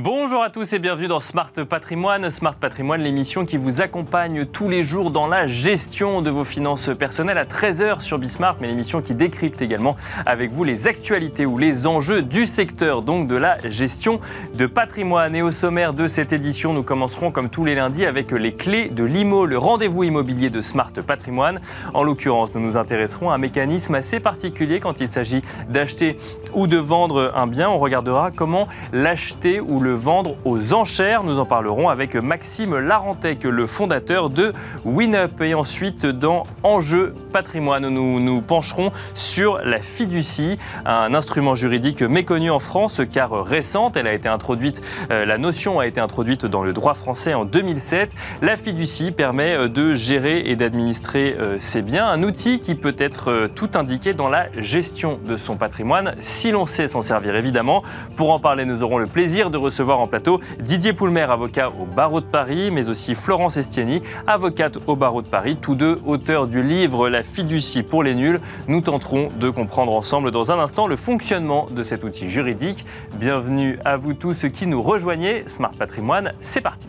Bonjour 0.00 0.44
à 0.44 0.50
tous 0.50 0.72
et 0.74 0.78
bienvenue 0.78 1.08
dans 1.08 1.18
Smart 1.18 1.50
Patrimoine. 1.68 2.30
Smart 2.30 2.54
Patrimoine, 2.54 3.02
l'émission 3.02 3.44
qui 3.44 3.56
vous 3.56 3.80
accompagne 3.80 4.46
tous 4.46 4.68
les 4.68 4.84
jours 4.84 5.10
dans 5.10 5.26
la 5.26 5.48
gestion 5.48 6.22
de 6.22 6.30
vos 6.30 6.44
finances 6.44 6.88
personnelles 6.96 7.36
à 7.36 7.44
13h 7.44 8.00
sur 8.00 8.16
Bismart, 8.16 8.58
mais 8.60 8.68
l'émission 8.68 9.02
qui 9.02 9.12
décrypte 9.12 9.60
également 9.60 9.96
avec 10.24 10.52
vous 10.52 10.62
les 10.62 10.86
actualités 10.86 11.46
ou 11.46 11.58
les 11.58 11.88
enjeux 11.88 12.22
du 12.22 12.46
secteur, 12.46 13.02
donc 13.02 13.26
de 13.26 13.34
la 13.34 13.58
gestion 13.68 14.20
de 14.54 14.66
patrimoine. 14.66 15.34
Et 15.34 15.42
au 15.42 15.50
sommaire 15.50 15.92
de 15.92 16.06
cette 16.06 16.32
édition, 16.32 16.72
nous 16.72 16.84
commencerons 16.84 17.32
comme 17.32 17.50
tous 17.50 17.64
les 17.64 17.74
lundis 17.74 18.06
avec 18.06 18.30
les 18.30 18.54
clés 18.54 18.90
de 18.90 19.02
l'IMO, 19.02 19.46
le 19.46 19.58
rendez-vous 19.58 20.04
immobilier 20.04 20.48
de 20.48 20.60
Smart 20.60 20.92
Patrimoine. 20.92 21.60
En 21.92 22.04
l'occurrence, 22.04 22.54
nous 22.54 22.60
nous 22.60 22.76
intéresserons 22.76 23.32
à 23.32 23.34
un 23.34 23.38
mécanisme 23.38 23.96
assez 23.96 24.20
particulier 24.20 24.78
quand 24.78 25.00
il 25.00 25.08
s'agit 25.08 25.42
d'acheter 25.68 26.18
ou 26.54 26.68
de 26.68 26.76
vendre 26.76 27.32
un 27.34 27.48
bien. 27.48 27.68
On 27.68 27.80
regardera 27.80 28.30
comment 28.30 28.68
l'acheter 28.92 29.58
ou 29.58 29.80
le 29.80 29.87
vendre 29.90 30.36
aux 30.44 30.74
enchères. 30.74 31.24
Nous 31.24 31.38
en 31.38 31.44
parlerons 31.44 31.88
avec 31.88 32.14
Maxime 32.14 32.78
Larentec, 32.78 33.44
le 33.44 33.66
fondateur 33.66 34.30
de 34.30 34.52
WinUp. 34.84 35.40
Et 35.40 35.54
ensuite, 35.54 36.06
dans 36.06 36.44
Enjeu 36.62 37.14
patrimoine, 37.32 37.88
nous 37.88 38.20
nous 38.20 38.40
pencherons 38.40 38.90
sur 39.14 39.60
la 39.64 39.78
fiducie, 39.78 40.58
un 40.84 41.14
instrument 41.14 41.54
juridique 41.54 42.02
méconnu 42.02 42.50
en 42.50 42.58
France 42.58 43.00
car 43.10 43.44
récente. 43.44 43.96
Elle 43.96 44.06
a 44.06 44.12
été 44.12 44.28
introduite, 44.28 44.80
euh, 45.10 45.24
la 45.24 45.38
notion 45.38 45.80
a 45.80 45.86
été 45.86 46.00
introduite 46.00 46.46
dans 46.46 46.62
le 46.62 46.72
droit 46.72 46.94
français 46.94 47.34
en 47.34 47.44
2007. 47.44 48.12
La 48.42 48.56
fiducie 48.56 49.10
permet 49.10 49.54
euh, 49.54 49.68
de 49.68 49.94
gérer 49.94 50.40
et 50.46 50.56
d'administrer 50.56 51.36
euh, 51.38 51.56
ses 51.58 51.82
biens, 51.82 52.06
un 52.06 52.22
outil 52.22 52.58
qui 52.58 52.74
peut 52.74 52.96
être 52.98 53.48
tout 53.54 53.70
indiqué 53.74 54.14
dans 54.14 54.28
la 54.28 54.46
gestion 54.58 55.18
de 55.26 55.36
son 55.36 55.56
patrimoine, 55.56 56.14
si 56.20 56.50
l'on 56.50 56.66
sait 56.66 56.88
s'en 56.88 57.02
servir 57.02 57.36
évidemment. 57.36 57.82
Pour 58.16 58.32
en 58.32 58.38
parler, 58.38 58.64
nous 58.64 58.82
aurons 58.82 58.98
le 58.98 59.06
plaisir 59.06 59.50
de 59.50 59.56
recevoir 59.56 59.77
en 59.80 60.06
plateau 60.06 60.40
Didier 60.60 60.92
Poulmer, 60.92 61.30
avocat 61.30 61.70
au 61.70 61.84
barreau 61.84 62.20
de 62.20 62.26
Paris, 62.26 62.70
mais 62.70 62.88
aussi 62.88 63.14
Florence 63.14 63.56
Estieni, 63.56 64.02
avocate 64.26 64.78
au 64.86 64.96
barreau 64.96 65.22
de 65.22 65.28
Paris, 65.28 65.56
tous 65.60 65.74
deux 65.74 66.00
auteurs 66.06 66.46
du 66.46 66.62
livre 66.62 67.08
La 67.08 67.22
fiducie 67.22 67.82
pour 67.82 68.02
les 68.02 68.14
nuls. 68.14 68.40
Nous 68.66 68.80
tenterons 68.80 69.28
de 69.38 69.50
comprendre 69.50 69.92
ensemble 69.92 70.30
dans 70.30 70.52
un 70.52 70.58
instant 70.58 70.86
le 70.86 70.96
fonctionnement 70.96 71.66
de 71.70 71.82
cet 71.82 72.04
outil 72.04 72.28
juridique. 72.28 72.84
Bienvenue 73.14 73.78
à 73.84 73.96
vous 73.96 74.14
tous 74.14 74.46
qui 74.52 74.66
nous 74.66 74.82
rejoignez. 74.82 75.44
Smart 75.46 75.72
Patrimoine, 75.72 76.32
c'est 76.40 76.60
parti. 76.60 76.88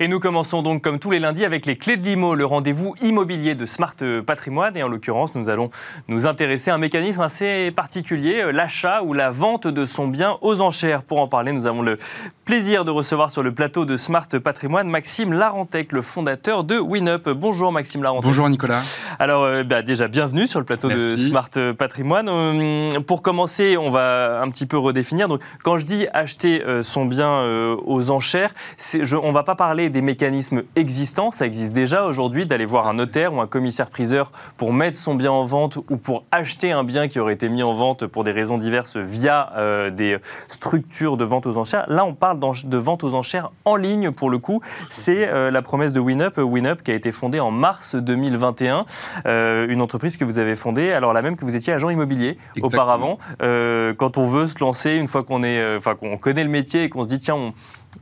Et 0.00 0.08
nous 0.08 0.18
commençons 0.18 0.62
donc 0.62 0.82
comme 0.82 0.98
tous 0.98 1.12
les 1.12 1.20
lundis 1.20 1.44
avec 1.44 1.66
les 1.66 1.76
clés 1.76 1.96
de 1.96 2.02
l'IMO, 2.02 2.34
le 2.34 2.44
rendez-vous 2.44 2.96
immobilier 3.00 3.54
de 3.54 3.64
Smart 3.64 3.94
Patrimoine. 4.26 4.76
Et 4.76 4.82
en 4.82 4.88
l'occurrence, 4.88 5.36
nous 5.36 5.48
allons 5.48 5.70
nous 6.08 6.26
intéresser 6.26 6.72
à 6.72 6.74
un 6.74 6.78
mécanisme 6.78 7.20
assez 7.20 7.70
particulier, 7.70 8.42
euh, 8.42 8.50
l'achat 8.50 9.02
ou 9.04 9.12
la 9.12 9.30
vente 9.30 9.68
de 9.68 9.84
son 9.84 10.08
bien 10.08 10.36
aux 10.40 10.60
enchères. 10.60 11.04
Pour 11.04 11.20
en 11.20 11.28
parler, 11.28 11.52
nous 11.52 11.66
avons 11.66 11.82
le 11.82 11.98
plaisir 12.44 12.84
de 12.84 12.90
recevoir 12.90 13.30
sur 13.30 13.44
le 13.44 13.54
plateau 13.54 13.84
de 13.84 13.96
Smart 13.96 14.26
Patrimoine 14.42 14.88
Maxime 14.88 15.32
Larentec, 15.32 15.92
le 15.92 16.02
fondateur 16.02 16.64
de 16.64 16.76
WinUp. 16.78 17.28
Bonjour 17.28 17.70
Maxime 17.70 18.02
Larentec. 18.02 18.24
Bonjour 18.24 18.48
Nicolas. 18.48 18.82
Alors 19.20 19.44
euh, 19.44 19.62
bah, 19.62 19.82
déjà, 19.82 20.08
bienvenue 20.08 20.48
sur 20.48 20.58
le 20.58 20.66
plateau 20.66 20.88
de 20.88 21.16
Smart 21.16 21.50
Patrimoine. 21.78 22.28
Euh, 22.28 23.00
pour 23.00 23.22
commencer, 23.22 23.76
on 23.76 23.90
va 23.90 24.40
un 24.42 24.50
petit 24.50 24.66
peu 24.66 24.76
redéfinir. 24.76 25.28
Donc, 25.28 25.40
quand 25.62 25.78
je 25.78 25.84
dis 25.84 26.06
acheter 26.12 26.62
son 26.82 27.04
bien 27.04 27.42
aux 27.84 28.10
enchères, 28.10 28.50
je, 28.78 29.16
on 29.16 29.28
ne 29.28 29.32
va 29.32 29.44
pas 29.44 29.54
parler 29.54 29.83
des 29.90 30.02
mécanismes 30.02 30.62
existants. 30.76 31.30
Ça 31.32 31.46
existe 31.46 31.72
déjà 31.72 32.04
aujourd'hui 32.06 32.46
d'aller 32.46 32.64
voir 32.64 32.86
un 32.86 32.94
notaire 32.94 33.34
ou 33.34 33.40
un 33.40 33.46
commissaire-priseur 33.46 34.32
pour 34.56 34.72
mettre 34.72 34.96
son 34.96 35.14
bien 35.14 35.32
en 35.32 35.44
vente 35.44 35.78
ou 35.90 35.96
pour 35.96 36.24
acheter 36.30 36.72
un 36.72 36.84
bien 36.84 37.08
qui 37.08 37.18
aurait 37.18 37.34
été 37.34 37.48
mis 37.48 37.62
en 37.62 37.72
vente 37.72 38.06
pour 38.06 38.24
des 38.24 38.32
raisons 38.32 38.58
diverses 38.58 38.96
via 38.96 39.52
euh, 39.56 39.90
des 39.90 40.18
structures 40.48 41.16
de 41.16 41.24
vente 41.24 41.46
aux 41.46 41.56
enchères. 41.56 41.84
Là, 41.88 42.04
on 42.04 42.14
parle 42.14 42.38
de 42.40 42.76
vente 42.76 43.04
aux 43.04 43.14
enchères 43.14 43.50
en 43.64 43.76
ligne 43.76 44.10
pour 44.10 44.30
le 44.30 44.38
coup. 44.38 44.60
C'est 44.88 45.28
euh, 45.28 45.50
la 45.50 45.62
promesse 45.62 45.92
de 45.92 46.00
WinUp. 46.00 46.38
WinUp 46.38 46.82
qui 46.82 46.90
a 46.90 46.94
été 46.94 47.12
fondée 47.12 47.40
en 47.40 47.50
mars 47.50 47.94
2021. 47.94 48.86
Euh, 49.26 49.66
une 49.68 49.80
entreprise 49.80 50.16
que 50.16 50.24
vous 50.24 50.38
avez 50.38 50.56
fondée, 50.56 50.92
alors 50.92 51.12
la 51.12 51.22
même 51.22 51.36
que 51.36 51.44
vous 51.44 51.56
étiez 51.56 51.72
agent 51.72 51.90
immobilier 51.90 52.38
auparavant. 52.62 53.18
quand 53.38 54.18
on 54.18 54.26
veut 54.26 54.46
se 54.46 54.58
lancer, 54.60 54.96
une 54.96 55.08
fois 55.08 55.22
qu'on 55.22 55.42
est, 55.42 55.76
enfin 55.76 55.94
qu'on 55.94 56.16
connaît 56.16 56.44
le 56.44 56.50
métier 56.50 56.84
et 56.84 56.88
qu'on 56.88 57.04
se 57.04 57.08
dit 57.08 57.18
tiens, 57.18 57.34
on, 57.34 57.52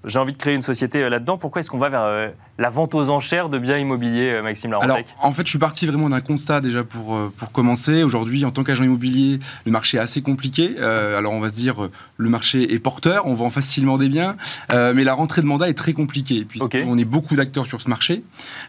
j'ai 0.04 0.18
envie 0.18 0.32
de 0.32 0.38
créer 0.38 0.54
une 0.54 0.62
société 0.62 1.02
euh, 1.02 1.08
là-dedans. 1.08 1.38
Pourquoi 1.38 1.60
est-ce 1.60 1.70
qu'on 1.70 1.78
va 1.78 1.88
vers 1.88 2.02
euh, 2.02 2.28
la 2.58 2.70
vente 2.70 2.94
aux 2.94 3.08
enchères 3.10 3.48
de 3.48 3.58
biens 3.58 3.78
immobiliers, 3.78 4.32
euh, 4.32 4.42
Maxime 4.42 4.70
Larentec 4.70 4.90
Alors, 4.90 5.26
en 5.26 5.32
fait, 5.32 5.44
je 5.44 5.50
suis 5.50 5.58
parti 5.58 5.86
vraiment 5.86 6.08
d'un 6.08 6.20
constat 6.20 6.60
déjà 6.60 6.84
pour, 6.84 7.18
pour 7.36 7.52
commencer. 7.52 8.02
Aujourd'hui, 8.02 8.44
en 8.44 8.50
tant 8.50 8.64
qu'agent 8.64 8.84
immobilier, 8.84 9.40
le 9.64 9.72
marché 9.72 9.96
est 9.96 10.00
assez 10.00 10.22
compliqué. 10.22 10.78
alors, 10.78 11.32
on 11.32 11.40
va 11.40 11.48
se 11.48 11.54
dire, 11.54 11.88
le 12.16 12.28
marché 12.28 12.72
est 12.72 12.78
porteur, 12.78 13.26
on 13.26 13.34
vend 13.34 13.50
facilement 13.50 13.98
des 13.98 14.08
biens, 14.08 14.34
mais 14.70 15.04
la 15.04 15.14
rentrée 15.14 15.42
de 15.42 15.46
mandat 15.46 15.68
est 15.68 15.74
très 15.74 15.92
compliquée, 15.92 16.44
puisqu'on 16.44 16.98
est 16.98 17.04
beaucoup 17.04 17.34
d'acteurs 17.34 17.66
sur 17.66 17.80
ce 17.80 17.88
marché. 17.88 18.22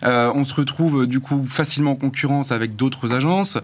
on 0.03 0.43
se 0.43 0.53
retrouve, 0.53 1.07
du 1.07 1.19
coup, 1.19 1.45
facilement 1.47 1.91
en 1.91 1.95
concurrence 1.95 2.51
avec 2.51 2.75
d'autres 2.75 3.13
agences. 3.13 3.57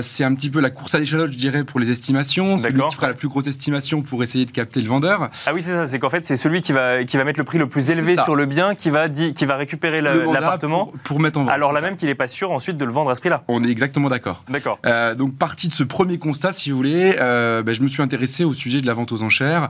c'est 0.00 0.24
un 0.24 0.34
petit 0.34 0.50
peu 0.50 0.60
la 0.60 0.70
course 0.70 0.94
à 0.94 0.98
l'échalote, 0.98 1.32
je 1.32 1.38
dirais, 1.38 1.64
pour 1.64 1.80
les 1.80 1.90
estimations. 1.90 2.58
Celui 2.58 2.82
qui 2.82 2.94
fera 2.94 3.08
la 3.08 3.14
plus 3.14 3.28
grosse 3.28 3.46
estimation 3.46 4.02
pour 4.02 4.22
essayer 4.22 4.44
de 4.44 4.50
capter 4.50 4.80
le 4.80 4.88
vendeur. 4.88 5.30
Ah 5.46 5.54
oui, 5.54 5.62
c'est 5.62 5.72
ça. 5.72 5.86
C'est 5.86 5.98
qu'en 5.98 6.10
fait, 6.10 6.24
c'est 6.24 6.36
celui 6.36 6.62
qui 6.62 6.72
va 6.72 6.91
euh, 6.92 7.04
qui 7.04 7.16
va 7.16 7.24
mettre 7.24 7.38
le 7.38 7.44
prix 7.44 7.58
le 7.58 7.68
plus 7.68 7.90
élevé 7.90 8.16
sur 8.22 8.36
le 8.36 8.46
bien, 8.46 8.74
qui 8.74 8.90
va, 8.90 9.08
qui 9.08 9.44
va 9.44 9.56
récupérer 9.56 10.00
l'appartement. 10.00 10.92
Pour, 11.04 11.20
mettre 11.20 11.38
en 11.38 11.44
vente. 11.44 11.52
Alors 11.52 11.72
là 11.72 11.80
même 11.80 11.96
qu'il 11.96 12.08
n'est 12.08 12.14
pas 12.14 12.28
sûr 12.28 12.50
ensuite 12.50 12.76
de 12.76 12.84
le 12.84 12.92
vendre 12.92 13.10
à 13.10 13.14
ce 13.14 13.20
prix-là. 13.20 13.44
On 13.48 13.64
est 13.64 13.70
exactement 13.70 14.08
d'accord. 14.08 14.44
D'accord. 14.48 14.78
Euh, 14.86 15.14
donc 15.14 15.36
parti 15.36 15.68
de 15.68 15.72
ce 15.72 15.82
premier 15.82 16.18
constat, 16.18 16.52
si 16.52 16.70
vous 16.70 16.76
voulez, 16.76 17.16
euh, 17.20 17.62
ben, 17.62 17.74
je 17.74 17.82
me 17.82 17.88
suis 17.88 18.02
intéressé 18.02 18.44
au 18.44 18.54
sujet 18.54 18.80
de 18.80 18.86
la 18.86 18.94
vente 18.94 19.12
aux 19.12 19.22
enchères. 19.22 19.68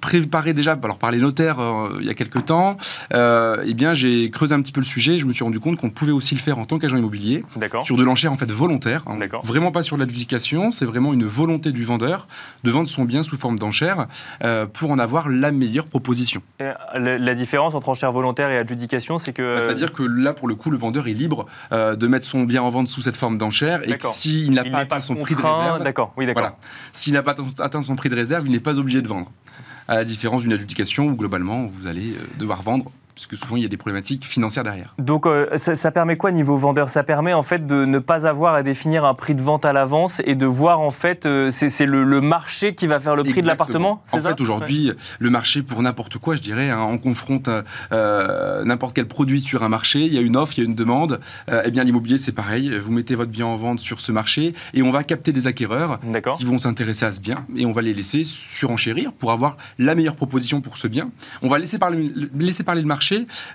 préparé 0.00 0.54
déjà 0.54 0.78
alors, 0.82 0.98
par 0.98 1.10
les 1.10 1.18
notaires 1.18 1.58
il 2.00 2.06
y 2.06 2.10
a 2.10 2.14
quelques 2.14 2.44
temps, 2.46 2.76
eh 3.12 3.74
bien 3.74 3.94
j'ai 3.94 4.30
creusé 4.30 4.54
un 4.54 4.62
petit 4.62 4.72
peu 4.72 4.80
le 4.80 4.86
sujet. 4.86 5.14
Et 5.14 5.18
je 5.18 5.26
me 5.26 5.32
suis 5.32 5.44
rendu 5.44 5.60
compte 5.60 5.78
qu'on 5.78 5.90
pouvait 5.90 6.12
aussi 6.12 6.34
le 6.34 6.40
faire 6.40 6.58
en 6.58 6.64
tant 6.64 6.78
qu'agent 6.78 6.96
immobilier. 6.96 7.44
Sur 7.82 7.96
de 7.96 8.04
l'enchère 8.04 8.32
en 8.32 8.36
fait 8.36 8.50
volontaire. 8.50 9.04
Hein. 9.06 9.18
vraiment 9.42 9.72
pas 9.72 9.82
sur 9.82 9.96
l'adjudication. 9.96 10.70
C'est 10.70 10.84
vraiment 10.84 11.12
une 11.12 11.24
volonté 11.24 11.72
du 11.72 11.84
vendeur 11.84 12.28
de 12.64 12.70
vendre 12.70 12.88
son 12.88 13.04
bien 13.04 13.22
sous 13.22 13.36
forme 13.36 13.58
d'enchère 13.58 14.06
pour 14.72 14.90
en 14.90 14.98
avoir 14.98 15.28
la 15.28 15.52
meilleure 15.52 15.86
proposition 15.86 16.27
la, 16.94 17.34
différence 17.34 17.74
entre 17.74 17.88
enchère 17.88 18.12
volontaire 18.12 18.50
et 18.50 18.58
adjudication, 18.58 19.18
c'est 19.18 19.32
que... 19.32 19.56
Bah, 19.56 19.62
c'est-à-dire 19.66 19.92
que 19.92 20.02
là, 20.02 20.32
pour 20.32 20.48
le 20.48 20.54
coup, 20.54 20.70
le 20.70 20.78
vendeur 20.78 21.08
est 21.08 21.12
libre 21.12 21.46
euh, 21.72 21.96
de 21.96 22.06
mettre 22.06 22.26
son 22.26 22.44
bien 22.44 22.62
en 22.62 22.70
vente 22.70 22.88
sous 22.88 23.02
cette 23.02 23.16
forme 23.16 23.38
d'enchère 23.38 23.88
et 23.88 23.96
s'il 24.00 24.52
n'a 24.52 24.64
pas 24.64 24.78
atteint 24.78 25.00
son 25.00 25.16
prix 25.16 25.34
de 25.34 25.40
réserve... 25.40 25.82
D'accord, 25.82 26.12
oui, 26.16 26.26
d'accord. 26.26 26.56
S'il 26.92 27.12
n'a 27.12 27.22
pas 27.22 27.34
atteint 27.60 27.82
son 27.82 27.96
prix 27.96 28.08
de 28.08 28.14
réserve, 28.14 28.46
il 28.46 28.52
n'est 28.52 28.60
pas 28.60 28.78
obligé 28.78 29.02
de 29.02 29.08
vendre. 29.08 29.30
À 29.86 29.94
la 29.96 30.04
différence 30.04 30.42
d'une 30.42 30.52
adjudication 30.52 31.06
où, 31.06 31.14
globalement, 31.14 31.66
vous 31.66 31.86
allez 31.86 32.10
euh, 32.10 32.38
devoir 32.38 32.62
vendre 32.62 32.90
parce 33.18 33.26
que 33.26 33.34
souvent 33.34 33.56
il 33.56 33.62
y 33.62 33.66
a 33.66 33.68
des 33.68 33.76
problématiques 33.76 34.24
financières 34.24 34.62
derrière. 34.62 34.94
Donc 35.00 35.26
euh, 35.26 35.58
ça, 35.58 35.90
permet 35.90 36.16
quoi 36.16 36.30
niveau 36.30 36.56
vendeur? 36.56 36.88
Ça 36.88 37.02
permet 37.02 37.32
en 37.32 37.42
fait 37.42 37.66
de 37.66 37.84
ne 37.84 37.98
pas 37.98 38.28
avoir 38.28 38.54
à 38.54 38.62
définir 38.62 39.04
un 39.04 39.14
prix 39.14 39.34
de 39.34 39.42
vente 39.42 39.64
à 39.64 39.72
l'avance 39.72 40.22
et 40.24 40.36
de 40.36 40.46
voir 40.46 40.78
en 40.78 40.92
fait 40.92 41.26
euh, 41.26 41.50
c'est 41.50 41.84
le, 41.84 42.20
marché 42.20 42.76
qui 42.76 42.86
va 42.86 43.00
faire 43.00 43.16
le 43.16 43.24
prix 43.24 43.40
de 43.40 43.46
l'appartement. 43.48 44.04
En 44.12 44.20
fait 44.20 44.40
aujourd'hui 44.40 44.92
le 45.18 45.30
marché 45.30 45.62
pour 45.62 45.82
n'importe 45.82 46.18
quoi 46.18 46.36
je 46.36 46.42
dirais, 46.42 46.70
hein, 46.70 46.86
on 46.88 46.98
confronte 46.98 47.50
euh, 47.90 48.64
n'importe 48.64 48.94
quel 48.94 49.08
produit 49.08 49.40
sur 49.40 49.64
un 49.64 49.68
marché, 49.68 50.00
il 50.00 50.14
y 50.14 50.18
a 50.18 50.20
une 50.20 50.36
offre, 50.36 50.52
il 50.56 50.60
y 50.62 50.64
a 50.64 50.68
une 50.68 50.76
demande. 50.76 51.18
eh 51.64 51.70
bien 51.72 51.82
l'immobilier 51.82 52.18
c'est 52.18 52.30
pareil, 52.30 52.78
vous 52.78 52.92
mettez 52.92 53.16
votre 53.16 53.32
bien 53.32 53.46
en 53.46 53.56
vente 53.56 53.80
sur 53.80 54.00
ce 54.00 54.12
marché 54.12 54.54
et 54.74 54.82
on 54.82 54.92
va 54.92 55.02
capter 55.02 55.32
des 55.32 55.48
acquéreurs 55.48 55.98
qui 56.38 56.44
vont 56.44 56.58
s'intéresser 56.58 57.04
à 57.04 57.10
ce 57.10 57.20
bien 57.20 57.46
et 57.56 57.66
on 57.66 57.72
va 57.72 57.82
les 57.82 57.94
laisser 57.94 58.22
surenchérir 58.22 59.12
pour 59.12 59.32
avoir 59.32 59.56
la 59.80 59.96
meilleure 59.96 60.16
proposition 60.16 60.60
pour 60.60 60.78
ce 60.78 60.86
bien. 60.86 61.10
On 61.42 61.48
va 61.48 61.58
laisser 61.58 61.80
parler, 61.80 62.12
laisser 62.38 62.62
parler 62.62 62.82
le 62.82 62.86
marché 62.86 63.07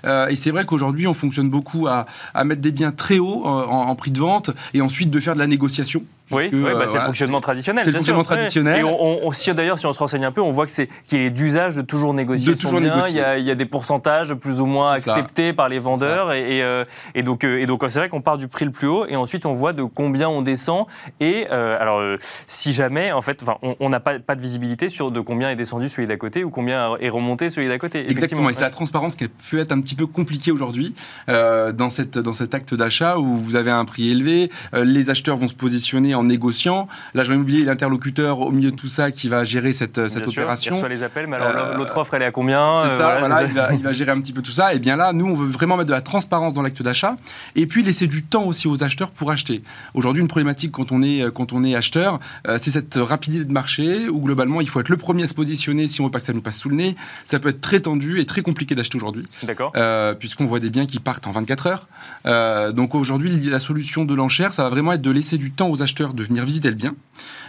euh, 0.04 0.28
et 0.28 0.36
c'est 0.36 0.50
vrai 0.50 0.64
qu'aujourd'hui, 0.64 1.06
on 1.06 1.14
fonctionne 1.14 1.50
beaucoup 1.50 1.86
à, 1.86 2.06
mettre 2.44 2.60
des 2.60 2.72
biens 2.72 2.92
très 2.92 3.18
hauts 3.18 3.44
euh, 3.46 3.66
en, 3.66 3.94
prix 3.94 4.10
de 4.10 4.20
vente 4.20 4.50
et 4.72 4.80
ensuite 4.80 5.10
de 5.10 5.20
faire 5.20 5.34
de 5.34 5.38
la 5.38 5.46
négociation. 5.46 6.04
Oui, 6.30 6.48
bah, 6.50 6.86
c'est 6.86 6.98
le 6.98 7.04
fonctionnement 7.04 7.40
traditionnel. 7.40 7.84
C'est 7.84 7.90
le 7.90 7.98
fonctionnement 7.98 8.24
traditionnel. 8.24 8.80
Et 8.80 8.84
on, 8.84 9.30
d'ailleurs, 9.54 9.78
si 9.78 9.86
on 9.86 9.92
se 9.92 9.98
renseigne 9.98 10.24
un 10.24 10.32
peu, 10.32 10.40
on 10.40 10.52
voit 10.52 10.66
que 10.66 10.72
c'est 10.72 10.88
qu'il 11.06 11.20
est 11.20 11.30
d'usage 11.30 11.76
de 11.76 11.82
toujours 11.82 12.14
négocier 12.14 12.56
son 12.56 12.80
bien. 12.80 13.06
Il, 13.08 13.16
y 13.16 13.20
a, 13.20 13.38
il 13.38 13.44
y, 13.44 13.50
a, 13.50 13.54
des 13.54 13.66
pourcentages 13.66 14.34
plus 14.34 14.60
ou 14.60 14.66
moins 14.66 14.92
acceptés 14.92 15.52
par 15.52 15.68
les 15.68 15.78
vendeurs, 15.78 16.32
et, 16.32 16.62
euh, 16.62 16.84
et, 17.14 17.22
donc 17.22 17.44
et 17.44 17.66
donc 17.66 17.84
c'est 17.88 17.98
vrai 17.98 18.08
qu'on 18.08 18.22
part 18.22 18.38
du 18.38 18.48
prix 18.48 18.64
le 18.64 18.70
plus 18.70 18.86
haut, 18.86 19.06
et 19.06 19.16
ensuite 19.16 19.44
on 19.44 19.52
voit 19.52 19.72
de 19.72 19.82
combien 19.82 20.28
on 20.28 20.40
descend. 20.40 20.86
Et 21.20 21.46
alors, 21.46 22.00
si 22.46 22.72
jamais, 22.72 23.12
en 23.12 23.22
fait, 23.22 23.44
on 23.62 23.88
n'a 23.88 24.00
pas, 24.00 24.18
pas 24.18 24.34
de 24.34 24.40
visibilité 24.40 24.88
sur 24.88 25.10
de 25.10 25.20
combien 25.20 25.50
est 25.50 25.56
descendu 25.56 25.88
celui 25.88 26.06
d'à 26.06 26.16
côté 26.16 26.42
ou 26.42 26.50
combien 26.50 26.96
est 27.00 27.10
remonté 27.10 27.50
celui 27.50 27.68
d'à 27.68 27.78
côté. 27.78 28.10
Exactement. 28.10 28.48
Et 28.48 28.54
c'est 28.54 28.62
la 28.62 28.70
transparence 28.70 29.16
qui 29.16 29.28
peut 29.28 29.58
être 29.58 29.72
un 29.72 29.80
petit 29.80 29.94
peu 29.94 30.06
compliquée 30.06 30.52
aujourd'hui 30.52 30.94
dans 31.28 31.90
cette 31.90 32.18
dans 32.18 32.34
cet 32.34 32.54
acte 32.54 32.74
d'achat 32.74 33.18
où 33.18 33.36
vous 33.36 33.56
avez 33.56 33.70
un 33.70 33.84
prix 33.84 34.10
élevé, 34.10 34.50
les 34.72 35.10
acheteurs 35.10 35.36
vont 35.36 35.48
se 35.48 35.54
positionner 35.54 36.14
en 36.14 36.23
en 36.24 36.28
négociant. 36.28 36.88
L'agent 37.14 37.34
immobilier 37.34 37.62
est 37.62 37.64
l'interlocuteur 37.66 38.40
au 38.40 38.50
milieu 38.50 38.70
de 38.70 38.76
tout 38.76 38.88
ça 38.88 39.10
qui 39.10 39.28
va 39.28 39.44
gérer 39.44 39.72
cette, 39.72 40.08
cette 40.08 40.28
sûr, 40.28 40.42
opération. 40.42 40.72
il 40.72 40.74
reçoit 40.76 40.88
les 40.88 41.02
appels, 41.02 41.26
mais 41.26 41.36
alors 41.36 41.48
Euh, 41.54 41.76
l'autre 41.76 41.96
offre, 41.98 42.14
elle 42.14 42.22
est 42.22 42.26
à 42.26 42.30
combien 42.30 42.82
C'est 42.84 42.90
Euh, 42.90 42.98
ça, 42.98 43.16
voilà, 43.18 43.38
c'est- 43.40 43.46
il, 43.48 43.54
va, 43.54 43.72
il 43.74 43.82
va 43.82 43.92
gérer 43.92 44.10
un 44.12 44.20
petit 44.20 44.32
peu 44.32 44.42
tout 44.42 44.50
ça. 44.52 44.74
Et 44.74 44.78
bien 44.78 44.96
là, 44.96 45.12
nous, 45.12 45.26
on 45.26 45.34
veut 45.34 45.46
vraiment 45.46 45.76
mettre 45.76 45.88
de 45.88 45.92
la 45.94 46.00
transparence 46.00 46.52
dans 46.54 46.62
l'acte 46.62 46.82
d'achat 46.82 47.16
et 47.56 47.66
puis 47.66 47.82
laisser 47.82 48.06
du 48.06 48.22
temps 48.22 48.44
aussi 48.44 48.66
aux 48.68 48.82
acheteurs 48.82 49.10
pour 49.10 49.30
acheter. 49.30 49.62
Aujourd'hui, 49.94 50.22
une 50.22 50.28
problématique 50.28 50.72
quand 50.72 50.90
on 50.92 51.02
est, 51.02 51.22
quand 51.32 51.52
on 51.52 51.62
est 51.64 51.74
acheteur, 51.74 52.18
euh, 52.48 52.58
c'est 52.60 52.70
cette 52.70 52.96
rapidité 52.96 53.44
de 53.44 53.52
marché 53.52 54.08
où 54.08 54.20
globalement, 54.20 54.60
il 54.60 54.68
faut 54.68 54.80
être 54.80 54.88
le 54.88 54.96
premier 54.96 55.24
à 55.24 55.26
se 55.26 55.34
positionner 55.34 55.88
si 55.88 56.00
on 56.00 56.04
veut 56.04 56.10
pas 56.10 56.18
que 56.18 56.24
ça 56.24 56.32
nous 56.32 56.42
passe 56.42 56.58
sous 56.58 56.68
le 56.68 56.76
nez. 56.76 56.96
Ça 57.26 57.38
peut 57.38 57.48
être 57.50 57.60
très 57.60 57.80
tendu 57.80 58.20
et 58.20 58.26
très 58.26 58.42
compliqué 58.42 58.74
d'acheter 58.74 58.96
aujourd'hui. 58.96 59.24
D'accord. 59.42 59.72
Euh, 59.76 60.14
puisqu'on 60.14 60.46
voit 60.46 60.60
des 60.60 60.70
biens 60.70 60.86
qui 60.86 60.98
partent 61.00 61.26
en 61.26 61.32
24 61.32 61.66
heures. 61.66 61.86
Euh, 62.26 62.72
donc 62.72 62.94
aujourd'hui, 62.94 63.30
la 63.48 63.58
solution 63.58 64.04
de 64.04 64.14
l'enchère, 64.14 64.52
ça 64.52 64.62
va 64.64 64.68
vraiment 64.70 64.92
être 64.92 65.02
de 65.02 65.10
laisser 65.10 65.38
du 65.38 65.50
temps 65.50 65.68
aux 65.70 65.82
acheteurs 65.82 66.03
de 66.12 66.22
venir 66.24 66.44
visiter 66.44 66.68
le 66.68 66.74
bien, 66.74 66.94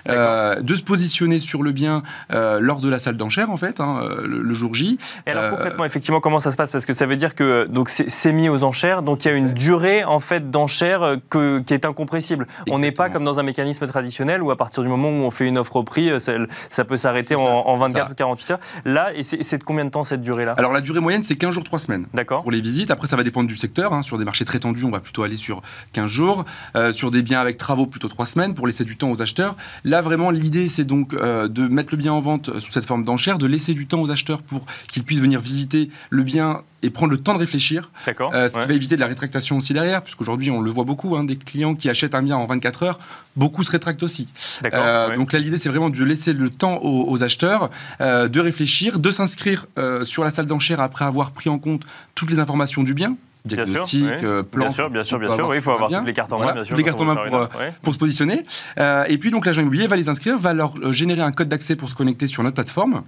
euh, 0.08 0.62
de 0.62 0.76
se 0.76 0.84
positionner 0.84 1.40
sur 1.40 1.64
le 1.64 1.72
bien 1.72 2.04
euh, 2.32 2.60
lors 2.62 2.80
de 2.80 2.88
la 2.88 3.00
salle 3.00 3.18
d'enchère, 3.18 3.50
en 3.50 3.58
fait, 3.58 3.80
hein, 3.80 4.00
euh, 4.04 4.28
le, 4.28 4.42
le 4.42 4.54
jour 4.54 4.74
J. 4.76 4.98
Et 5.26 5.32
alors 5.32 5.50
concrètement, 5.50 5.84
effectivement, 5.84 6.22
comment 6.22 6.40
ça 6.40 6.52
se 6.52 6.58
passe? 6.58 6.70
Parce 6.72 6.86
que 6.86 6.94
ça 6.94 7.06
veut 7.08 7.16
dire 7.16 7.34
que 7.36 7.66
donc 7.68 7.90
c'est 7.90 8.32
mis 8.32 8.48
aux 8.48 8.64
enchères, 8.64 9.02
donc 9.02 9.26
il 9.26 9.28
y 9.30 9.32
a 9.32 9.36
une 9.36 9.54
durée 9.54 10.04
en 10.04 10.20
fait 10.20 10.52
d'enchères 10.52 11.18
qui 11.32 11.74
est 11.74 11.86
incompressible. 11.86 12.48
On 12.70 12.80
n'est 12.80 12.92
pas 12.92 13.10
comme 13.10 13.24
dans 13.26 13.40
un 13.40 13.44
mécanisme 13.44 13.86
traditionnel 13.88 14.42
où 14.44 14.52
à 14.52 14.56
partir 14.56 14.84
du 14.84 14.90
moment 14.90 15.10
où 15.10 15.24
on 15.24 15.32
fait 15.32 15.48
une 15.48 15.58
offre 15.58 15.76
au 15.76 15.84
prix, 15.84 16.12
ça, 16.22 16.34
ça 16.70 16.86
peut 16.86 16.98
s'arrêter 16.98 17.36
en, 17.36 17.44
ça, 17.44 17.50
en 17.52 17.76
c'est 17.76 17.82
24 17.94 18.06
ça. 18.08 18.12
ou 18.12 18.16
48 18.16 18.52
heures. 18.52 18.60
Là, 18.86 19.12
et 19.16 19.24
c'est 19.24 19.42
c'est 19.42 19.58
de 19.58 19.64
combien 19.64 19.86
de 19.86 19.90
temps 19.90 20.04
cette 20.04 20.22
durée-là? 20.22 20.54
Alors 20.58 20.72
la 20.74 20.82
durée 20.82 21.00
moyenne, 21.00 21.24
c'est 21.24 21.36
15 21.36 21.52
jours, 21.52 21.64
3 21.64 21.80
semaines. 21.80 22.06
D'accord. 22.14 22.44
Pour 22.44 22.52
les 22.52 22.62
visites, 22.62 22.92
après 22.92 23.08
ça 23.08 23.16
va 23.16 23.24
dépendre 23.24 23.48
du 23.48 23.58
secteur. 23.58 23.92
hein. 23.94 24.02
Sur 24.04 24.18
des 24.20 24.26
marchés 24.26 24.46
très 24.46 24.60
tendus, 24.60 24.84
on 24.84 24.92
va 24.92 25.00
plutôt 25.00 25.24
aller 25.24 25.38
sur 25.38 25.62
15 25.94 26.06
jours. 26.10 26.46
Euh, 26.76 26.92
sur 26.92 27.10
des 27.10 27.24
biens 27.24 27.40
avec 27.40 27.58
travaux, 27.58 27.88
plutôt 27.88 28.08
3 28.08 28.26
semaines 28.28 28.45
pour 28.54 28.68
laisser 28.68 28.84
du 28.84 28.98
temps 28.98 29.10
aux 29.12 29.22
acheteurs. 29.22 29.56
Là, 29.84 30.02
vraiment, 30.02 30.30
l'idée, 30.32 30.68
c'est 30.70 30.84
donc 30.86 31.14
euh, 31.14 31.48
de 31.48 31.68
mettre 31.68 31.90
le 31.92 31.98
bien 31.98 32.14
en 32.14 32.22
vente 32.22 32.60
sous 32.60 32.72
cette 32.72 32.86
forme 32.86 33.04
d'enchère, 33.04 33.38
de 33.38 33.46
laisser 33.48 33.74
du 33.74 33.88
temps 33.88 34.02
aux 34.02 34.12
acheteurs 34.12 34.42
pour 34.42 34.66
qu'ils 34.92 35.04
puissent 35.04 35.20
venir 35.22 35.40
visiter 35.42 35.90
le 36.10 36.24
bien 36.24 36.62
et 36.84 36.90
prendre 36.92 37.12
le 37.12 37.18
temps 37.18 37.34
de 37.34 37.40
réfléchir. 37.40 37.90
D'accord. 38.06 38.32
Euh, 38.36 38.48
ce 38.48 38.56
Ouais. 38.56 38.62
qui 38.62 38.68
va 38.68 38.74
éviter 38.76 38.96
de 38.96 39.02
la 39.02 39.08
rétractation 39.08 39.58
aussi 39.58 39.74
derrière, 39.74 40.04
puisqu'aujourd'hui, 40.04 40.52
on 40.52 40.62
le 40.62 40.70
voit 40.70 40.84
beaucoup, 40.84 41.16
hein, 41.16 41.24
des 41.24 41.36
clients 41.36 41.74
qui 41.74 41.90
achètent 41.90 42.14
un 42.14 42.22
bien 42.22 42.38
en 42.38 42.46
24 42.46 42.84
heures, 42.84 43.00
beaucoup 43.36 43.64
se 43.64 43.72
rétractent 43.72 44.04
aussi. 44.04 44.28
D'accord. 44.62 44.84
Euh, 44.86 45.10
ouais. 45.10 45.16
Donc 45.16 45.34
là, 45.34 45.40
l'idée, 45.40 45.58
c'est 45.58 45.70
vraiment 45.70 45.90
de 45.90 46.04
laisser 46.04 46.34
le 46.34 46.50
temps 46.52 46.78
aux, 46.84 47.10
aux 47.10 47.24
acheteurs 47.24 47.72
euh, 48.02 48.28
de 48.28 48.40
réfléchir, 48.40 49.00
de 49.00 49.10
s'inscrire 49.12 49.66
sur 50.04 50.24
la 50.24 50.30
salle 50.30 50.46
d'enchère 50.46 50.80
après 50.80 51.06
avoir 51.06 51.32
pris 51.32 51.50
en 51.50 51.58
compte 51.58 51.84
toutes 52.14 52.30
les 52.30 52.40
informations 52.40 52.84
du 52.84 52.94
bien. 52.94 53.16
Bien 53.46 53.58
sûr, 53.58 53.66
Diagnostic, 53.66 54.04
ouais. 54.06 54.20
euh, 54.24 54.44
plan. 54.44 54.66
Bien 54.66 54.72
sûr, 54.72 54.90
bien 54.90 55.04
sûr, 55.04 55.20
bien 55.20 55.30
sûr. 55.36 55.48
Oui, 55.48 55.58
il 55.58 55.62
faut 55.62 55.72
avoir 55.72 55.88
bien. 55.90 56.00
toutes 56.00 56.08
les 56.08 56.14
cartes 56.14 56.34
en 56.34 56.38
main, 56.38 56.46
Voilà, 56.46 56.62
bien 56.62 56.64
sûr. 56.64 56.76
les 56.78 56.84
cartes 56.84 57.00
en 57.00 57.06
main 57.06 57.16
pour, 57.16 57.34
offre, 57.40 57.60
ouais. 57.60 57.74
pour 57.84 57.94
se 57.94 58.00
positionner. 58.00 58.44
Euh, 58.80 59.04
et 59.08 59.18
puis 59.20 59.30
donc 59.30 59.46
l'agent 59.46 59.62
immobilier 59.62 59.86
va 59.88 59.96
les 59.96 60.10
inscrire, 60.10 60.38
va 60.38 60.54
leur 60.54 60.74
euh, 60.82 60.92
générer 60.92 61.22
un 61.22 61.32
code 61.32 61.48
d'accès 61.48 61.76
pour 61.76 61.90
se 61.90 61.96
connecter 61.96 62.26
sur 62.28 62.42
notre 62.42 62.56
plateforme. 62.56 63.04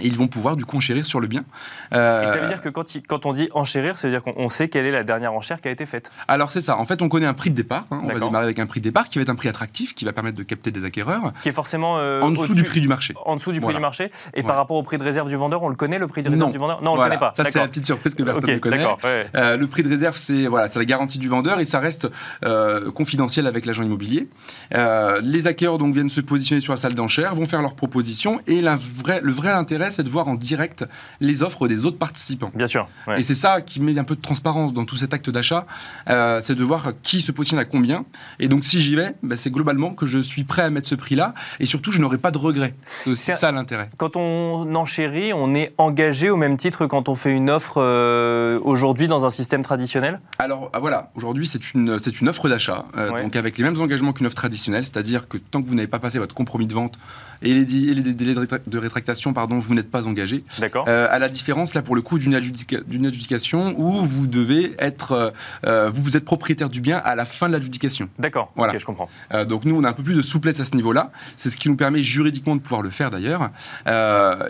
Et 0.00 0.06
ils 0.06 0.16
vont 0.16 0.26
pouvoir 0.26 0.56
du 0.56 0.64
coup 0.64 0.78
enchérir 0.78 1.04
sur 1.04 1.20
le 1.20 1.26
bien. 1.26 1.44
Euh, 1.92 2.22
Et 2.24 2.26
ça 2.26 2.38
veut 2.38 2.48
dire 2.48 2.62
que 2.62 2.70
quand, 2.70 2.94
il- 2.94 3.02
quand 3.02 3.26
on 3.26 3.34
dit 3.34 3.50
enchérir, 3.52 3.98
ça 3.98 4.08
veut 4.08 4.12
dire 4.14 4.22
qu'on 4.22 4.32
on 4.36 4.48
sait 4.48 4.68
quelle 4.68 4.86
est 4.86 4.90
la 4.90 5.04
dernière 5.04 5.34
enchère 5.34 5.60
qui 5.60 5.68
a 5.68 5.70
été 5.70 5.84
faite. 5.84 6.10
Alors 6.28 6.50
c'est 6.50 6.62
ça. 6.62 6.78
En 6.78 6.86
fait, 6.86 7.02
on 7.02 7.10
connaît 7.10 7.26
un 7.26 7.34
prix 7.34 7.50
de 7.50 7.54
départ. 7.56 7.84
hein. 7.90 8.00
On 8.02 8.06
va 8.06 8.14
démarrer 8.14 8.44
avec 8.44 8.58
un 8.58 8.64
prix 8.66 8.80
de 8.80 8.84
départ 8.84 9.08
qui 9.10 9.18
va 9.18 9.22
être 9.22 9.28
un 9.28 9.34
prix 9.34 9.48
attractif, 9.50 9.94
qui 9.94 10.06
va 10.06 10.12
permettre 10.14 10.38
de 10.38 10.42
capter 10.44 10.70
des 10.70 10.86
acquéreurs 10.86 11.32
Qui 11.42 11.50
est 11.50 11.52
forcément 11.52 11.98
euh, 11.98 12.22
en 12.22 12.30
dessous 12.30 12.54
du 12.54 12.64
prix 12.64 12.80
du 12.80 12.88
marché. 12.88 13.12
En 13.26 13.36
dessous 13.36 13.52
du 13.52 13.58
prix 13.60 13.64
Voilà. 13.66 13.78
du 13.78 13.82
marché. 13.82 14.10
Et 14.32 14.42
par 14.42 14.56
rapport 14.56 14.78
au 14.78 14.82
prix 14.82 14.96
de 14.96 15.04
réserve 15.04 15.28
du 15.28 15.36
vendeur, 15.36 15.62
on 15.62 15.68
le 15.68 15.76
connaît, 15.76 15.98
le 15.98 16.06
prix 16.06 16.22
de 16.22 16.30
réserve 16.30 16.46
Non. 16.46 16.52
du 16.52 16.58
vendeur? 16.58 16.80
Non, 16.82 16.92
on 16.92 16.96
Voilà. 16.96 17.14
le 17.14 17.18
connaît 17.20 17.30
pas. 17.30 17.34
Ça 17.36 17.50
c'est 17.50 17.58
la 17.58 17.68
petite 17.68 17.84
surprise 17.84 18.14
que 18.14 18.22
personne 18.22 18.50
ne 18.50 18.58
connaît. 18.58 18.86
ouais. 18.86 19.26
Euh, 19.36 19.58
le 19.58 19.66
prix 19.66 19.82
de 19.82 19.88
réserve, 19.90 20.16
c'est 20.16 20.46
voilà, 20.46 20.68
la 20.74 20.84
garantie 20.86 21.18
du 21.18 21.28
vendeur 21.28 21.60
et 21.60 21.66
ça 21.66 21.80
reste 21.80 22.08
euh, 22.46 22.90
confidentiel 22.90 23.46
avec 23.46 23.66
l'agent 23.66 23.82
immobilier. 23.82 24.26
Euh, 24.74 25.20
les 25.22 25.46
acquéreurs 25.46 25.76
donc 25.78 25.92
viennent 25.94 26.08
se 26.08 26.22
positionner 26.22 26.60
sur 26.62 26.72
la 26.72 26.76
salle 26.78 26.94
d'enchères, 26.94 27.34
vont 27.34 27.46
faire 27.46 27.60
leurs 27.60 27.74
propositions 27.74 28.40
et 28.46 28.62
la 28.62 28.76
vraie- 28.76 29.20
le 29.22 29.32
vrai 29.32 29.50
intérêt, 29.50 29.81
c'est 29.90 30.02
de 30.02 30.08
voir 30.10 30.28
en 30.28 30.34
direct 30.34 30.84
les 31.20 31.42
offres 31.42 31.68
des 31.68 31.84
autres 31.84 31.98
participants. 31.98 32.50
Bien 32.54 32.66
sûr. 32.66 32.88
ouais. 33.06 33.20
Et 33.20 33.22
c'est 33.22 33.34
ça 33.34 33.60
qui 33.60 33.80
met 33.80 33.98
un 33.98 34.04
peu 34.04 34.14
de 34.16 34.20
transparence 34.20 34.72
dans 34.72 34.84
tout 34.84 34.96
cet 34.96 35.12
acte 35.14 35.30
d'achat, 35.30 35.66
euh, 36.08 36.40
c'est 36.40 36.54
de 36.54 36.64
voir 36.64 36.92
qui 37.02 37.20
se 37.20 37.32
positionne 37.32 37.58
à 37.60 37.64
combien. 37.64 38.04
Et 38.38 38.48
donc 38.48 38.64
si 38.64 38.78
j'y 38.78 38.96
vais, 38.96 39.14
ben, 39.22 39.36
c'est 39.36 39.50
globalement 39.50 39.92
que 39.94 40.06
je 40.06 40.18
suis 40.18 40.44
prêt 40.44 40.62
à 40.62 40.70
mettre 40.70 40.88
ce 40.88 40.94
prix-là 40.94 41.34
et 41.60 41.66
surtout 41.66 41.92
je 41.92 42.00
n'aurai 42.00 42.18
pas 42.18 42.30
de 42.30 42.38
regrets. 42.38 42.74
C'est 43.00 43.10
aussi 43.10 43.32
ça 43.32 43.50
l'intérêt. 43.52 43.88
Quand 43.96 44.16
on 44.16 44.74
enchérit, 44.74 45.32
on 45.32 45.54
est 45.54 45.74
engagé 45.78 46.30
au 46.30 46.36
même 46.36 46.56
titre 46.56 46.80
que 46.80 46.84
quand 46.84 47.08
on 47.08 47.14
fait 47.14 47.32
une 47.32 47.50
offre 47.50 47.74
euh, 47.78 48.58
aujourd'hui 48.62 49.08
dans 49.08 49.24
un 49.26 49.30
système 49.30 49.62
traditionnel? 49.62 50.20
Alors 50.38 50.70
ah, 50.72 50.78
voilà, 50.78 51.10
aujourd'hui 51.14 51.46
c'est 51.46 51.72
une, 51.74 51.98
c'est 51.98 52.20
une 52.20 52.28
offre 52.28 52.48
d'achat, 52.48 52.84
euh, 52.96 53.10
Ouais. 53.12 53.22
donc 53.24 53.36
avec 53.36 53.58
les 53.58 53.64
mêmes 53.64 53.80
engagements 53.80 54.12
qu'une 54.12 54.26
offre 54.26 54.36
traditionnelle, 54.36 54.84
c'est-à-dire 54.84 55.28
que 55.28 55.36
tant 55.36 55.60
que 55.62 55.68
vous 55.68 55.74
n'avez 55.74 55.88
pas 55.88 55.98
passé 55.98 56.18
votre 56.18 56.34
compromis 56.34 56.66
de 56.66 56.72
vente 56.74 56.98
et 57.42 57.52
les, 57.52 57.64
di- 57.64 57.88
et 57.90 57.94
les 57.94 58.02
délais 58.14 58.34
de, 58.34 58.40
rétra- 58.44 58.60
de 58.68 58.78
rétractation, 58.78 59.32
pardon, 59.32 59.58
vous 59.58 59.71
n'êtes 59.74 59.90
pas 59.90 60.06
engagé. 60.06 60.42
D'accord. 60.58 60.84
Euh, 60.88 61.06
à 61.10 61.18
la 61.18 61.28
différence 61.28 61.74
là 61.74 61.82
pour 61.82 61.94
le 61.96 62.02
coup 62.02 62.18
d'une 62.18 62.34
adjudica- 62.34 62.82
d'une 62.84 63.06
adjudication 63.06 63.74
où 63.78 64.04
vous 64.04 64.26
devez 64.26 64.74
être, 64.78 65.12
euh, 65.12 65.30
euh, 65.66 65.90
vous, 65.92 66.02
vous 66.02 66.16
êtes 66.16 66.24
propriétaire 66.24 66.68
du 66.70 66.80
bien 66.80 66.98
à 67.04 67.14
la 67.14 67.24
fin 67.24 67.48
de 67.48 67.52
l'adjudication. 67.52 68.08
D'accord. 68.18 68.52
voilà. 68.56 68.72
Ok, 68.72 68.78
je 68.80 68.86
comprends. 68.86 69.08
Euh, 69.34 69.44
donc 69.44 69.64
nous, 69.64 69.76
on 69.78 69.84
a 69.84 69.88
un 69.88 69.92
peu 69.92 70.02
plus 70.02 70.14
de 70.14 70.22
souplesse 70.22 70.60
à 70.60 70.64
ce 70.64 70.74
niveau-là. 70.76 71.10
C'est 71.36 71.48
ce 71.50 71.56
qui 71.56 71.68
nous 71.68 71.76
permet 71.76 72.02
juridiquement 72.02 72.56
de 72.56 72.60
pouvoir 72.60 72.82
le 72.82 72.90
faire 72.90 73.10
d'ailleurs. 73.10 73.50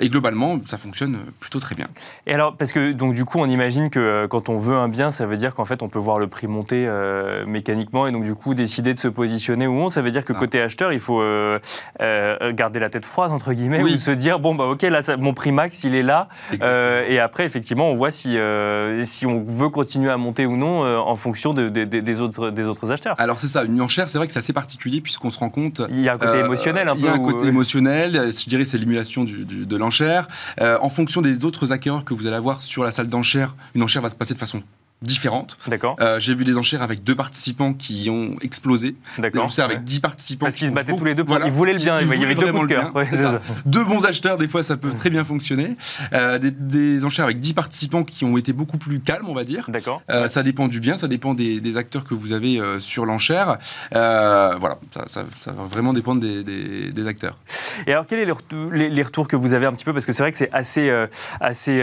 Et 0.00 0.08
globalement, 0.08 0.58
ça 0.64 0.78
fonctionne 0.78 1.18
plutôt 1.40 1.60
très 1.60 1.74
bien. 1.74 1.86
Et 2.26 2.34
alors, 2.34 2.56
parce 2.56 2.72
que 2.72 2.92
donc 2.92 3.14
du 3.14 3.24
coup, 3.24 3.38
on 3.38 3.46
imagine 3.48 3.90
que 3.90 4.26
quand 4.26 4.48
on 4.48 4.56
veut 4.56 4.76
un 4.76 4.88
bien, 4.88 5.10
ça 5.10 5.26
veut 5.26 5.36
dire 5.36 5.54
qu'en 5.54 5.64
fait, 5.64 5.82
on 5.82 5.88
peut 5.88 5.98
voir 5.98 6.18
le 6.18 6.26
prix 6.26 6.46
monter 6.46 6.88
mécaniquement 7.46 8.06
et 8.06 8.12
donc 8.12 8.24
du 8.24 8.34
coup 8.34 8.54
décider 8.54 8.92
de 8.92 8.98
se 8.98 9.08
positionner 9.08 9.66
ou 9.66 9.74
non. 9.74 9.90
Ça 9.90 10.02
veut 10.02 10.10
dire 10.10 10.24
que 10.24 10.32
Ah. 10.34 10.38
côté 10.38 10.60
acheteur, 10.60 10.92
il 10.92 11.00
faut 11.00 11.22
garder 12.52 12.78
la 12.78 12.90
tête 12.90 13.04
froide 13.04 13.32
entre 13.32 13.52
guillemets 13.52 13.82
Oui. 13.82 13.94
ou 13.94 13.98
se 13.98 14.10
dire 14.10 14.38
bon 14.38 14.54
bah 14.54 14.64
ok 14.64 14.82
là, 14.82 15.02
ça- 15.02 15.11
mon 15.16 15.34
prix 15.34 15.52
max 15.52 15.84
il 15.84 15.94
est 15.94 16.02
là. 16.02 16.28
Euh, 16.62 17.04
et 17.08 17.18
après, 17.18 17.44
effectivement, 17.44 17.90
on 17.90 17.94
voit 17.94 18.10
si 18.10 18.36
euh, 18.38 19.02
si 19.04 19.26
on 19.26 19.42
veut 19.42 19.68
continuer 19.68 20.10
à 20.10 20.16
monter 20.16 20.46
ou 20.46 20.56
non 20.56 20.84
euh, 20.84 20.98
en 20.98 21.16
fonction 21.16 21.54
de- 21.54 21.68
de- 21.68 21.84
de- 21.84 22.00
des 22.00 22.20
autres 22.20 22.50
des 22.50 22.64
autres 22.66 22.90
acheteurs. 22.90 23.14
Alors 23.18 23.38
c'est 23.40 23.48
ça, 23.48 23.64
une 23.64 23.80
enchère, 23.80 24.08
c'est 24.08 24.18
vrai 24.18 24.26
que 24.26 24.32
c'est 24.32 24.38
assez 24.38 24.52
particulier 24.52 25.00
puisqu'on 25.00 25.30
se 25.30 25.38
rend 25.38 25.50
compte 25.50 25.82
Il 25.90 26.00
y 26.00 26.08
a 26.08 26.14
un 26.14 26.18
côté 26.18 26.38
émotionnel 26.38 26.88
un 26.88 26.94
peu. 26.94 27.00
Il 27.00 27.04
y 27.04 27.08
a 27.08 27.12
un 27.14 27.18
où- 27.18 27.26
côté 27.30 27.46
émotionnel, 27.48 28.30
je 28.32 28.48
dirais 28.48 28.64
c'est 28.64 28.78
l'émulation 28.78 29.24
du- 29.24 29.44
du- 29.44 29.66
de 29.66 29.76
l'enchère. 29.76 30.28
En 30.60 30.88
fonction 30.88 31.20
des 31.20 31.44
autres 31.44 31.72
acquéreurs 31.72 32.04
que 32.04 32.14
vous 32.14 32.26
allez 32.26 32.36
avoir 32.36 32.62
sur 32.62 32.84
la 32.84 32.90
salle 32.92 33.08
d'enchère, 33.08 33.54
une 33.74 33.82
enchère 33.82 34.02
va 34.02 34.10
se 34.10 34.16
passer 34.16 34.34
de 34.34 34.38
façon 34.38 34.62
différente. 35.02 35.58
D'accord. 35.66 35.96
Euh, 36.00 36.18
J'ai 36.20 36.34
vu 36.34 36.44
des 36.44 36.56
enchères 36.56 36.82
avec 36.82 37.02
deux 37.04 37.14
participants 37.14 37.74
qui 37.74 38.08
ont 38.10 38.36
explosé. 38.40 38.96
Des 39.16 39.22
D'accord. 39.22 39.44
enchères 39.44 39.66
Ouais. 39.68 39.74
avec 39.74 39.84
dix 39.84 40.00
participants. 40.00 40.46
Parce 40.46 40.54
qui 40.56 40.60
qu'ils 40.60 40.68
se 40.68 40.72
battaient 40.72 40.96
tous 40.96 41.04
les 41.04 41.14
deux. 41.14 41.24
Pour... 41.24 41.34
voilà. 41.34 41.46
Ils 41.46 41.52
voulaient 41.52 41.72
le 41.72 41.78
bien. 41.78 42.00
Ils 42.00 42.08
Il 42.12 42.20
y 42.20 42.24
avait 42.24 42.34
deux 42.34 42.50
coups 42.52 42.62
de 42.68 42.74
cœur. 42.74 42.94
Ouais. 42.94 43.08
Deux 43.66 43.84
bons 43.84 44.04
acheteurs, 44.04 44.36
des 44.36 44.48
fois, 44.48 44.62
ça 44.62 44.76
peut 44.76 44.90
très 44.92 45.10
bien 45.10 45.24
fonctionner. 45.24 45.76
Euh, 46.12 46.38
des, 46.38 46.50
des 46.50 47.04
enchères 47.04 47.24
avec 47.26 47.40
10 47.40 47.52
participants 47.54 48.04
qui 48.04 48.24
ont 48.24 48.36
été 48.36 48.52
beaucoup 48.52 48.78
plus 48.78 49.00
calmes, 49.00 49.26
on 49.28 49.34
va 49.34 49.44
dire. 49.44 49.66
D'accord. 49.68 50.02
Euh, 50.10 50.28
Ça 50.28 50.42
dépend 50.42 50.68
du 50.68 50.80
bien, 50.80 50.96
ça 50.96 51.08
dépend 51.08 51.34
des, 51.34 51.60
des 51.60 51.76
acteurs 51.76 52.04
que 52.04 52.14
vous 52.14 52.32
avez 52.32 52.60
sur 52.80 53.06
l'enchère. 53.06 53.58
Voilà, 53.92 54.78
ça, 54.90 55.04
ça- 55.06 55.24
ça 55.36 55.52
va 55.52 55.64
vraiment 55.64 55.92
dépendre 55.92 56.20
des, 56.20 56.42
des- 56.44 56.90
des 56.92 57.06
acteurs. 57.06 57.36
Et 57.86 57.92
alors, 57.92 58.06
quels 58.06 58.20
sont 58.20 58.26
les, 58.26 58.32
retours- 58.32 58.70
les- 58.72 58.90
les 58.90 59.02
retours 59.02 59.28
que 59.28 59.36
vous 59.36 59.52
avez 59.54 59.66
un 59.66 59.72
petit 59.72 59.84
peu? 59.84 59.92
Parce 59.92 60.06
que 60.06 60.12
c'est 60.12 60.22
vrai 60.22 60.32
que 60.32 60.38
c'est 60.38 60.52
assez, 60.52 60.90
assez 61.40 61.82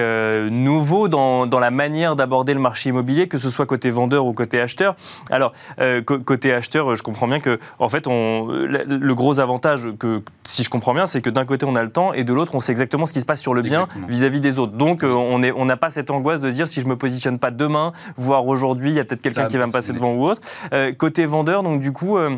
nouveau 0.51 1.08
dans, 1.08 1.46
dans 1.48 1.60
la 1.60 1.72
manière 1.72 2.15
d'aborder 2.15 2.53
le 2.53 2.60
marché 2.60 2.89
immobilier, 2.89 3.09
que 3.28 3.38
ce 3.38 3.50
soit 3.50 3.66
côté 3.66 3.89
vendeur 3.89 4.25
ou 4.25 4.34
côté 4.34 4.60
acheteur. 4.60 4.96
Alors, 5.30 5.54
euh, 5.80 6.01
côté 6.01 6.54
acheteur, 6.54 6.96
je 6.96 7.04
comprends 7.04 7.28
bien 7.28 7.39
que, 7.39 7.60
en 7.80 7.89
fait, 7.89 8.08
on, 8.08 8.48
le, 8.48 9.13
gros 9.13 9.39
avantage, 9.39 9.88
que, 10.00 10.22
si 10.44 10.63
je 10.63 10.70
comprends 10.70 10.94
bien, 10.94 11.08
c'est 11.08 11.22
que 11.22 11.30
d'un 11.30 11.46
côté, 11.46 11.66
on 11.66 11.75
a 11.75 11.84
le 11.84 11.92
temps 11.92 12.13
et 12.13 12.24
de 12.24 12.34
l'autre, 12.34 12.56
on 12.56 12.60
sait 12.60 12.72
exactement 12.72 13.06
ce 13.06 13.13
qui 13.13 13.22
se 13.22 13.25
passe 13.25 13.42
sur 13.42 13.54
le 13.54 13.62
bien 13.62 13.88
vis-à-vis 14.08 14.39
des 14.39 14.60
autres. 14.60 14.74
Donc, 14.74 15.04
euh, 15.04 15.12
on 15.12 15.66
n'a 15.66 15.78
pas 15.78 15.89
cette 15.89 16.12
angoisse 16.12 16.42
de 16.42 16.51
dire 16.51 16.68
si 16.68 16.82
je 16.82 16.86
me 16.86 16.96
positionne 16.96 17.39
pas 17.39 17.51
demain, 17.51 17.94
voire 18.18 18.46
aujourd'hui, 18.46 18.89
il 18.92 18.96
y 18.96 19.00
a 19.00 19.06
peut-être 19.06 19.22
quelqu'un 19.22 19.48
qui 19.48 19.58
va 19.58 19.68
me 19.68 19.72
passer 19.72 19.94
devant 19.94 20.13
ou 20.13 20.25
autre. 20.25 20.42
Euh, 20.74 20.94
côté 20.94 21.25
vendeur, 21.25 21.63
donc 21.63 21.82
du 21.82 21.92
coup. 21.92 22.18
euh, 22.18 22.38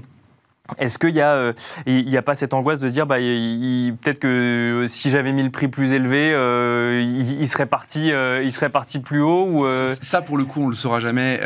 est-ce 0.78 0.98
qu'il 0.98 1.16
y 1.16 1.22
a, 1.22 1.34
euh, 1.34 1.54
n'y 1.88 2.18
a 2.18 2.22
pas 2.22 2.36
cette 2.36 2.54
angoisse 2.54 2.80
de 2.80 2.88
se 2.88 2.94
dire, 2.94 3.06
bah, 3.06 3.18
peut-être 3.18 4.20
que 4.20 4.86
si 4.88 5.10
j'avais 5.10 5.34
mis 5.34 5.44
le 5.44 5.50
prix 5.50 5.68
plus 5.68 5.92
élevé, 5.92 6.32
euh, 6.34 7.04
il, 7.04 7.48
serait 7.48 7.66
parti, 7.66 8.12
euh, 8.12 8.42
il 8.44 8.52
serait 8.52 8.70
parti 8.70 9.00
plus 9.00 9.22
haut 9.22 9.66
euh, 9.66 9.94
Ça, 10.02 10.22
pour 10.22 10.38
le 10.38 10.46
coup, 10.46 10.62
on 10.64 10.70
le 10.70 10.76
saura 10.76 11.00
jamais. 11.00 11.40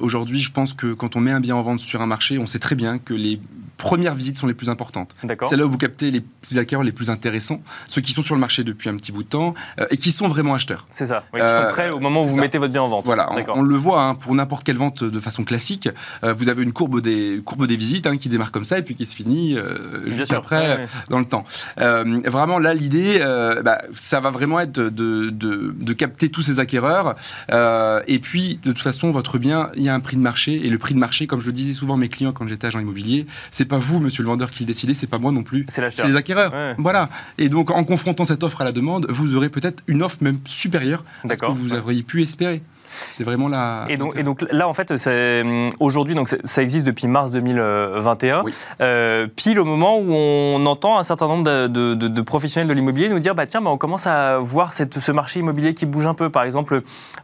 Aujourd'hui, 0.00 0.40
je 0.40 0.50
pense 0.50 0.74
que 0.74 0.92
quand 0.94 1.16
on 1.16 1.20
met 1.20 1.30
un 1.30 1.40
bien 1.40 1.56
en 1.56 1.62
vente 1.62 1.80
sur 1.80 2.02
un 2.02 2.06
marché, 2.06 2.38
on 2.38 2.46
sait 2.46 2.58
très 2.58 2.74
bien 2.74 2.98
que 2.98 3.14
les 3.14 3.40
premières 3.76 4.14
visites 4.14 4.38
sont 4.38 4.46
les 4.46 4.54
plus 4.54 4.68
importantes. 4.68 5.14
C'est 5.48 5.56
là 5.56 5.66
où 5.66 5.70
vous 5.70 5.78
captez 5.78 6.10
les 6.10 6.20
petits 6.20 6.58
acquéreurs 6.58 6.84
les 6.84 6.92
plus 6.92 7.10
intéressants, 7.10 7.60
ceux 7.88 8.00
qui 8.00 8.12
sont 8.12 8.22
sur 8.22 8.34
le 8.34 8.40
marché 8.40 8.64
depuis 8.64 8.88
un 8.88 8.96
petit 8.96 9.12
bout 9.12 9.22
de 9.22 9.28
temps 9.28 9.54
euh, 9.80 9.86
et 9.90 9.96
qui 9.96 10.10
sont 10.12 10.28
vraiment 10.28 10.54
acheteurs. 10.54 10.86
C'est 10.92 11.06
ça. 11.06 11.24
Oui, 11.32 11.40
qui 11.40 11.46
Euh, 11.46 11.66
sont 11.68 11.72
prêts 11.72 11.90
au 11.90 11.98
moment 12.00 12.22
où 12.22 12.28
vous 12.28 12.36
ça. 12.36 12.40
mettez 12.40 12.58
votre 12.58 12.72
bien 12.72 12.82
en 12.82 12.88
vente. 12.88 13.04
Voilà, 13.06 13.28
on, 13.54 13.62
le 13.62 13.76
voit 13.76 14.02
hein, 14.04 14.14
pour 14.14 14.34
n'importe 14.34 14.64
quelle 14.64 14.76
vente 14.76 15.02
de 15.04 15.20
façon 15.20 15.44
classique. 15.44 15.88
euh, 16.24 16.32
vous 16.32 16.48
avez 16.48 16.62
une 16.62 16.72
courbe 16.72 17.00
des, 17.00 17.40
courbe 17.44 17.66
des 17.66 17.76
visites 17.76 18.06
hein, 18.06 18.16
qui 18.16 18.28
démarre 18.28 18.52
comme 18.52 18.64
ça 18.64 18.78
et 18.78 18.82
puis 18.82 18.94
qui 18.94 19.06
se 19.06 19.14
finit 19.14 19.56
euh, 19.56 20.08
juste 20.10 20.28
sûr. 20.28 20.38
après 20.38 20.52
Ouais, 20.62 20.76
ouais. 20.82 20.86
dans 21.10 21.18
le 21.18 21.24
temps. 21.24 21.44
Euh, 21.78 22.20
vraiment, 22.26 22.58
là, 22.58 22.74
l'idée, 22.74 23.18
euh, 23.20 23.62
bah, 23.62 23.78
ça 23.94 24.20
va 24.20 24.30
vraiment 24.30 24.60
être 24.60 24.72
de, 24.72 24.88
de- 25.30 25.74
de 25.78 25.92
capter 25.92 26.28
tous 26.28 26.42
ces 26.42 26.58
acquéreurs. 26.60 27.14
Euh, 27.52 28.02
et 28.06 28.18
puis, 28.18 28.60
de 28.62 28.72
toute 28.72 28.82
façon, 28.82 29.10
votre 29.12 29.38
bien, 29.38 29.70
il 29.76 29.82
y 29.82 29.88
a 29.88 29.94
un 29.94 30.00
prix 30.00 30.16
de 30.16 30.22
marché. 30.22 30.66
Et 30.66 30.70
le 30.70 30.78
prix 30.78 30.94
de 30.94 30.98
marché, 30.98 31.26
comme 31.26 31.40
je 31.40 31.46
le 31.46 31.52
disais 31.52 31.72
souvent 31.74 31.94
à 31.94 31.96
mes 31.96 32.08
clients 32.08 32.32
quand 32.32 32.46
j'étais 32.46 32.66
agent 32.66 32.78
immobilier, 32.80 33.26
c'est 33.50 33.61
pas 33.64 33.78
vous, 33.78 33.98
monsieur 34.00 34.22
le 34.22 34.28
vendeur, 34.28 34.50
qui 34.50 34.62
le 34.62 34.66
décidez, 34.66 34.94
c'est 34.94 35.06
pas 35.06 35.18
moi 35.18 35.32
non 35.32 35.42
plus. 35.42 35.66
C'est. 35.68 35.82
C'est 35.90 36.06
les 36.06 36.16
acquéreurs. 36.16 36.52
Ouais. 36.52 36.74
Voilà. 36.78 37.08
Et 37.38 37.48
donc, 37.48 37.70
en 37.70 37.84
confrontant 37.84 38.24
cette 38.24 38.42
offre 38.42 38.60
à 38.60 38.64
la 38.64 38.72
demande, 38.72 39.06
vous 39.08 39.34
aurez 39.36 39.48
peut-être 39.48 39.82
une 39.86 40.02
offre 40.02 40.16
même 40.20 40.38
supérieure 40.44 41.04
à 41.28 41.34
ce 41.34 41.40
que 41.40 41.46
vous 41.46 41.72
auriez 41.74 42.02
pu 42.02 42.22
espérer. 42.22 42.62
C'est 43.08 43.24
vraiment 43.24 43.48
la. 43.48 43.86
Et 43.88 43.96
donc, 43.96 44.14
et 44.18 44.22
donc 44.22 44.44
là, 44.50 44.68
en 44.68 44.74
fait, 44.74 44.98
c'est, 44.98 45.40
hum, 45.40 45.70
aujourd'hui, 45.80 46.14
donc 46.14 46.28
c'est- 46.28 46.46
ça 46.46 46.62
existe 46.62 46.84
depuis 46.84 47.06
mars 47.06 47.32
2021, 47.32 48.42
Oui. 48.44 48.52
euh, 48.82 49.26
pile 49.34 49.58
au 49.58 49.64
moment 49.64 49.98
où 49.98 50.12
on 50.12 50.64
entend 50.66 50.98
un 50.98 51.02
certain 51.02 51.26
nombre 51.26 51.44
de, 51.44 51.68
de- 51.68 51.94
de- 51.94 52.08
de 52.08 52.20
professionnels 52.20 52.68
de 52.68 52.74
l'immobilier 52.74 53.08
nous 53.08 53.18
dire, 53.18 53.34
bah 53.34 53.46
tiens, 53.46 53.62
bah, 53.62 53.70
on 53.70 53.78
commence 53.78 54.06
à 54.06 54.38
voir 54.38 54.74
cette- 54.74 54.98
ce 55.00 55.10
marché 55.12 55.40
immobilier 55.40 55.72
qui 55.72 55.86
bouge 55.86 56.06
un 56.06 56.12
peu. 56.14 56.28
Par 56.28 56.42
exemple, 56.42 56.82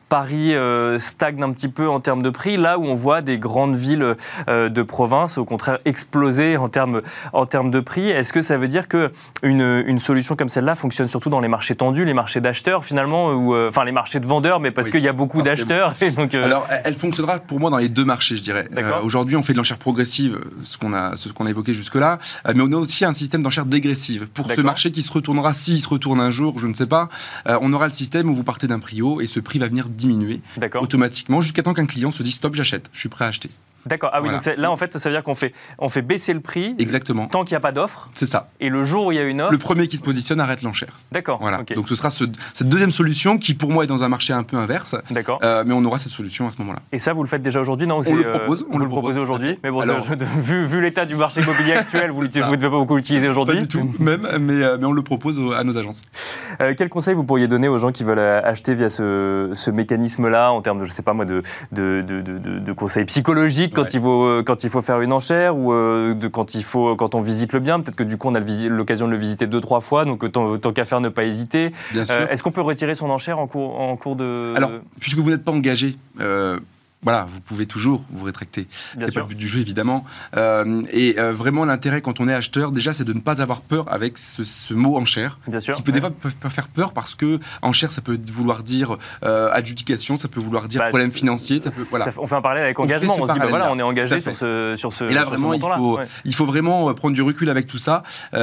Paris 0.08 0.54
euh, 0.54 0.98
stagne 0.98 1.42
un 1.42 1.52
petit 1.52 1.68
peu 1.68 1.88
en 1.88 2.00
termes 2.00 2.22
de 2.22 2.30
prix, 2.30 2.56
là 2.56 2.78
où 2.78 2.84
on 2.84 2.94
voit 2.94 3.20
des 3.22 3.38
grandes 3.38 3.76
villes 3.76 4.16
euh, 4.48 4.68
de 4.68 4.82
province, 4.82 5.38
au 5.38 5.44
contraire, 5.44 5.78
exploser 5.84 6.56
en 6.56 6.68
termes, 6.68 7.02
en 7.32 7.46
termes 7.46 7.70
de 7.70 7.80
prix. 7.80 8.08
Est-ce 8.08 8.32
que 8.32 8.40
ça 8.42 8.56
veut 8.56 8.68
dire 8.68 8.88
que 8.88 9.10
une, 9.42 9.98
solution 9.98 10.36
comme 10.36 10.48
celle-là 10.48 10.74
fonctionne 10.74 11.08
surtout 11.08 11.28
dans 11.30 11.40
les 11.40 11.48
marchés 11.48 11.74
tendus, 11.74 12.04
les 12.04 12.14
marchés 12.14 12.40
d'acheteurs 12.40 12.84
finalement, 12.84 13.32
ou 13.32 13.54
euh, 13.54 13.68
enfin 13.68 13.84
les 13.84 13.92
marchés 13.92 14.20
de 14.20 14.26
vendeurs, 14.26 14.60
mais 14.60 14.70
parce 14.70 14.86
Oui. 14.86 14.92
qu'il 14.92 15.02
y 15.02 15.08
a 15.08 15.12
beaucoup 15.12 15.42
d'acheteurs 15.42 15.94
donc. 16.16 16.34
euh, 16.34 16.44
Alors, 16.44 16.66
elle- 16.84 16.94
fonctionnera 16.94 17.38
pour 17.38 17.60
moi 17.60 17.70
dans 17.70 17.76
les 17.78 17.88
deux 17.88 18.04
marchés, 18.04 18.36
je 18.36 18.42
dirais. 18.42 18.68
Euh, 18.76 19.00
Aujourd'hui, 19.02 19.36
on 19.36 19.42
fait 19.42 19.52
de 19.52 19.58
l'enchère 19.58 19.78
progressive, 19.78 20.38
ce 20.64 20.76
qu'on 20.78 20.92
a, 20.94 21.14
ce 21.16 21.28
qu'on 21.28 21.46
a 21.46 21.50
évoqué 21.50 21.74
jusque-là, 21.74 22.18
mais 22.54 22.60
on 22.60 22.72
a 22.72 22.76
aussi 22.76 23.04
un 23.04 23.12
système 23.12 23.42
d'enchère 23.42 23.66
dégressive. 23.66 24.28
Pour 24.32 24.50
ce 24.50 24.60
marché 24.60 24.90
qui 24.90 25.02
se 25.02 25.12
retournera, 25.12 25.54
s'il 25.54 25.80
se 25.80 25.88
retourne 25.88 26.20
un 26.20 26.30
jour, 26.30 26.58
je 26.58 26.66
ne 26.66 26.74
sais 26.74 26.86
pas, 26.86 27.08
euh, 27.48 27.58
on 27.60 27.72
aura 27.72 27.86
le 27.86 27.92
système 27.92 28.28
où 28.30 28.34
vous 28.34 28.44
partez 28.44 28.66
d'un 28.66 28.78
prix 28.80 29.02
haut 29.02 29.20
et 29.20 29.26
ce 29.26 29.38
prix 29.40 29.58
va 29.58 29.66
venir 29.66 29.86
diminuer 29.98 30.40
automatiquement 30.80 31.40
jusqu'à 31.40 31.62
temps 31.62 31.74
qu'un 31.74 31.86
client 31.86 32.10
se 32.10 32.22
dise 32.22 32.36
stop, 32.36 32.54
j'achète, 32.54 32.88
je 32.92 33.00
suis 33.00 33.08
prêt 33.08 33.24
à 33.24 33.28
acheter. 33.28 33.50
D'accord. 33.86 34.10
Ah 34.12 34.20
oui, 34.20 34.28
Voilà. 34.28 34.38
donc 34.44 34.56
là, 34.56 34.70
en 34.70 34.76
fait, 34.76 34.96
ça 34.98 35.08
veut 35.08 35.14
dire 35.14 35.22
qu'on 35.22 35.34
fait, 35.34 35.52
on 35.78 35.88
fait 35.88 36.02
baisser 36.02 36.34
le 36.34 36.40
prix 36.40 36.74
Exactement. 36.78 37.26
tant 37.26 37.44
qu'il 37.44 37.54
n'y 37.54 37.58
a 37.58 37.60
pas 37.60 37.72
d'offre. 37.72 38.08
C'est 38.12 38.26
ça. 38.26 38.48
Et 38.60 38.68
le 38.68 38.84
jour 38.84 39.06
où 39.06 39.12
il 39.12 39.16
y 39.16 39.18
a 39.20 39.24
une 39.24 39.40
offre. 39.40 39.52
Le 39.52 39.58
premier 39.58 39.86
qui 39.88 39.96
se 39.96 40.02
positionne 40.02 40.40
arrête 40.40 40.62
l'enchère. 40.62 40.92
D'accord. 41.12 41.38
Voilà. 41.40 41.62
Donc 41.74 41.88
ce 41.88 41.94
sera 41.94 42.10
ce- 42.10 42.24
cette 42.54 42.68
deuxième 42.68 42.90
solution 42.92 43.38
qui, 43.38 43.54
pour 43.54 43.70
moi, 43.70 43.84
est 43.84 43.86
dans 43.86 44.02
un 44.04 44.08
marché 44.08 44.32
un 44.32 44.42
peu 44.42 44.56
inverse, 44.56 44.94
D'accord. 45.10 45.38
euh, 45.42 45.64
mais 45.66 45.72
on 45.74 45.84
aura 45.84 45.98
cette 45.98 46.12
solution 46.12 46.46
à 46.46 46.50
ce 46.50 46.58
moment-là. 46.58 46.80
Et 46.92 46.98
ça, 46.98 47.12
vous 47.12 47.22
le 47.22 47.28
faites 47.28 47.42
déjà 47.42 47.60
aujourd'hui 47.60 47.86
Non 47.86 48.02
On 48.06 48.14
le 48.14 48.26
euh, 48.26 48.38
propose, 48.38 48.66
on 48.70 48.78
vous 48.78 48.84
le 48.84 48.88
propose, 48.88 49.18
aujourd'hui. 49.18 49.58
Mais 49.62 49.70
bon, 49.70 49.80
Alors- 49.80 50.02
ça, 50.02 50.14
je- 50.18 50.40
vu, 50.40 50.64
vu 50.64 50.80
l'état 50.80 51.06
du 51.06 51.14
marché 51.16 51.40
immobilier 51.40 51.72
actuel, 51.74 52.10
vous 52.10 52.22
ne 52.22 52.28
devez 52.28 52.40
pas 52.60 52.68
beaucoup 52.68 52.96
l'utiliser 52.96 53.26
Pas 53.26 53.30
aujourd'hui. 53.32 53.60
du 53.62 53.68
tout, 53.68 53.90
même, 53.98 54.28
mais, 54.40 54.62
euh, 54.62 54.76
mais 54.78 54.86
on 54.86 54.92
le 54.92 55.02
propose 55.02 55.40
à 55.56 55.64
nos 55.64 55.76
agences. 55.78 56.02
Euh, 56.60 56.74
quel 56.76 56.88
conseil 56.88 57.14
vous 57.14 57.24
pourriez 57.24 57.46
donner 57.48 57.68
aux 57.68 57.78
gens 57.78 57.92
qui 57.92 58.04
veulent 58.04 58.18
acheter 58.18 58.74
via 58.74 58.90
ce, 58.90 59.50
ce 59.54 59.70
mécanisme-là, 59.70 60.52
en 60.52 60.60
termes 60.62 60.80
de, 60.80 60.84
je 60.84 60.92
sais 60.92 61.02
pas 61.02 61.12
moi, 61.14 61.24
de, 61.24 61.42
de, 61.72 62.02
de, 62.06 62.20
de- 62.20 62.38
de- 62.38 62.58
de 62.58 62.72
conseils 62.72 63.04
psychologiques 63.04 63.67
quand, 63.70 63.82
Ouais. 63.82 63.88
il 63.94 64.00
faut, 64.00 64.24
euh, 64.24 64.42
quand 64.44 64.64
il 64.64 64.70
faut 64.70 64.80
faire 64.82 65.00
une 65.00 65.12
enchère 65.12 65.56
ou 65.56 65.72
euh, 65.72 66.14
de 66.14 66.28
quand, 66.28 66.54
il 66.54 66.64
faut, 66.64 66.96
quand 66.96 67.14
on 67.14 67.20
visite 67.20 67.52
le 67.52 67.60
bien 67.60 67.80
Peut-être 67.80 67.96
que 67.96 68.02
du 68.02 68.16
coup, 68.18 68.28
on 68.28 68.34
a 68.34 68.40
l'occasion 68.40 69.06
de 69.06 69.12
le 69.12 69.16
visiter 69.18 69.46
deux, 69.46 69.60
trois 69.60 69.80
fois, 69.80 70.04
donc 70.04 70.30
tant, 70.32 70.56
tant 70.58 70.72
qu'à 70.72 70.84
faire, 70.84 71.00
ne 71.00 71.08
pas 71.08 71.24
hésiter. 71.24 71.72
Bien 71.92 72.04
sûr. 72.04 72.14
Euh, 72.14 72.26
Est-ce 72.28 72.42
qu'on 72.42 72.50
peut 72.52 72.60
retirer 72.60 72.94
son 72.94 73.10
enchère 73.10 73.38
en 73.38 73.46
cours, 73.46 73.80
en 73.80 73.96
cours 73.96 74.16
de. 74.16 74.54
Alors, 74.56 74.72
puisque 75.00 75.18
vous 75.18 75.30
n'êtes 75.30 75.44
pas 75.44 75.52
engagé, 75.52 75.96
voilà, 77.02 77.26
vous 77.30 77.40
pouvez 77.40 77.66
toujours 77.66 78.04
vous 78.10 78.24
rétracter. 78.24 78.66
C'est 78.98 79.14
pas 79.14 79.20
le 79.20 79.26
but 79.26 79.38
du 79.38 79.46
jeu, 79.46 79.60
évidemment. 79.60 80.04
Euh, 80.36 80.82
et 80.92 81.18
euh, 81.18 81.32
vraiment, 81.32 81.64
l'intérêt 81.64 82.00
quand 82.02 82.20
on 82.20 82.28
est 82.28 82.34
acheteur, 82.34 82.72
déjà, 82.72 82.92
c'est 82.92 83.04
de 83.04 83.12
ne 83.12 83.20
pas 83.20 83.40
avoir 83.40 83.60
peur 83.60 83.84
avec 83.92 84.18
ce, 84.18 84.42
ce 84.42 84.74
mot 84.74 84.96
enchère. 84.96 85.38
Bien 85.46 85.60
sûr. 85.60 85.76
Qui 85.76 85.82
peut 85.82 85.92
des 85.92 86.00
fois 86.00 86.10
peut- 86.10 86.30
faire 86.50 86.66
peur 86.68 86.92
parce 86.92 87.14
que 87.14 87.38
enchère, 87.62 87.92
ça 87.92 88.00
peut 88.00 88.18
vouloir 88.32 88.64
dire 88.64 88.96
euh, 89.22 89.48
adjudication, 89.52 90.16
ça 90.16 90.26
peut 90.26 90.40
vouloir 90.40 90.66
dire 90.66 90.80
Bah, 90.80 90.88
problème 90.88 91.12
financier, 91.12 91.60
ça 91.60 91.70
peut 91.70 91.84
voilà. 91.88 92.06
Ça- 92.06 92.10
on 92.18 92.26
fait 92.26 92.34
un 92.34 92.42
parallèle 92.42 92.64
avec 92.64 92.78
engagement. 92.80 93.16
On, 93.20 93.26
se 93.28 93.32
dit, 93.32 93.38
bah 93.38 93.46
voilà, 93.48 93.70
on 93.72 93.78
est 93.78 93.82
engagé 93.82 94.20
sur 94.20 94.34
ce, 94.34 94.74
sur 94.76 94.92
ce. 94.92 95.04
Et 95.04 95.12
là, 95.14 95.24
vraiment, 95.24 95.54
il 95.54 95.60
faut, 95.60 95.98
Ouais. 95.98 96.06
il 96.24 96.34
faut 96.34 96.46
vraiment 96.46 96.92
prendre 96.94 97.14
du 97.14 97.22
recul 97.22 97.48
avec 97.48 97.68
tout 97.68 97.78
ça. 97.78 98.02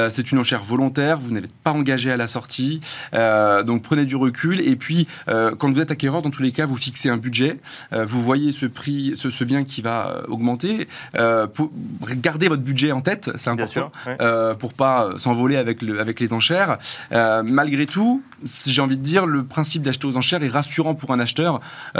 C'est 0.10 0.32
une 0.32 0.40
enchère 0.40 0.64
volontaire, 0.64 1.20
vous 1.20 1.32
n'êtes 1.32 1.52
pas 1.52 1.72
engagé 1.74 2.10
à 2.10 2.18
la 2.18 2.28
sortie. 2.28 2.80
Donc 3.14 3.84
prenez 3.84 4.06
du 4.06 4.16
recul. 4.16 4.62
Et 4.62 4.78
puis, 4.78 5.08
quand 5.28 5.72
vous 5.74 5.82
êtes 5.82 5.92
acquéreur, 5.92 6.22
dans 6.22 6.32
tous 6.32 6.42
les 6.42 6.52
cas, 6.54 6.66
vous 6.66 6.78
fixez 6.78 7.10
un 7.10 7.18
budget. 7.18 7.60
Vous 7.92 8.22
voyez 8.24 8.45
ce 8.52 8.66
prix, 8.66 9.14
ce, 9.16 9.30
ce 9.30 9.44
bien 9.44 9.64
qui 9.64 9.82
va 9.82 10.08
euh, 10.08 10.22
augmenter. 10.28 10.88
Euh, 11.18 11.48
pour, 11.48 11.72
gardez 12.18 12.48
votre 12.48 12.62
budget 12.64 12.92
en 12.92 13.02
tête, 13.02 13.32
c'est 13.36 13.50
important. 13.50 13.72
sûr. 13.72 13.92
ouais. 14.08 14.18
Euh, 14.22 14.54
pour 14.54 14.74
pas 14.74 15.10
s'envoler 15.18 15.56
avec, 15.58 15.82
le, 15.82 16.00
avec 16.00 16.20
les 16.20 16.34
enchères. 16.34 16.78
Euh, 17.12 17.44
malgré 17.44 17.86
tout, 17.86 18.22
j'ai 18.66 18.82
envie 18.82 18.98
de 18.98 19.04
dire, 19.04 19.26
le 19.26 19.44
principe 19.44 19.82
d'acheter 19.82 20.08
aux 20.08 20.18
enchères 20.18 20.44
est 20.44 20.50
rassurant 20.50 20.96
pour 20.96 21.12
un 21.12 21.20
acheteur, 21.20 21.60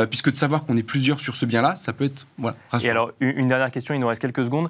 puisque 0.10 0.32
de 0.32 0.36
savoir 0.36 0.66
qu'on 0.66 0.78
est 0.78 0.84
plusieurs 0.84 1.20
sur 1.20 1.36
ce 1.36 1.46
bien-là, 1.46 1.76
ça 1.76 1.94
peut 1.94 2.06
être 2.06 2.26
voilà, 2.38 2.56
Et 2.58 2.72
rassurant. 2.72 2.92
alors, 2.92 3.12
une 3.20 3.48
dernière 3.48 3.72
question, 3.72 3.94
il 3.94 4.00
nous 4.00 4.08
reste 4.08 4.22
quelques 4.22 4.46
secondes. 4.46 4.70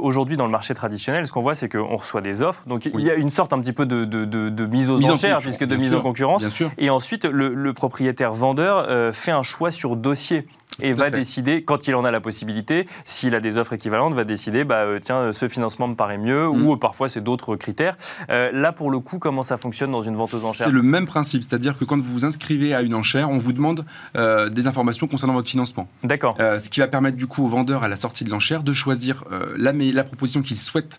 Aujourd'hui, 0.00 0.36
dans 0.36 0.46
le 0.46 0.52
marché 0.52 0.74
traditionnel, 0.74 1.26
ce 1.26 1.32
qu'on 1.32 1.42
voit, 1.42 1.54
c'est 1.54 1.68
qu'on 1.68 1.96
reçoit 1.96 2.20
des 2.20 2.42
offres. 2.42 2.62
Donc, 2.66 2.86
il 2.86 3.00
y 3.00 3.10
a 3.10 3.14
une 3.14 3.30
sorte 3.30 3.52
un 3.52 3.60
petit 3.60 3.72
peu 3.72 3.86
de, 3.86 4.04
de- 4.04 4.24
de- 4.24 4.48
de 4.48 4.66
mise 4.66 4.88
aux 4.90 4.98
Mise 4.98 5.10
enchères, 5.10 5.38
puisque 5.40 5.64
de 5.64 5.76
mise 5.76 5.90
sûr. 5.90 5.98
en 5.98 6.02
concurrence. 6.02 6.42
Bien 6.42 6.50
sûr. 6.50 6.70
Et 6.78 6.90
ensuite, 6.90 7.24
le, 7.24 7.54
le 7.54 7.72
propriétaire 7.72 8.32
vendeur 8.32 9.14
fait 9.14 9.30
un 9.32 9.42
choix 9.42 9.70
sur 9.70 9.96
dossier. 9.96 10.46
Et 10.82 10.92
va 10.92 11.06
fait. 11.10 11.16
décider, 11.18 11.62
quand 11.64 11.88
il 11.88 11.94
en 11.94 12.04
a 12.04 12.10
la 12.10 12.20
possibilité, 12.20 12.86
s'il 13.04 13.34
a 13.34 13.40
des 13.40 13.56
offres 13.58 13.72
équivalentes, 13.74 14.14
va 14.14 14.24
décider, 14.24 14.64
bah, 14.64 14.76
euh, 14.84 14.98
tiens, 15.02 15.16
euh, 15.16 15.32
ce 15.32 15.46
financement 15.48 15.88
me 15.88 15.94
paraît 15.94 16.16
mieux, 16.18 16.48
Mm. 16.48 16.62
ou 16.62 16.72
euh, 16.72 16.76
parfois 16.76 17.08
c'est 17.08 17.20
d'autres 17.20 17.56
critères. 17.56 17.96
Euh, 18.30 18.50
là, 18.52 18.72
pour 18.72 18.90
le 18.90 18.98
coup, 19.00 19.18
comment 19.18 19.42
ça 19.42 19.56
fonctionne 19.56 19.90
dans 19.90 20.02
une 20.02 20.16
vente 20.16 20.32
aux 20.32 20.44
enchères? 20.44 20.66
C'est 20.68 20.72
le 20.72 20.82
même 20.82 21.06
principe, 21.06 21.42
c'est-à-dire 21.42 21.76
que 21.76 21.84
quand 21.84 21.96
vous 22.00 22.12
vous 22.12 22.24
inscrivez 22.24 22.74
à 22.74 22.82
une 22.82 22.94
enchère, 22.94 23.30
on 23.30 23.38
vous 23.38 23.52
demande 23.52 23.84
des 24.14 24.66
informations 24.66 25.06
concernant 25.06 25.34
votre 25.34 25.48
financement. 25.50 25.88
D'accord. 26.04 26.36
Ce 26.38 26.68
qui 26.68 26.80
va 26.80 26.88
permettre 26.88 27.16
du 27.16 27.26
coup 27.26 27.44
au 27.44 27.48
vendeur 27.48 27.82
à 27.82 27.88
la 27.88 27.96
sortie 27.96 28.24
de 28.24 28.30
l'enchère 28.30 28.62
de 28.62 28.72
choisir 28.72 29.24
la, 29.56 29.72
proposition 30.04 30.42
qu'il 30.42 30.56
souhaite 30.58 30.98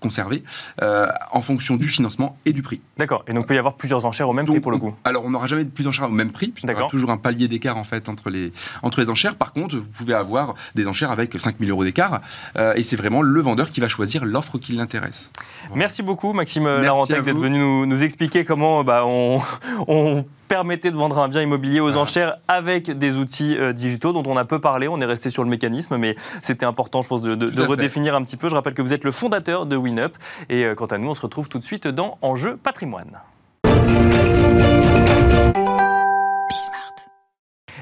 conserver 0.00 0.42
en 0.80 1.40
fonction 1.40 1.76
du 1.76 1.88
financement 1.88 2.36
et 2.46 2.52
du 2.52 2.62
prix. 2.62 2.80
D'accord. 2.98 3.24
Et 3.26 3.32
donc, 3.32 3.44
il 3.44 3.46
peut 3.48 3.54
y 3.54 3.58
avoir 3.58 3.74
plusieurs 3.74 4.06
enchères 4.06 4.28
au 4.28 4.32
même 4.32 4.46
prix 4.46 4.60
pour 4.60 4.70
le 4.70 4.76
on- 4.78 4.80
coup. 4.80 4.94
Alors, 5.04 5.24
on 5.24 5.30
n'aura 5.30 5.46
jamais 5.46 5.64
de 5.64 5.70
plus 5.70 5.84
d'enchères 5.84 6.06
au 6.06 6.12
même 6.12 6.30
prix, 6.32 6.48
puisqu'il 6.48 6.70
y 6.70 6.74
aura 6.80 6.88
toujours 6.88 7.10
un 7.10 7.16
palier 7.16 7.48
d'écart 7.48 7.76
en 7.76 7.84
fait 7.84 8.08
entre 8.08 8.27
les, 8.30 8.52
entre 8.82 9.00
les 9.00 9.10
enchères. 9.10 9.34
Par 9.34 9.52
contre, 9.52 9.76
vous 9.76 9.88
pouvez 9.88 10.14
avoir 10.14 10.54
des 10.74 10.86
enchères 10.86 11.10
avec 11.10 11.38
5000 11.38 11.70
euros 11.70 11.84
d'écart, 11.84 12.20
euh, 12.56 12.74
et 12.74 12.82
c'est 12.82 12.96
vraiment 12.96 13.22
le 13.22 13.40
vendeur 13.40 13.70
qui 13.70 13.80
va 13.80 13.88
choisir 13.88 14.24
l'offre 14.24 14.58
qui 14.58 14.72
l'intéresse. 14.72 15.30
Merci 15.74 16.02
beaucoup, 16.02 16.32
Maxime 16.32 16.64
Merci 16.64 16.84
Larentec, 16.84 17.22
d'être 17.22 17.38
venu 17.38 17.58
nous, 17.58 17.86
nous 17.86 18.02
expliquer 18.02 18.44
comment 18.44 18.84
bah, 18.84 19.04
on, 19.06 19.40
on 19.88 20.24
permettait 20.48 20.90
de 20.90 20.96
vendre 20.96 21.18
un 21.18 21.28
bien 21.28 21.42
immobilier 21.42 21.80
aux 21.80 21.96
enchères 21.96 22.38
avec 22.48 22.90
des 22.90 23.16
outils 23.16 23.56
euh, 23.56 23.72
digitaux 23.72 24.12
dont 24.12 24.24
on 24.26 24.36
a 24.36 24.44
peu 24.44 24.60
parlé. 24.60 24.88
On 24.88 25.00
est 25.00 25.04
resté 25.04 25.30
sur 25.30 25.44
le 25.44 25.50
mécanisme, 25.50 25.96
mais 25.96 26.16
c'était 26.42 26.66
important, 26.66 27.02
je 27.02 27.08
pense, 27.08 27.22
de, 27.22 27.62
redéfinir 27.62 28.14
un 28.14 28.22
petit 28.22 28.36
peu. 28.36 28.48
Je 28.48 28.54
rappelle 28.54 28.74
que 28.74 28.82
vous 28.82 28.92
êtes 28.92 29.04
le 29.04 29.12
fondateur 29.12 29.66
de 29.66 29.76
WinUp. 29.76 30.16
Et 30.48 30.64
euh, 30.64 30.74
quant 30.74 30.86
à 30.86 30.98
nous, 30.98 31.10
on 31.10 31.14
se 31.14 31.20
retrouve 31.20 31.48
tout 31.48 31.58
de 31.58 31.64
suite 31.64 31.86
dans 31.86 32.18
Enjeu 32.22 32.56
patrimoine. 32.56 33.18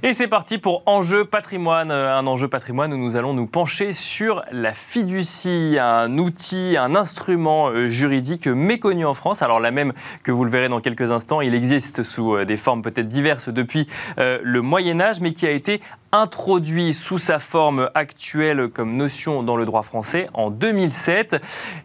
Et 0.02 0.12
c'est 0.12 0.28
parti 0.28 0.58
pour 0.58 0.82
Enjeu 0.86 1.24
patrimoine, 1.24 1.90
Euh, 1.96 2.16
un 2.16 2.26
enjeu 2.26 2.48
patrimoine 2.48 2.92
où 2.92 2.98
nous 2.98 3.16
allons 3.16 3.32
nous 3.32 3.46
pencher 3.46 3.92
sur 3.92 4.44
la 4.52 4.74
fiducie, 4.74 5.78
un 5.80 6.18
outil, 6.18 6.76
un 6.78 6.94
instrument 6.94 7.68
euh, 7.68 7.88
juridique 7.88 8.46
méconnu 8.46 9.06
en 9.06 9.14
France. 9.14 9.42
Alors 9.42 9.60
la 9.60 9.70
même 9.70 9.92
que 10.22 10.32
vous 10.32 10.44
le 10.44 10.50
verrez 10.50 10.68
dans 10.68 10.80
quelques 10.80 11.10
instants, 11.10 11.40
il 11.40 11.54
existe 11.54 12.02
sous 12.02 12.36
euh, 12.36 12.44
des 12.44 12.56
formes 12.56 12.82
peut-être 12.82 13.08
diverses 13.08 13.48
depuis 13.48 13.86
le 14.16 14.60
Moyen 14.60 15.00
Âge, 15.00 15.20
mais 15.20 15.32
qui 15.32 15.46
a 15.46 15.50
été 15.50 15.80
introduit 16.12 16.94
sous 16.94 17.18
sa 17.18 17.38
forme 17.38 17.90
actuelle 17.94 18.68
comme 18.68 18.96
notion 18.96 19.42
dans 19.42 19.56
le 19.56 19.64
droit 19.64 19.82
français 19.82 20.28
en 20.34 20.50
2007. 20.50 21.36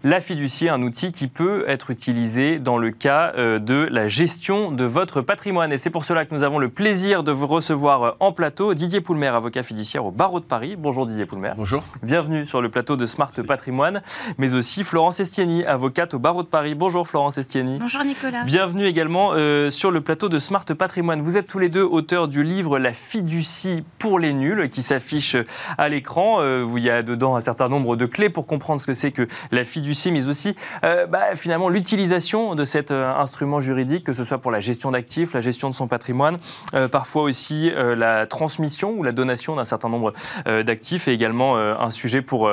La 0.04 0.22
fiducie, 0.22 0.70
un 0.70 0.82
outil 0.82 1.12
qui 1.12 1.28
peut 1.28 1.66
être 1.68 1.90
utilisé 1.90 2.60
dans 2.60 2.78
le 2.78 2.92
cas 2.92 3.34
euh, 3.38 3.60
de 3.60 3.88
la 3.92 4.08
gestion 4.08 4.72
de 4.72 4.84
votre 4.84 5.22
patrimoine. 5.22 5.72
Et 5.74 5.78
c'est 5.78 5.90
pour 5.90 6.04
cela 6.04 6.25
que 6.25 6.34
nous 6.34 6.44
avons 6.44 6.60
le 6.60 6.70
plaisir 6.70 7.24
de 7.24 7.32
vous 7.32 7.48
recevoir 7.48 8.04
euh, 8.04 8.12
en 8.20 8.32
plateau 8.32 8.74
Didier 8.74 9.01
Poulmer, 9.01 9.28
avocat 9.28 9.63
fiduciaire 9.63 10.06
au 10.06 10.12
barreau 10.12 10.40
de 10.40 10.46
Paris. 10.46 10.75
Bonjour 10.78 11.06
Didier 11.06 11.25
Poulmer. 11.25 11.54
Bonjour. 11.58 11.84
Bienvenue 12.04 12.46
sur 12.46 12.62
le 12.62 12.70
plateau 12.70 12.96
de 12.96 13.06
Smart 13.06 13.32
Patrimoine, 13.48 14.01
mais 14.38 14.56
aussi 14.56 14.84
Florence 14.84 15.20
Estieni, 15.20 15.66
avocate 15.66 16.13
au 16.13 16.20
barreau 16.20 16.44
de 16.44 16.48
Paris. 16.48 16.75
Bonjour 16.75 17.08
Florence 17.08 17.38
Estieni. 17.38 17.80
Bonjour 17.80 18.04
Nicolas. 18.04 18.44
Bienvenue 18.44 18.86
également 18.86 19.32
euh, 19.34 19.70
sur 19.70 19.92
le 19.92 20.01
plateau 20.01 20.30
de 20.30 20.40
Smart 20.40 20.66
Patrimoine. 20.66 21.22
Vous 21.22 21.38
êtes 21.38 21.48
tous 21.48 21.60
les 21.60 21.70
deux 21.70 21.84
auteurs 21.84 22.28
du 22.28 22.44
livre 22.44 22.80
La 22.80 22.94
fiducie 22.94 23.84
pour 24.00 24.11
les 24.18 24.34
nuls 24.34 24.70
qui 24.70 24.82
s'affiche 24.82 25.36
à 25.77 25.89
l'écran. 25.89 26.38
Euh, 26.39 26.65
il 26.75 26.84
y 26.84 26.89
a 26.89 27.03
dedans 27.03 27.36
un 27.36 27.41
certain 27.41 27.70
nombre 27.70 27.96
de 27.96 28.06
clés 28.06 28.30
pour 28.30 28.48
comprendre 28.48 28.82
ce 28.82 28.88
que 28.88 28.94
c'est 28.94 29.12
que 29.12 29.27
la 29.51 29.65
fiducie, 29.65 30.12
mais 30.12 30.27
aussi 30.27 30.56
euh, 30.84 31.06
bah, 31.06 31.36
finalement 31.36 31.70
l'utilisation 31.70 32.56
de 32.56 32.65
cet 32.65 32.91
euh, 32.91 33.13
instrument 33.15 33.60
juridique, 33.62 34.03
que 34.03 34.13
ce 34.13 34.24
soit 34.24 34.39
pour 34.39 34.51
la 34.51 34.60
gestion 34.60 34.91
d'actifs, 34.91 35.34
la 35.34 35.41
gestion 35.41 35.70
de 35.70 35.74
son 35.74 35.88
patrimoine, 35.88 36.38
parfois 36.91 37.24
aussi 37.24 37.72
la 37.75 38.25
transmission 38.25 38.94
ou 38.98 39.03
la 39.03 39.12
donation 39.12 39.56
d'un 39.56 39.63
certain 39.63 39.89
nombre 39.89 40.13
d'actifs 40.46 41.08
et 41.08 41.13
également 41.13 41.58
un 41.58 41.91
sujet 41.91 42.22
pour, 42.22 42.50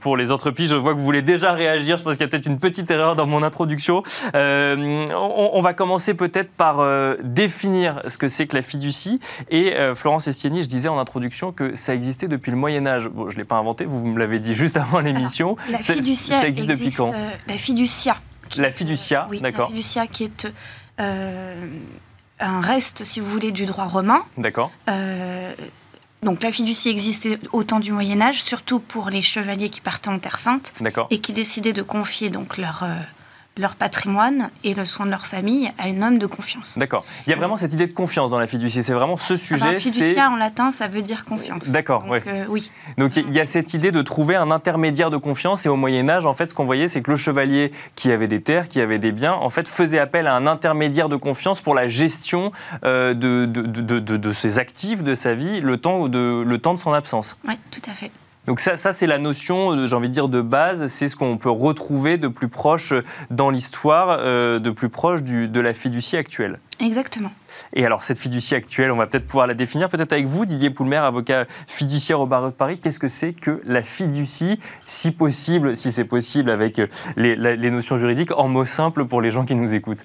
pour 0.00 0.16
les 0.16 0.30
entreprises. 0.30 0.70
Je 0.70 0.76
vois 0.76 0.92
que 0.92 0.98
vous 0.98 1.04
voulez 1.04 1.22
déjà 1.22 1.52
réagir. 1.52 1.98
Je 1.98 2.04
pense 2.04 2.14
qu'il 2.14 2.22
y 2.22 2.24
a 2.24 2.28
peut-être 2.28 2.46
une 2.46 2.58
petite 2.58 2.90
erreur 2.90 3.16
dans 3.16 3.26
mon 3.26 3.42
introduction. 3.42 4.02
On, 4.34 5.60
va 5.60 5.74
commencer 5.74 6.14
peut-être 6.14 6.50
par 6.50 6.84
définir 7.22 8.00
ce 8.08 8.18
que 8.18 8.28
c'est 8.28 8.46
que 8.46 8.56
la 8.56 8.62
fiducie. 8.62 9.20
Et 9.50 9.74
Florence 9.94 10.28
Estieni, 10.28 10.62
je 10.62 10.68
disais 10.76 10.88
en 10.88 10.98
introduction 10.98 11.52
que 11.52 11.74
ça 11.74 11.94
existait 11.94 12.28
depuis 12.28 12.50
le 12.50 12.56
Moyen 12.56 12.86
Âge. 12.86 13.08
Bon, 13.08 13.28
je 13.30 13.36
ne 13.36 13.40
l'ai 13.40 13.44
pas 13.44 13.56
inventé, 13.56 13.84
vous 13.84 14.04
me 14.04 14.18
l'avez 14.18 14.38
dit 14.38 14.54
juste 14.62 14.76
avant 14.76 15.00
l'émission. 15.00 15.56
La 15.70 15.78
fiducia 15.78 16.40
ça 16.40 16.46
existe, 16.48 16.68
depuis 16.68 16.92
quand? 16.92 17.12
euh, 17.12 17.30
La 17.48 17.56
fiducia. 17.56 18.16
La 18.56 18.70
fiducia, 18.70 19.26
oui, 19.30 19.40
d'accord. 19.40 19.68
La 19.68 19.74
fiducia 19.74 20.06
qui 20.06 20.24
est 20.24 20.48
euh, 21.00 21.66
un 22.38 22.60
reste, 22.60 23.02
si 23.04 23.20
vous 23.20 23.28
voulez, 23.28 23.50
du 23.50 23.66
droit 23.66 23.86
romain. 23.86 24.22
D'accord. 24.38 24.70
Euh, 24.88 25.52
donc 26.22 26.42
la 26.42 26.50
fiducie 26.52 26.88
existait 26.88 27.38
au 27.52 27.64
temps 27.64 27.80
du 27.80 27.92
Moyen 27.92 28.20
Âge, 28.20 28.42
surtout 28.42 28.78
pour 28.80 29.10
les 29.10 29.22
chevaliers 29.22 29.68
qui 29.68 29.80
partaient 29.80 30.08
en 30.08 30.18
Terre 30.18 30.38
Sainte 30.38 30.72
et 31.10 31.18
qui 31.18 31.32
décidaient 31.32 31.72
de 31.72 31.82
confier 31.82 32.30
donc 32.30 32.56
leur, 32.56 32.84
leur 33.58 33.74
patrimoine 33.74 34.50
et 34.64 34.74
le 34.74 34.84
soin 34.84 35.06
de 35.06 35.10
leur 35.10 35.26
famille 35.26 35.70
à 35.78 35.84
un 35.84 36.02
homme 36.02 36.18
de 36.18 36.26
confiance. 36.26 36.76
D'accord. 36.76 37.04
Il 37.26 37.30
y 37.30 37.32
a 37.32 37.36
vraiment 37.36 37.56
cette 37.56 37.72
idée 37.72 37.86
de 37.86 37.92
confiance 37.92 38.30
dans 38.30 38.38
la 38.38 38.46
fiducie. 38.46 38.82
C'est 38.82 38.92
vraiment 38.92 39.16
ce 39.16 39.36
sujet. 39.36 39.62
Alors, 39.62 39.80
fiducia 39.80 40.30
en 40.30 40.36
latin, 40.36 40.70
ça 40.72 40.88
veut 40.88 41.02
dire 41.02 41.24
confiance. 41.24 41.70
D'accord. 41.70 42.04
Euh, 42.10 42.44
oui. 42.48 42.70
Donc 42.98 43.16
il 43.16 43.32
y 43.32 43.40
a 43.40 43.46
cette 43.46 43.72
idée 43.74 43.92
de 43.92 44.02
trouver 44.02 44.36
un 44.36 44.50
intermédiaire 44.50 45.10
de 45.10 45.16
confiance. 45.16 45.64
Et 45.66 45.68
au 45.68 45.76
Moyen 45.76 46.08
Âge, 46.08 46.26
en 46.26 46.34
fait, 46.34 46.46
ce 46.46 46.54
qu'on 46.54 46.64
voyait, 46.64 46.88
c'est 46.88 47.00
que 47.00 47.10
le 47.10 47.16
chevalier 47.16 47.72
qui 47.94 48.12
avait 48.12 48.28
des 48.28 48.42
terres, 48.42 48.68
qui 48.68 48.80
avait 48.80 48.98
des 48.98 49.12
biens, 49.12 49.34
en 49.34 49.48
fait, 49.48 49.68
faisait 49.68 49.98
appel 49.98 50.26
à 50.26 50.34
un 50.34 50.46
intermédiaire 50.46 51.08
de 51.08 51.16
confiance 51.16 51.62
pour 51.62 51.74
la 51.74 51.88
gestion 51.88 52.52
euh, 52.84 53.14
de, 53.14 53.46
de, 53.46 53.62
de, 53.62 53.98
de, 53.98 54.32
ses 54.32 54.58
actifs, 54.58 55.02
de 55.02 55.14
sa 55.14 55.34
vie, 55.34 55.60
le 55.60 55.78
temps 55.78 56.08
de, 56.08 56.44
le 56.46 56.58
temps 56.58 56.74
de 56.74 56.78
son 56.78 56.92
absence. 56.92 57.36
Oui, 57.48 57.54
tout 57.70 57.82
à 57.88 57.94
fait. 57.94 58.10
Donc 58.46 58.60
ça, 58.60 58.76
ça 58.76 58.92
c'est 58.92 59.06
la 59.06 59.18
notion, 59.18 59.72
euh, 59.72 59.86
j'ai 59.86 59.96
envie 59.96 60.08
de 60.08 60.14
dire, 60.14 60.28
de 60.28 60.40
base. 60.40 60.86
C'est 60.86 61.08
ce 61.08 61.16
qu'on 61.16 61.36
peut 61.36 61.50
retrouver 61.50 62.16
de 62.16 62.28
plus 62.28 62.48
proche 62.48 62.94
dans 63.30 63.50
l'histoire, 63.50 64.18
euh, 64.20 64.58
de 64.58 64.70
plus 64.70 64.88
proche 64.88 65.22
du, 65.22 65.48
de 65.48 65.60
la 65.60 65.74
fiducie 65.74 66.16
actuelle. 66.16 66.58
Exactement. 66.80 67.32
Et 67.72 67.86
alors, 67.86 68.02
cette 68.02 68.18
fiducie 68.18 68.54
actuelle, 68.54 68.92
on 68.92 68.96
va 68.96 69.06
peut-être 69.06 69.26
pouvoir 69.26 69.46
la 69.46 69.54
définir, 69.54 69.88
peut-être 69.88 70.12
avec 70.12 70.26
vous, 70.26 70.44
Didier 70.44 70.70
Poulmer, 70.70 70.96
avocat 70.96 71.46
fiduciaire 71.66 72.20
au 72.20 72.26
barreau 72.26 72.48
de 72.48 72.52
Paris. 72.52 72.78
Qu'est-ce 72.78 72.98
que 72.98 73.08
c'est 73.08 73.32
que 73.32 73.62
la 73.64 73.82
fiducie, 73.82 74.60
si 74.86 75.10
possible, 75.10 75.76
si 75.76 75.90
c'est 75.90 76.04
possible 76.04 76.50
avec 76.50 76.80
les, 77.16 77.34
les 77.34 77.70
notions 77.70 77.96
juridiques, 77.96 78.30
en 78.36 78.48
mots 78.48 78.66
simples 78.66 79.06
pour 79.06 79.22
les 79.22 79.30
gens 79.30 79.46
qui 79.46 79.54
nous 79.54 79.74
écoutent? 79.74 80.02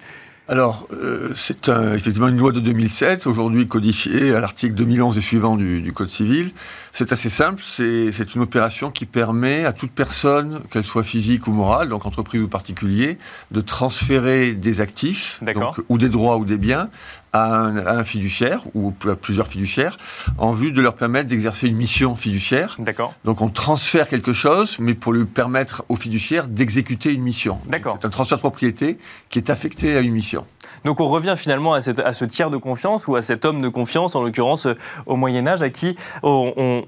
Alors, 0.52 0.86
euh, 0.92 1.32
c'est 1.34 1.70
effectivement 1.70 2.28
une 2.28 2.38
loi 2.38 2.52
de 2.52 2.60
2007, 2.60 3.26
aujourd'hui 3.26 3.68
codifiée 3.68 4.34
à 4.36 4.42
l'article 4.42 4.74
2011 4.74 5.18
et 5.18 5.22
suivant 5.22 5.56
du, 5.56 5.94
Code 5.94 6.10
civil. 6.10 6.52
C'est 6.94 7.12
assez 7.12 7.30
simple, 7.30 7.64
c'est 7.64 8.36
une 8.36 8.42
opération 8.42 8.92
qui 8.92 9.06
permet 9.06 9.66
à 9.66 9.74
toute 9.74 9.92
personne, 9.92 10.62
qu'elle 10.70 10.84
soit 10.84 11.04
physique 11.04 11.48
ou 11.48 11.52
morale, 11.52 11.90
donc 11.90 12.06
entreprise 12.06 12.42
ou 12.42 12.48
particulier, 12.48 13.18
de 13.52 13.62
transférer 13.62 14.54
des 14.54 14.82
actifs, 14.82 15.42
ou 15.90 15.98
des 15.98 16.10
droits 16.10 16.38
ou 16.38 16.46
des 16.46 16.58
biens, 16.58 16.90
à 17.34 17.62
un, 17.62 18.04
fiduciaire 18.04 18.64
ou 18.74 18.94
à 19.08 19.16
plusieurs 19.16 19.48
fiduciaires 19.48 19.98
en 20.38 20.52
vue 20.52 20.72
de 20.72 20.82
leur 20.82 20.96
permettre 20.96 21.30
d'exercer 21.30 21.68
une 21.68 21.78
mission 21.78 22.16
fiduciaire. 22.16 22.76
D'accord. 22.80 23.14
Donc 23.24 23.42
on 23.42 23.50
transfère 23.50 24.08
quelque 24.08 24.34
chose, 24.34 24.78
mais 24.80 24.94
pour 24.94 25.14
lui 25.14 25.26
permettre 25.26 25.86
au 25.88 25.96
fiduciaire 25.96 26.48
d'exécuter 26.48 27.14
une 27.14 27.22
mission. 27.22 27.62
D'accord. 27.68 27.98
C'est 28.02 28.08
un 28.08 28.10
transfert 28.10 28.38
de 28.38 28.42
propriété 28.42 28.98
qui 29.30 29.40
est 29.40 29.50
affecté 29.50 29.96
à 29.96 30.02
une 30.02 30.12
mission. 30.12 30.46
Donc 30.84 31.00
on 31.00 31.08
revient 31.08 31.36
finalement 31.38 31.74
à, 31.74 31.82
ce 31.82 32.26
tiers 32.26 32.50
de 32.50 32.58
confiance 32.58 33.08
ou 33.08 33.16
à 33.16 33.22
cet 33.22 33.46
homme 33.46 33.62
de 33.62 33.70
confiance, 33.70 34.16
en 34.16 34.24
l'occurrence 34.24 34.66
euh, 34.66 34.78
au 35.06 35.16
Moyen 35.16 35.46
Âge, 35.48 35.62
à 35.62 35.70
qui 35.70 35.96
on, 36.24 36.84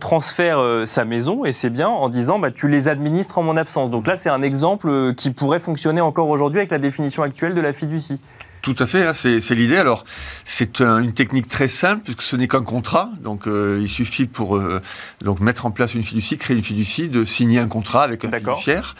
transfère 0.00 0.58
euh, 0.58 0.86
sa 0.86 1.04
maison 1.04 1.44
et 1.44 1.52
c'est 1.52 1.70
bien 1.70 1.88
en 1.88 2.08
disant 2.08 2.38
bah, 2.38 2.50
tu 2.50 2.68
les 2.68 2.88
administres 2.88 3.38
en 3.38 3.42
mon 3.42 3.56
absence. 3.56 3.90
Donc 3.90 4.06
là 4.06 4.16
c'est 4.16 4.30
un 4.30 4.42
exemple 4.42 4.88
euh, 4.88 5.12
qui 5.12 5.30
pourrait 5.30 5.58
fonctionner 5.58 6.00
encore 6.00 6.28
aujourd'hui 6.28 6.60
avec 6.60 6.70
la 6.70 6.78
définition 6.78 7.22
actuelle 7.22 7.54
de 7.54 7.60
la 7.60 7.72
fiducie. 7.72 8.20
Tout 8.62 8.76
à 8.78 8.86
fait, 8.86 9.06
hein, 9.06 9.12
c'est 9.12 9.54
l'idée. 9.54 9.76
Alors, 9.76 10.04
c'est 10.44 10.80
une 10.80 11.12
technique 11.12 11.48
très 11.48 11.68
simple 11.68 12.02
puisque 12.04 12.22
ce 12.22 12.36
n'est 12.36 12.48
qu'un 12.48 12.62
contrat. 12.62 13.10
Donc, 13.22 13.46
euh, 13.46 13.78
il 13.80 13.88
suffit 13.88 14.26
pour 14.26 14.56
euh, 14.56 14.80
donc 15.22 15.40
mettre 15.40 15.66
en 15.66 15.70
place 15.70 15.94
une 15.94 16.02
fiducie, 16.02 16.36
créer 16.38 16.56
une 16.56 16.62
fiducie, 16.62 17.08
de 17.08 17.24
signer 17.24 17.58
un 17.58 17.68
contrat 17.68 18.04
avec 18.04 18.24
un 18.24 18.30
fiduciaire. 18.30 18.94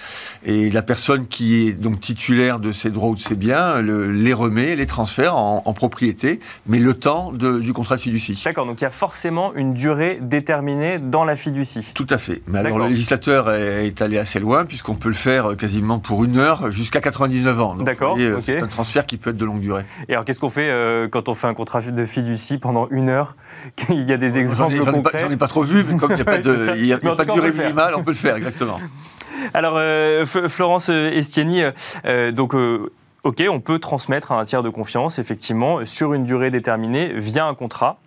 Et 0.45 0.71
la 0.71 0.83
personne 0.83 1.27
qui 1.27 1.69
est 1.69 1.73
donc 1.73 2.01
titulaire 2.01 2.59
de 2.59 2.73
ses 2.73 2.91
droits 2.91 3.11
ou 3.11 3.15
de 3.15 3.21
ses 3.21 3.37
biens 3.37 3.81
les 3.83 4.33
remet, 4.33 4.77
les 4.77 4.87
transfère 4.87 5.37
en, 5.37 5.73
propriété, 5.73 6.41
mais 6.67 6.79
le 6.79 6.95
temps 6.95 7.33
du 7.33 7.73
contrat 7.73 7.97
de 7.97 8.01
fiducie. 8.01 8.41
D'accord, 8.45 8.67
donc 8.67 8.81
il 8.81 8.85
y 8.85 8.87
a 8.87 8.91
forcément 8.91 9.55
une 9.55 9.75
durée 9.75 10.19
déterminée 10.21 10.99
dans 10.99 11.25
la 11.25 11.37
fiducie. 11.37 11.93
Tout 11.95 12.07
à 12.11 12.19
fait. 12.19 12.43
Mais 12.47 12.59
alors, 12.59 12.79
le 12.79 12.89
législateur 12.89 13.51
est, 13.51 14.01
allé 14.03 14.19
assez 14.19 14.41
loin 14.41 14.65
puisqu'on 14.65 14.95
peut 14.95 15.09
le 15.09 15.15
faire 15.15 15.57
quasiment 15.57 15.99
pour 15.99 16.25
une 16.25 16.39
heure 16.39 16.73
jusqu'à 16.73 17.01
99 17.01 17.61
ans. 17.61 17.75
D'accord. 17.77 18.17
C'est 18.43 18.61
un 18.61 18.67
transfert 18.67 19.07
qui 19.07 19.17
peut 19.17 19.31
être 19.31 19.37
de 19.37 19.45
longue 19.45 19.58
durée. 19.59 19.85
Et 20.09 20.13
alors, 20.13 20.25
qu'est-ce 20.25 20.41
qu'on 20.41 20.51
fait 20.51 20.71
euh, 20.71 21.09
quand 21.09 21.29
on 21.29 21.35
fait 21.35 21.47
un 21.47 21.55
contrat 21.55 21.81
de 21.81 22.05
fiducie 22.05 22.59
pendant 22.59 22.89
une 22.91 23.09
heure 23.09 23.37
Il 23.89 24.03
y 24.03 24.13
a 24.13 24.17
des 24.17 24.39
exemples 24.39 24.79
concrets 24.79 25.21
J'en 25.21 25.31
ai, 25.31 25.37
pas 25.37 25.49
trop 25.49 25.63
vu, 25.63 25.85
mais 25.89 25.97
comme 25.97 26.13
il 26.13 26.17
n'y 26.17 26.23
a 26.23 26.25
pas 26.25 26.39
de, 26.39 27.15
pas 27.15 27.25
de 27.25 27.33
durée 27.33 27.53
minimale, 27.53 27.95
on 27.97 28.03
peut 28.03 28.13
le 28.13 28.17
faire, 28.17 28.37
exactement. 28.37 28.81
Alors, 29.55 29.75
euh, 29.77 30.27
Florence 30.27 30.89
Estieni, 30.89 31.63
euh, 32.05 32.33
donc. 32.33 32.55
Ok, 33.25 33.43
on 33.51 33.61
peut 33.61 33.81
transmettre 33.81 34.31
à 34.31 34.41
un 34.41 34.45
tiers 34.45 34.63
de 34.63 34.71
confiance, 34.71 35.19
effectivement, 35.19 35.85
sur 35.85 36.15
une 36.15 36.23
durée 36.23 36.53
déterminée, 36.53 37.13
via 37.15 37.47
un 37.47 37.55
contrat 37.55 37.99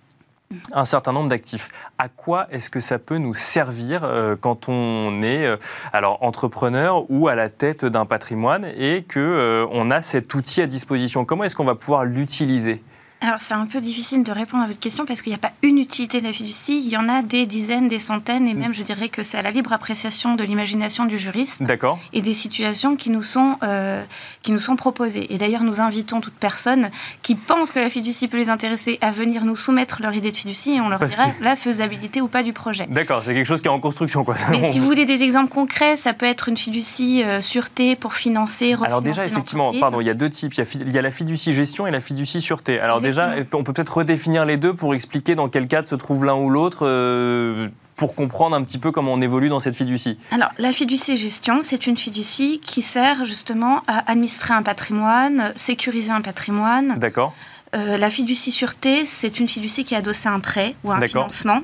un 0.72 0.86
certain 0.86 1.12
nombre 1.12 1.30
d'actifs. 1.30 1.70
À 1.98 2.10
quoi 2.10 2.48
est-ce 2.52 2.70
que 2.70 2.80
ça 2.80 3.00
peut 3.00 3.18
nous 3.18 3.34
servir 3.34 4.04
euh, 4.04 4.36
quand 4.40 4.70
on 4.70 5.22
est 5.24 5.46
euh, 5.46 5.58
alors 5.94 6.22
entrepreneur 6.24 7.10
ou 7.10 7.28
à 7.28 7.36
la 7.36 7.50
tête 7.50 7.86
d'un 7.86 8.06
patrimoine 8.06 8.66
et 8.78 9.04
que 9.04 9.20
euh, 9.20 9.66
a 9.92 10.02
cet 10.02 10.34
outil 10.34 10.62
à 10.62 10.68
disposition? 10.68 11.26
Comment 11.26 11.44
est-ce 11.44 11.56
qu'on 11.56 11.66
va 11.66 11.76
pouvoir 11.76 12.06
l'utiliser? 12.06 12.84
Alors, 13.24 13.40
c'est 13.40 13.54
un 13.54 13.68
peu 13.68 13.82
difficile 13.82 14.24
de 14.24 14.32
répondre 14.32 14.64
à 14.64 14.68
votre 14.68 14.80
question 14.80 15.06
parce 15.06 15.22
qu'il 15.22 15.30
n'y 15.30 15.36
a 15.36 15.40
pas 15.40 15.52
une 15.62 15.78
utilité 15.78 16.22
de 16.22 16.26
la 16.26 16.34
fiducie. 16.34 16.82
Il 16.84 16.90
y 16.90 16.98
en 16.98 17.08
a 17.08 17.22
des 17.22 17.46
dizaines, 17.46 17.88
des 17.88 18.00
centaines, 18.00 18.48
et 18.48 18.56
même, 18.56 18.74
je 18.74 18.82
dirais 18.82 19.10
que 19.10 19.22
c'est 19.22 19.38
à 19.38 19.44
la 19.44 19.52
libre 19.52 19.74
appréciation 19.74 20.34
de 20.34 20.44
l'imagination 20.44 21.06
du 21.06 21.20
juriste. 21.20 21.62
D'accord. 21.62 22.00
Et 22.14 22.24
des 22.24 22.34
situations 22.34 22.96
qui 22.96 23.12
nous 23.12 23.22
sont, 23.22 23.58
euh, 23.62 24.04
qui 24.42 24.52
nous 24.52 24.58
sont 24.58 24.76
proposées. 24.76 25.32
Et 25.32 25.38
d'ailleurs, 25.38 25.62
nous 25.62 25.82
invitons 25.82 26.20
toute 26.20 26.34
personne 26.34 26.90
qui 27.22 27.36
pense 27.36 27.72
que 27.72 27.78
la 27.78 27.92
fiducie 27.92 28.28
peut 28.28 28.38
les 28.38 28.50
intéresser 28.50 28.98
à 29.02 29.12
venir 29.12 29.46
nous 29.46 29.56
soumettre 29.56 30.02
leur 30.02 30.16
idée 30.16 30.32
de 30.32 30.38
fiducie 30.38 30.74
et 30.74 30.82
on 30.82 30.90
leur 30.90 31.06
dira 31.06 31.28
la 31.42 31.56
faisabilité 31.56 32.22
ou 32.22 32.28
pas 32.28 32.42
du 32.42 32.54
projet. 32.54 32.88
D'accord, 32.90 33.22
c'est 33.24 33.36
quelque 33.36 33.46
chose 33.46 33.62
qui 33.62 33.68
est 33.68 33.72
en 33.72 33.80
construction, 33.80 34.24
quoi. 34.24 34.34
Mais 34.50 34.72
si 34.72 34.80
vous 34.80 34.86
voulez 34.86 35.06
des 35.06 35.22
exemples 35.22 35.54
concrets, 35.54 35.96
ça 35.96 36.14
peut 36.14 36.26
être 36.26 36.50
une 36.50 36.58
fiducie 36.58 37.24
euh, 37.24 37.40
sûreté 37.40 37.96
pour 37.96 38.16
financer. 38.16 38.76
Alors 38.82 39.04
déjà, 39.04 39.28
effectivement, 39.28 39.74
pardon, 39.80 40.02
il 40.02 40.08
y 40.08 40.10
a 40.10 40.16
deux 40.16 40.30
types. 40.32 40.56
Il 40.56 40.92
y 40.92 40.98
a, 40.98 41.02
la 41.04 41.12
fiducie 41.12 41.54
gestion 41.54 41.86
et 41.86 41.92
la 41.92 42.02
fiducie 42.02 42.42
sûreté. 42.42 42.80
Alors 42.80 43.00
déjà, 43.12 43.36
on 43.54 43.63
peut 43.63 43.74
peut-être 43.74 43.97
redéfinir 43.97 44.45
les 44.45 44.58
deux 44.58 44.74
pour 44.74 44.93
expliquer 44.93 45.36
dans 45.36 45.50
quel 45.50 45.67
cadre 45.67 45.88
se 45.88 45.95
trouve 45.95 46.26
l'un 46.26 46.36
ou 46.36 46.50
l'autre. 46.50 46.80
Euh, 46.84 47.69
pour 47.97 48.15
comprendre 48.15 48.56
un 48.56 48.63
petit 48.63 48.80
peu 48.80 48.91
comment 48.91 49.13
on 49.13 49.21
évolue 49.21 49.50
dans 49.50 49.60
cette 49.60 49.76
fiducie 49.76 50.17
Alors, 50.32 50.50
la 50.58 50.71
fiducie 50.71 51.17
gestion, 51.17 51.62
c'est 51.62 51.86
une 51.86 52.00
fiducie 52.00 52.60
qui 52.60 52.82
sert 52.82 53.26
justement 53.26 53.84
à 53.86 54.10
administrer 54.12 54.56
un 54.56 54.63
patrimoine, 54.63 55.54
sécuriser 55.56 56.10
un 56.10 56.21
patrimoine. 56.21 56.97
D'accord. 56.97 57.36
Euh, 57.76 57.97
la 57.97 58.10
fiducie 58.10 58.50
sûreté, 58.50 59.06
c'est 59.06 59.39
une 59.39 59.47
fiducie 59.47 59.86
qui 59.86 59.93
a 59.93 60.00
adossé 60.00 60.30
un 60.30 60.39
prêt 60.39 60.74
ou 60.84 60.91
un 60.91 61.00
financement 61.02 61.62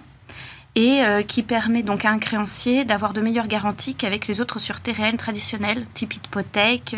et 0.76 1.02
euh, 1.02 1.24
qui 1.24 1.42
permet 1.42 1.82
donc 1.82 2.06
à 2.06 2.12
un 2.12 2.20
créancier 2.20 2.86
d'avoir 2.86 3.14
de 3.14 3.22
meilleures 3.22 3.48
garanties 3.48 3.96
qu'avec 3.96 4.28
les 4.28 4.40
autres 4.40 4.60
sûretés 4.60 4.92
réelles 4.92 5.18
traditionnelles, 5.18 5.86
type 5.96 6.14
hypothèque, 6.14 6.96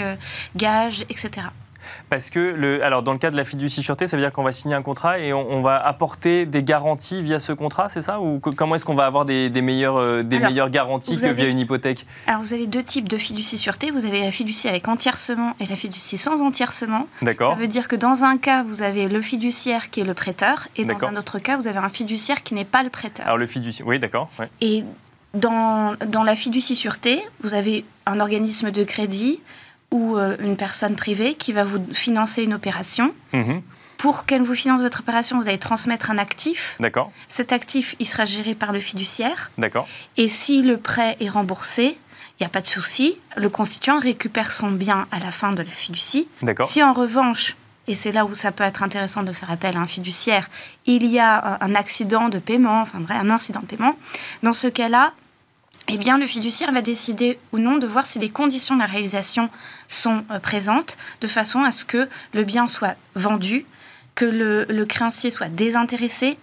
gage, 0.58 1.06
etc. 1.10 1.48
Parce 2.10 2.30
que, 2.30 2.40
le, 2.40 2.84
alors 2.84 3.04
dans 3.04 3.14
le 3.14 3.20
cas 3.20 3.32
de 3.32 3.36
la 3.36 3.44
fiducie 3.44 3.84
sûreté, 3.84 4.08
ça 4.08 4.18
veut 4.18 4.24
dire 4.24 4.32
qu'on 4.32 4.44
va 4.44 4.52
signer 4.52 4.76
un 4.76 4.82
contrat 4.82 5.20
et 5.20 5.34
on, 5.34 5.62
va 5.62 5.78
apporter 5.78 6.46
des 6.46 6.64
garanties 6.64 7.22
via 7.22 7.40
ce 7.40 7.52
contrat, 7.52 7.90
c'est 7.90 8.02
ça? 8.02 8.22
Ou 8.22 8.40
comment 8.40 8.76
est-ce 8.76 8.86
qu'on 8.86 8.96
va 8.96 9.06
avoir 9.06 9.26
des, 9.26 9.50
meilleures, 9.62 9.98
euh, 9.98 10.24
des 10.24 10.40
meilleures 10.40 10.70
garanties 10.70 11.18
que 11.18 11.28
via 11.28 11.48
une 11.48 11.60
hypothèque? 11.60 12.06
Alors 12.28 12.42
vous 12.42 12.54
avez 12.54 12.68
deux 12.68 12.84
types 12.84 13.10
de 13.10 13.18
fiducie 13.18 13.58
sûreté. 13.58 13.92
Vous 13.92 14.06
avez 14.06 14.22
la 14.22 14.32
fiducie 14.32 14.68
avec 14.68 14.88
entiercement 14.88 15.56
et 15.60 15.66
la 15.66 15.76
fiducie 15.76 16.18
sans 16.18 16.42
entiercement. 16.42 17.08
D'accord. 17.22 17.54
Ça 17.54 17.60
veut 17.60 17.68
dire 17.68 17.88
que 17.88 17.96
dans 17.96 18.24
un 18.24 18.38
cas, 18.38 18.64
vous 18.64 18.82
avez 18.82 19.10
le 19.10 19.22
fiduciaire 19.22 19.90
qui 19.90 20.00
est 20.00 20.06
le 20.06 20.14
prêteur 20.14 20.68
et 20.76 20.86
dans 20.86 21.06
un 21.06 21.16
autre 21.16 21.40
cas, 21.40 21.58
vous 21.58 21.68
avez 21.68 21.80
un 21.80 21.90
fiduciaire 21.90 22.44
qui 22.44 22.54
n'est 22.54 22.66
pas 22.66 22.84
le 22.84 22.90
prêteur. 22.90 23.26
Alors 23.26 23.38
le 23.38 23.46
fiduciaire, 23.46 23.88
oui, 23.88 24.00
d'accord. 24.00 24.30
Et 24.62 24.84
dans, 25.34 25.96
dans 26.08 26.24
la 26.24 26.36
fiducie 26.36 26.76
sûreté, 26.76 27.22
vous 27.44 27.54
avez 27.54 27.86
un 28.06 28.20
organisme 28.20 28.72
de 28.72 28.84
crédit 28.84 29.42
ou 29.92 30.18
euh, 30.18 30.36
une 30.40 30.58
personne 30.58 30.96
privée 30.96 31.34
qui 31.34 31.54
va 31.54 31.64
vous 31.64 31.84
financer 31.94 32.44
une 32.44 32.54
opération. 32.54 33.14
Mhm. 33.34 33.62
Pour 33.98 34.26
qu'elle 34.26 34.44
vous 34.44 34.56
finance 34.56 34.82
votre 34.82 35.02
opération, 35.02 35.42
vous 35.42 35.48
allez 35.48 35.58
transmettre 35.58 36.10
un 36.10 36.18
actif. 36.18 36.78
D'accord. 36.80 37.12
Cet 37.28 37.52
actif, 37.52 37.96
il 38.00 38.06
sera 38.06 38.24
géré 38.24 38.56
par 38.56 38.72
le 38.72 38.80
fiduciaire. 38.80 39.52
D'accord. 39.58 39.90
Et 40.16 40.30
si 40.30 40.62
le 40.62 40.78
prêt 40.78 41.18
est 41.20 41.28
remboursé, 41.28 41.98
il 42.40 42.44
n'y 42.44 42.46
a 42.46 42.50
pas 42.50 42.62
de 42.62 42.68
souci. 42.68 43.18
Le 43.36 43.50
constituant 43.50 44.00
récupère 44.00 44.54
son 44.54 44.72
bien 44.72 45.08
à 45.12 45.20
la 45.20 45.32
fin 45.32 45.52
de 45.52 45.62
la 45.62 45.72
fiducie. 45.72 46.30
D'accord. 46.42 46.70
Si 46.70 46.82
en 46.82 46.94
revanche, 46.94 47.58
et 47.90 47.96
c'est 47.96 48.14
là 48.14 48.24
où 48.24 48.34
ça 48.34 48.54
peut 48.54 48.64
être 48.64 48.84
intéressant 48.84 49.24
de 49.24 49.34
faire 49.34 49.52
appel 49.52 49.76
à 49.76 49.82
un 49.82 49.88
fiduciaire, 49.88 50.50
il 50.86 51.06
y 51.06 51.20
a 51.20 51.58
un 51.60 51.76
accident 51.76 52.30
de 52.30 52.40
paiement, 52.40 52.82
enfin 52.84 53.00
un 53.10 53.30
incident 53.30 53.60
de 53.60 53.66
paiement, 53.66 53.98
dans 54.44 54.54
ce 54.54 54.68
cas-là, 54.68 55.12
eh 55.92 55.98
bien, 55.98 56.18
le 56.18 56.28
fiduciaire 56.28 56.72
va 56.72 56.82
décider 56.82 57.40
ou 57.52 57.58
non 57.58 57.78
de 57.78 57.88
voir 57.88 58.06
si 58.06 58.20
les 58.20 58.30
conditions 58.30 58.76
de 58.76 58.82
la 58.82 58.86
réalisation 58.86 59.50
sont 59.88 60.24
euh, 60.30 60.40
présentes, 60.40 60.98
de 61.22 61.28
façon 61.28 61.64
à 61.64 61.72
ce 61.72 61.84
que 61.84 62.08
le 62.34 62.44
bien 62.44 62.68
soit 62.68 62.96
vendu, 63.16 63.66
que 64.14 64.26
le, 64.26 64.86
créancier 64.86 65.32
soit 65.32 65.50
désintéressé, 65.50 66.38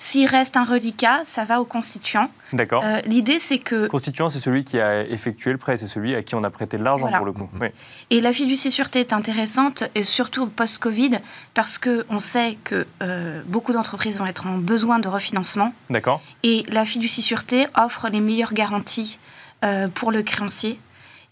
S'il 0.00 0.26
reste 0.26 0.56
un 0.56 0.62
reliquat, 0.62 1.22
ça 1.24 1.44
va 1.44 1.60
au 1.60 1.64
constituant. 1.64 2.30
D'accord. 2.52 2.82
Euh, 2.84 3.00
L'idée, 3.04 3.40
c'est 3.40 3.58
que. 3.58 3.88
Constituant, 3.88 4.28
c'est 4.28 4.38
celui 4.38 4.62
qui 4.62 4.78
a 4.78 5.02
effectué 5.02 5.50
le 5.50 5.58
prêt, 5.58 5.76
c'est 5.76 5.88
celui 5.88 6.14
à 6.14 6.22
qui 6.22 6.36
on 6.36 6.44
a 6.44 6.50
prêté 6.50 6.78
de 6.78 6.84
l'argent 6.84 7.06
Voilà. 7.06 7.16
pour 7.16 7.26
le 7.26 7.32
coup. 7.32 7.48
Oui. 7.60 7.66
Et 8.10 8.20
la 8.20 8.32
fiducie 8.32 8.70
sûreté 8.70 9.00
est 9.00 9.12
intéressante, 9.12 9.82
et 9.96 10.04
surtout 10.04 10.46
post-Covid, 10.46 11.18
parce 11.52 11.78
qu'on 11.78 12.20
sait 12.20 12.56
que 12.62 12.86
euh, 13.02 13.42
beaucoup 13.46 13.72
d'entreprises 13.72 14.18
vont 14.18 14.26
être 14.26 14.46
en 14.46 14.56
besoin 14.58 15.00
de 15.00 15.08
refinancement. 15.08 15.74
D'accord. 15.90 16.22
Et 16.44 16.62
la 16.68 16.84
fiducie 16.84 17.22
sûreté 17.22 17.66
offre 17.76 18.08
les 18.08 18.20
meilleures 18.20 18.54
garanties 18.54 19.18
euh, 19.64 19.88
pour 19.88 20.12
le 20.12 20.22
créancier 20.22 20.78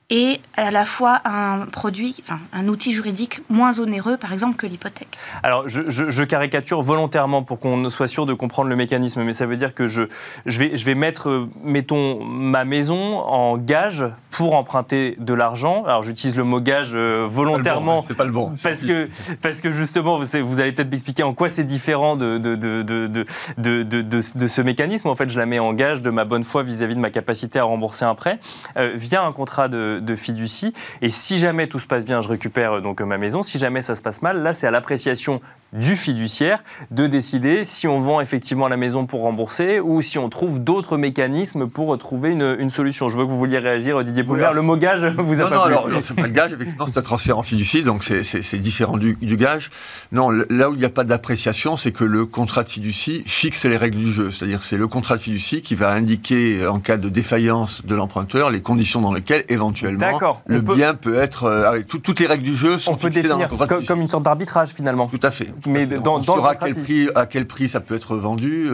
et 0.09 0.41
à 0.57 0.71
la 0.71 0.85
fois 0.85 1.21
un 1.25 1.67
produit, 1.67 2.15
enfin 2.23 2.39
un 2.53 2.69
outil 2.69 2.93
juridique 2.93 3.41
moins 3.49 3.81
onéreux, 3.81 4.17
par 4.17 4.33
exemple, 4.33 4.57
que 4.57 4.67
l'hypothèque. 4.67 5.19
Alors, 5.43 5.69
je, 5.69 5.83
je- 5.89 6.11
je 6.11 6.23
caricature 6.23 6.81
volontairement 6.81 7.43
pour 7.43 7.59
qu'on 7.59 7.91
soit 7.91 8.07
sûr 8.07 8.25
de 8.25 8.33
comprendre 8.33 8.69
le 8.69 8.77
mécanisme, 8.77 9.23
mais 9.25 9.33
ça 9.33 9.47
veut 9.47 9.57
dire 9.57 9.75
que 9.75 9.87
je, 9.89 10.03
je, 10.47 10.59
vais, 10.61 10.77
je 10.77 10.85
vais 10.85 10.95
mettre, 10.95 11.29
euh, 11.29 11.51
mettons, 11.65 12.23
ma 12.25 12.65
maison 12.65 13.19
en 13.19 13.57
gage 13.57 14.05
pour 14.31 14.55
emprunter 14.55 15.17
de 15.19 15.35
l'argent. 15.35 15.83
Alors, 15.87 16.03
j'utilise 16.05 16.37
le 16.37 16.45
mot 16.45 16.61
gage 16.61 16.91
euh, 16.95 17.27
volontairement. 17.29 18.03
C'est 18.07 18.15
pas 18.15 18.25
le 18.25 18.31
bon. 18.33 18.53
Parce 18.63 18.85
que, 18.85 19.09
parce 19.43 19.61
que 19.61 19.73
justement, 19.73 20.19
vous 20.21 20.27
vous 20.45 20.61
allez 20.61 20.73
peut-être 20.73 20.91
m'expliquer 20.91 21.23
en 21.25 21.33
quoi 21.35 21.49
c'est 21.49 21.65
différent 21.65 22.15
de, 22.17 22.39
de, 22.39 22.55
de, 22.55 22.83
de, 22.83 23.07
de, 23.09 23.25
de, 23.59 23.83
de- 23.83 24.03
de- 24.03 24.23
de 24.39 24.47
ce 24.47 24.61
mécanisme. 24.61 25.09
En 25.09 25.17
fait, 25.17 25.29
je 25.31 25.39
la 25.39 25.47
mets 25.47 25.59
en 25.59 25.73
gage 25.73 26.01
de 26.03 26.11
ma 26.11 26.25
bonne 26.25 26.45
foi 26.45 26.63
vis-à-vis 26.63 26.95
de 26.95 27.01
ma 27.01 27.11
capacité 27.11 27.59
à 27.59 27.65
rembourser 27.65 28.05
un 28.05 28.15
prêt 28.15 28.39
euh, 28.77 28.93
via 28.95 29.25
un 29.25 29.33
contrat 29.33 29.69
de, 29.69 29.96
de 30.01 30.17
fiducie. 30.17 30.73
Et 31.03 31.11
si 31.11 31.39
jamais 31.39 31.67
tout 31.67 31.79
se 31.79 31.87
passe 31.87 32.05
bien, 32.05 32.21
je 32.21 32.29
récupère 32.29 32.75
euh, 32.75 32.81
donc 32.81 33.01
ma 33.01 33.19
maison. 33.19 33.43
Si 33.43 33.59
jamais 33.59 33.83
ça 33.83 33.95
se 33.95 34.03
passe 34.03 34.23
mal, 34.23 34.43
là, 34.43 34.55
c'est 34.55 34.67
à 34.67 34.71
l'appréciation 34.71 35.41
du 35.73 35.97
fiduciaire 35.97 36.63
de 36.91 37.07
décider 37.07 37.65
si 37.65 37.89
on 37.89 37.99
vend 38.01 38.21
effectivement 38.21 38.69
la 38.69 38.77
maison 38.77 39.05
pour 39.07 39.23
rembourser 39.23 39.81
ou 39.81 40.01
si 40.01 40.17
on 40.19 40.29
trouve 40.29 40.61
d'autres 40.61 40.97
mécanismes 40.97 41.69
pour 41.69 41.97
trouver 41.99 42.31
une, 42.31 42.57
une 42.59 42.71
solution. 42.71 43.09
Je 43.09 43.19
veux 43.19 43.25
que 43.27 43.31
vous 43.31 43.39
vouliez 43.39 43.59
réagir, 43.59 44.03
Didier 44.05 44.25
Oui, 44.27 44.39
alors- 44.41 44.55
Le 44.55 44.63
mot 44.63 44.77
gage 44.77 45.05
vous 45.19 45.41
a 45.41 45.45
non, 45.45 45.51
pas 45.51 45.57
non, 45.57 45.63
plu. 45.65 45.73
alors, 45.75 45.89
non, 45.89 45.99
c'est 46.03 46.15
pas 46.15 46.23
le 46.23 46.29
gage, 46.29 46.53
effectivement, 46.53 46.87
c'est 46.87 46.97
un 46.99 47.03
transfert 47.03 47.37
en 47.39 47.43
fiducie, 47.43 47.83
donc 47.83 48.05
c'est- 48.05 48.57
différent 48.57 48.97
du, 48.97 49.19
du 49.21 49.37
gage. 49.37 49.71
Non, 50.13 50.31
là 50.31 50.71
où 50.71 50.75
il 50.75 50.79
n'y 50.79 50.85
a 50.85 50.89
pas 50.89 51.05
d'appréciation, 51.05 51.77
c'est 51.77 51.93
que 51.93 52.05
le 52.05 52.27
contrat 52.27 52.63
de 52.63 52.71
fiducie 52.71 53.23
fixe 53.27 53.65
les 53.65 53.77
règles 53.77 53.99
du 53.99 54.11
jeu. 54.11 54.31
C'est-à-dire 54.31 54.63
c'est 54.63 54.77
le 54.79 54.87
contrat 54.89 55.17
de 55.17 55.23
fiducie 55.23 55.63
qui 55.63 55.75
va 55.75 55.91
indiquer, 55.93 56.63
euh, 56.63 56.71
en 56.71 56.79
cas 56.79 56.97
de 56.97 57.09
défaillance 57.09 57.85
de 57.85 57.95
l'emprunteur, 57.95 58.51
les 58.51 58.61
conditions 58.63 59.01
dans 59.01 59.13
lesquelles, 59.13 59.45
éventuellement, 59.49 59.86
D'accord. 59.93 60.43
le 60.47 60.63
peut- 60.63 60.75
bien 60.75 60.95
peut 60.95 61.17
être... 61.17 61.45
euh, 61.45 61.83
tout- 61.87 61.99
toutes 61.99 62.21
les 62.21 62.27
règles 62.27 62.43
du 62.43 62.57
jeu 62.57 62.79
sont 62.79 62.93
On 62.93 62.97
peut 62.97 63.09
fixées 63.11 63.29
dans 63.29 63.39
le 63.39 63.47
contrat 63.47 63.67
comme, 63.67 63.85
comme 63.85 64.01
une 64.01 64.09
sorte 64.09 64.25
d'arbitrage 64.25 64.71
finalement. 64.71 65.07
Tout 65.07 65.21
à 65.23 65.31
fait. 65.31 65.47
tout 65.47 65.71
à 65.71 65.73
Mais 65.73 65.87
fait. 65.87 65.99
dans- 65.99 66.17
on 66.17 66.19
dans 66.19 66.19
le 66.19 66.25
saura 66.25 66.51
à 66.51 66.55
contrat 66.55 66.67
quel, 66.73 66.83
prix, 66.83 67.09
à 67.15 67.27
quel 67.27 67.47
prix 67.47 67.69
ça 67.69 67.81
peut 67.81 67.95
être 67.95 68.17
vendu. 68.17 68.69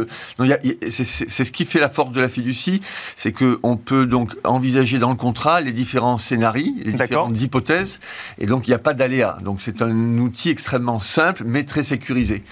C'est- 0.90 1.28
ce 1.44 1.50
qui 1.50 1.64
fait 1.64 1.80
la 1.80 1.88
force 1.88 2.10
de 2.12 2.20
la 2.20 2.28
fiducie, 2.28 2.80
c'est 3.16 3.32
qu'on 3.32 3.76
peut 3.76 4.06
donc 4.06 4.34
envisager 4.44 4.98
dans 4.98 5.10
le 5.10 5.16
contrat 5.16 5.60
les 5.60 5.72
différents 5.72 6.18
scénarios, 6.18 6.72
les 6.84 6.92
différentes 6.92 7.40
hypothèses, 7.40 8.00
et 8.38 8.46
donc 8.46 8.66
il 8.66 8.70
n'y 8.70 8.74
a 8.74 8.78
pas 8.78 8.94
d'aléa. 8.94 9.38
Donc 9.44 9.60
c'est 9.60 9.82
un 9.82 10.18
outil 10.18 10.50
extrêmement 10.50 11.00
simple, 11.00 11.42
mais 11.46 11.64
très 11.64 11.82
sécurisé. 11.82 12.42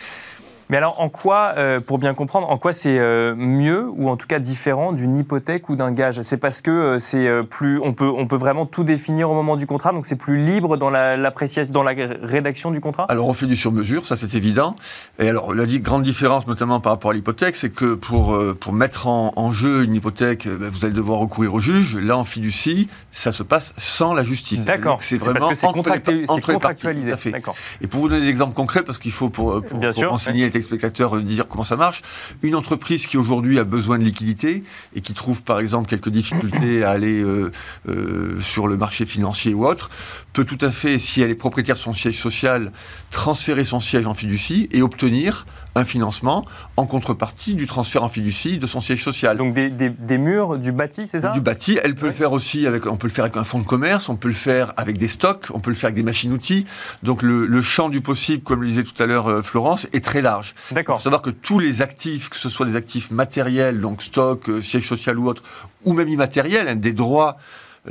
Mais 0.70 0.76
alors, 0.76 1.00
en 1.00 1.08
quoi, 1.08 1.54
euh, 1.56 1.80
pour 1.80 1.98
bien 1.98 2.14
comprendre, 2.14 2.48
en 2.48 2.56
quoi 2.56 2.72
c'est 2.72 2.96
euh, 2.96 3.34
mieux 3.36 3.90
ou 3.96 4.08
en 4.08 4.16
tout 4.16 4.28
cas 4.28 4.38
différent 4.38 4.92
d'une 4.92 5.18
hypothèque 5.18 5.68
ou 5.68 5.74
d'un 5.74 5.90
gage? 5.90 6.22
C'est 6.22 6.36
parce 6.36 6.60
que 6.60 6.70
euh, 6.70 6.98
c'est 7.00 7.28
plus, 7.50 7.80
on 7.80 7.92
peut, 7.92 8.08
on 8.08 8.26
peut 8.28 8.36
vraiment 8.36 8.66
tout 8.66 8.84
définir 8.84 9.28
au 9.30 9.34
moment 9.34 9.56
du 9.56 9.66
contrat, 9.66 9.90
donc 9.90 10.06
c'est 10.06 10.14
plus 10.14 10.36
libre 10.36 10.76
dans 10.76 10.88
la, 10.88 11.16
l'appréciation, 11.16 11.72
dans 11.72 11.82
la 11.82 11.92
rédaction 12.22 12.70
du 12.70 12.80
contrat? 12.80 13.06
Alors 13.08 13.26
on 13.26 13.32
fait 13.32 13.46
du 13.46 13.56
sur-mesure, 13.56 14.06
ça 14.06 14.16
c'est 14.16 14.34
évident. 14.34 14.76
Et 15.18 15.28
alors 15.28 15.54
la 15.54 15.66
grande 15.66 16.04
différence, 16.04 16.46
notamment 16.46 16.78
par 16.78 16.92
rapport 16.92 17.10
à 17.10 17.14
l'hypothèque, 17.14 17.56
c'est 17.56 17.70
que 17.70 17.94
pour, 17.94 18.38
pour 18.60 18.72
mettre 18.72 19.08
en, 19.08 19.32
en 19.34 19.50
jeu 19.50 19.82
une 19.82 19.96
hypothèque, 19.96 20.46
euh, 20.46 20.56
ben, 20.56 20.68
vous 20.68 20.84
allez 20.84 20.94
devoir 20.94 21.18
recourir 21.18 21.52
au 21.52 21.58
juge. 21.58 21.96
Là 21.96 22.16
en 22.16 22.22
fiducie, 22.22 22.88
ça 23.10 23.32
se 23.32 23.42
passe 23.42 23.74
sans 23.76 24.14
la 24.14 24.22
justice. 24.22 24.64
D'accord. 24.64 24.98
C'est 25.02 25.18
parce 25.18 25.30
vraiment 25.30 25.48
que 25.48 25.54
c'est 25.56 25.66
entre 25.66 25.90
les 25.90 25.96
entre 25.96 26.12
les 26.12 26.22
parties, 26.22 26.52
contractualisé. 26.52 27.10
tout 27.10 27.14
à 27.14 27.16
fait. 27.16 27.30
D'accord. 27.32 27.56
Et 27.80 27.88
pour 27.88 27.98
vous 27.98 28.08
donner 28.08 28.20
des 28.22 28.30
exemples 28.30 28.54
concrets, 28.54 28.82
parce 28.82 28.98
qu'il 28.98 29.10
faut 29.10 29.30
pour, 29.30 29.64
pour, 29.64 29.78
Bien 29.78 29.88
pour 29.88 29.98
sûr, 29.98 30.10
renseigner 30.10 30.44
les 30.44 30.59
téléspectateurs 30.60 31.20
dire 31.20 31.48
comment 31.48 31.64
ça 31.64 31.76
marche, 31.76 32.02
une 32.42 32.54
entreprise 32.54 33.06
qui 33.06 33.16
aujourd'hui 33.16 33.58
a 33.58 33.64
besoin 33.64 33.98
de 33.98 34.04
liquidité 34.04 34.62
et 34.94 35.00
qui 35.00 35.14
trouve 35.14 35.42
par 35.42 35.60
exemple 35.60 35.88
quelques 35.88 36.08
difficultés 36.10 36.84
à 36.84 36.90
aller 36.90 37.20
euh, 37.20 37.50
euh, 37.88 38.40
sur 38.40 38.66
le 38.66 38.76
marché 38.76 39.06
financier 39.06 39.54
ou 39.54 39.66
autre, 39.66 39.90
peut 40.32 40.44
tout 40.44 40.58
à 40.60 40.70
fait, 40.70 40.98
si 40.98 41.22
elle 41.22 41.30
est 41.30 41.34
propriétaire 41.34 41.76
de 41.76 41.80
son 41.80 41.92
siège 41.92 42.18
social, 42.18 42.72
transférer 43.10 43.64
son 43.64 43.80
siège 43.80 44.06
en 44.06 44.14
fiducie 44.14 44.68
et 44.72 44.82
obtenir 44.82 45.46
un 45.74 45.84
financement 45.84 46.44
en 46.76 46.86
contrepartie 46.86 47.54
du 47.54 47.66
transfert 47.66 48.02
en 48.02 48.08
fiducie 48.08 48.58
de 48.58 48.66
son 48.66 48.80
siège 48.80 49.02
social. 49.04 49.36
Donc 49.36 49.54
des, 49.54 49.70
des- 49.70 49.88
des 49.90 50.18
murs, 50.18 50.58
du 50.58 50.72
bâti, 50.72 51.06
c'est 51.06 51.20
ça? 51.20 51.30
Du 51.30 51.40
bâti, 51.40 51.78
elle 51.82 51.94
peut 51.94 52.02
Ouais. 52.06 52.08
le 52.08 52.14
faire 52.14 52.32
aussi 52.32 52.66
avec, 52.66 52.86
on 52.86 52.96
peut 52.96 53.06
le 53.06 53.12
faire 53.12 53.24
avec 53.24 53.36
un 53.36 53.44
fonds 53.44 53.58
de 53.60 53.64
commerce, 53.66 54.08
on 54.08 54.16
peut 54.16 54.28
le 54.28 54.34
faire 54.34 54.72
avec 54.76 54.98
des 54.98 55.08
stocks, 55.08 55.46
on 55.54 55.60
peut 55.60 55.70
le 55.70 55.76
faire 55.76 55.88
avec 55.88 55.96
des 55.96 56.02
machines-outils. 56.02 56.66
Donc 57.02 57.22
le, 57.22 57.46
le 57.46 57.62
champ 57.62 57.88
du 57.88 58.00
possible, 58.00 58.42
comme 58.42 58.62
le 58.62 58.68
disait 58.68 58.82
tout 58.82 59.00
à 59.02 59.06
l'heure 59.06 59.28
euh, 59.28 59.42
Florence, 59.42 59.86
est 59.92 60.04
très 60.04 60.22
large. 60.22 60.54
Il 60.56 60.68
faut 60.68 60.74
D'accord. 60.74 61.00
savoir 61.00 61.22
que 61.22 61.30
tous 61.30 61.58
les 61.58 61.82
actifs, 61.82 62.30
que 62.30 62.36
ce 62.36 62.48
soit 62.48 62.66
des 62.66 62.76
actifs 62.76 63.10
matériels, 63.10 63.80
donc 63.80 64.02
stock, 64.02 64.48
euh, 64.48 64.62
siège 64.62 64.88
social 64.88 65.18
ou 65.18 65.28
autre, 65.28 65.42
ou 65.84 65.92
même 65.92 66.08
immatériels, 66.08 66.68
hein, 66.68 66.74
des 66.76 66.92
droits, 66.92 67.36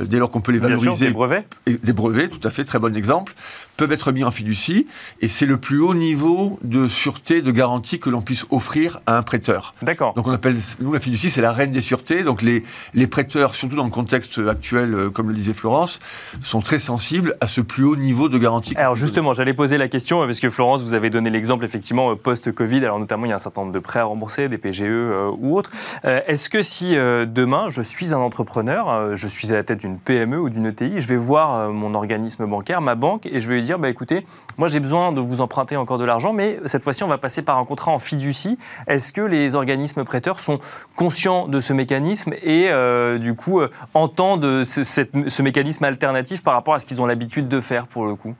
dès 0.04 0.18
lors 0.18 0.30
qu'on 0.30 0.40
peut 0.40 0.52
les 0.52 0.58
sûr, 0.58 0.68
valoriser, 0.68 1.06
des 1.06 1.12
brevets. 1.12 1.46
et 1.66 1.78
des 1.78 1.92
brevets, 1.92 2.28
tout 2.28 2.46
à 2.46 2.50
fait, 2.50 2.64
très 2.64 2.78
bon 2.78 2.96
exemple, 2.96 3.34
peuvent 3.76 3.92
être 3.92 4.12
mis 4.12 4.24
en 4.24 4.30
fiducie, 4.30 4.86
et 5.20 5.28
c'est 5.28 5.46
le 5.46 5.56
plus 5.56 5.80
haut 5.80 5.94
niveau 5.94 6.58
de 6.62 6.86
sûreté, 6.86 7.42
de 7.42 7.50
garantie 7.50 7.98
que 7.98 8.10
l'on 8.10 8.20
puisse 8.20 8.46
offrir 8.50 9.00
à 9.06 9.16
un 9.16 9.22
prêteur. 9.22 9.74
D'accord. 9.82 10.14
Donc 10.14 10.26
on 10.26 10.32
appelle, 10.32 10.56
nous 10.80 10.92
la 10.92 11.00
fiducie, 11.00 11.30
c'est 11.30 11.40
la 11.40 11.52
reine 11.52 11.72
des 11.72 11.80
sûretés. 11.80 12.24
Donc 12.24 12.42
les, 12.42 12.62
les 12.94 13.06
prêteurs, 13.06 13.54
surtout 13.54 13.76
dans 13.76 13.84
le 13.84 13.90
contexte 13.90 14.38
actuel, 14.38 14.94
euh, 14.94 15.10
comme 15.10 15.28
le 15.28 15.34
disait 15.34 15.54
Florence, 15.54 15.98
sont 16.42 16.60
très 16.60 16.78
sensibles 16.78 17.36
à 17.40 17.46
ce 17.46 17.60
plus 17.60 17.84
haut 17.84 17.96
niveau 17.96 18.28
de 18.28 18.38
garantie. 18.38 18.74
Alors 18.76 18.96
justement, 18.96 19.32
j'allais 19.32 19.54
poser 19.54 19.78
la 19.78 19.88
question, 19.88 20.22
euh, 20.22 20.26
parce 20.26 20.40
que 20.40 20.50
Florence, 20.50 20.82
vous 20.82 20.94
avez 20.94 21.10
donné 21.10 21.30
l'exemple 21.30 21.64
effectivement 21.64 22.12
euh, 22.12 22.14
post-Covid, 22.16 22.84
alors 22.84 22.98
notamment 22.98 23.26
il 23.26 23.30
y 23.30 23.32
a 23.32 23.36
un 23.36 23.38
certain 23.38 23.62
nombre 23.62 23.72
de 23.72 23.78
prêts 23.78 24.00
à 24.00 24.04
rembourser, 24.04 24.48
des 24.48 24.58
PGE 24.58 24.82
euh, 24.82 25.30
ou 25.38 25.56
autres. 25.56 25.70
Euh, 26.04 26.20
Est-ce 26.26 26.50
que 26.50 26.62
si 26.62 26.96
euh, 26.96 27.26
demain 27.26 27.68
je 27.70 27.82
suis 27.82 28.14
un 28.14 28.18
entrepreneur, 28.18 28.88
euh, 28.90 29.16
je 29.16 29.26
suis 29.26 29.52
à 29.52 29.56
la 29.56 29.62
tête 29.62 29.80
d'une 29.80 29.89
PME 29.98 30.38
ou 30.38 30.48
d'une 30.48 30.66
ETI, 30.66 31.00
je 31.00 31.08
vais 31.08 31.16
voir 31.16 31.54
euh, 31.54 31.68
mon 31.70 31.94
organisme 31.94 32.46
bancaire, 32.46 32.80
ma 32.80 32.94
banque, 32.94 33.26
et 33.26 33.40
je 33.40 33.48
vais 33.48 33.56
lui 33.56 33.62
dire, 33.62 33.78
bah, 33.78 33.88
écoutez, 33.88 34.26
moi 34.58 34.68
j'ai 34.68 34.80
besoin 34.80 35.12
de 35.12 35.20
vous 35.20 35.40
emprunter 35.40 35.76
encore 35.76 35.98
de 35.98 36.04
l'argent, 36.04 36.32
mais 36.32 36.58
cette 36.66 36.82
fois-ci 36.82 37.02
on 37.02 37.08
va 37.08 37.18
passer 37.18 37.42
par 37.42 37.58
un 37.58 37.64
contrat 37.64 37.92
en 37.92 37.98
fiducie. 37.98 38.58
Est-ce 38.86 39.12
que 39.12 39.20
les 39.20 39.54
organismes 39.54 40.04
prêteurs 40.04 40.40
sont 40.40 40.58
conscients 40.96 41.48
de 41.48 41.60
ce 41.60 41.72
mécanisme 41.72 42.32
et 42.42 42.70
euh, 42.70 43.18
du 43.18 43.34
coup 43.34 43.60
euh, 43.60 43.70
entendent 43.94 44.64
ce 44.64 45.42
mécanisme 45.42 45.84
alternatif 45.84 46.42
par 46.42 46.54
rapport 46.54 46.74
à 46.74 46.78
ce 46.78 46.86
qu'ils 46.86 47.00
ont 47.00 47.06
l'habitude 47.06 47.48
de 47.48 47.60
faire 47.60 47.86
pour 47.86 48.06
le 48.06 48.14
coup? 48.14 48.34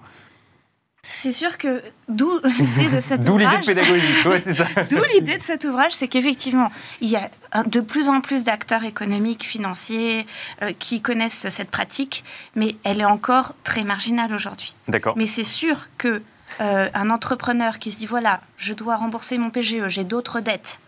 C'est 1.02 1.32
sûr 1.32 1.56
que 1.56 1.82
d'où 2.08 2.30
l'idée 2.44 2.88
de 2.88 3.00
cet 3.00 3.20
D'où 3.24 3.38
l'idée 3.38 3.46
ouvrage. 3.46 3.66
pédagogique, 3.66 4.26
ouais, 4.26 4.40
c'est 4.40 4.52
ça. 4.52 4.66
D'où 4.90 5.02
l'idée 5.14 5.38
de 5.38 5.42
cet 5.42 5.64
ouvrage, 5.64 5.92
c'est 5.92 6.08
qu'effectivement, 6.08 6.70
il 7.00 7.08
y 7.08 7.16
a 7.16 7.30
de 7.64 7.80
plus 7.80 8.08
en 8.08 8.20
plus 8.20 8.44
d'acteurs 8.44 8.84
économiques, 8.84 9.44
financiers, 9.44 10.26
euh, 10.62 10.72
qui 10.78 11.00
connaissent 11.00 11.48
cette 11.48 11.70
pratique, 11.70 12.22
mais 12.54 12.76
elle 12.84 13.00
est 13.00 13.06
encore 13.06 13.54
très 13.64 13.82
marginale 13.82 14.34
aujourd'hui. 14.34 14.74
D'accord. 14.88 15.14
Mais 15.16 15.26
c'est 15.26 15.44
sûr 15.44 15.88
que 15.96 16.22
euh, 16.60 16.88
un 16.92 17.10
entrepreneur 17.10 17.78
qui 17.78 17.90
se 17.90 17.98
dit 17.98 18.06
voilà, 18.06 18.42
je 18.58 18.74
dois 18.74 18.96
rembourser 18.96 19.38
mon 19.38 19.50
PGE, 19.50 19.88
j'ai 19.88 20.04
d'autres 20.04 20.40
dettes, 20.40 20.80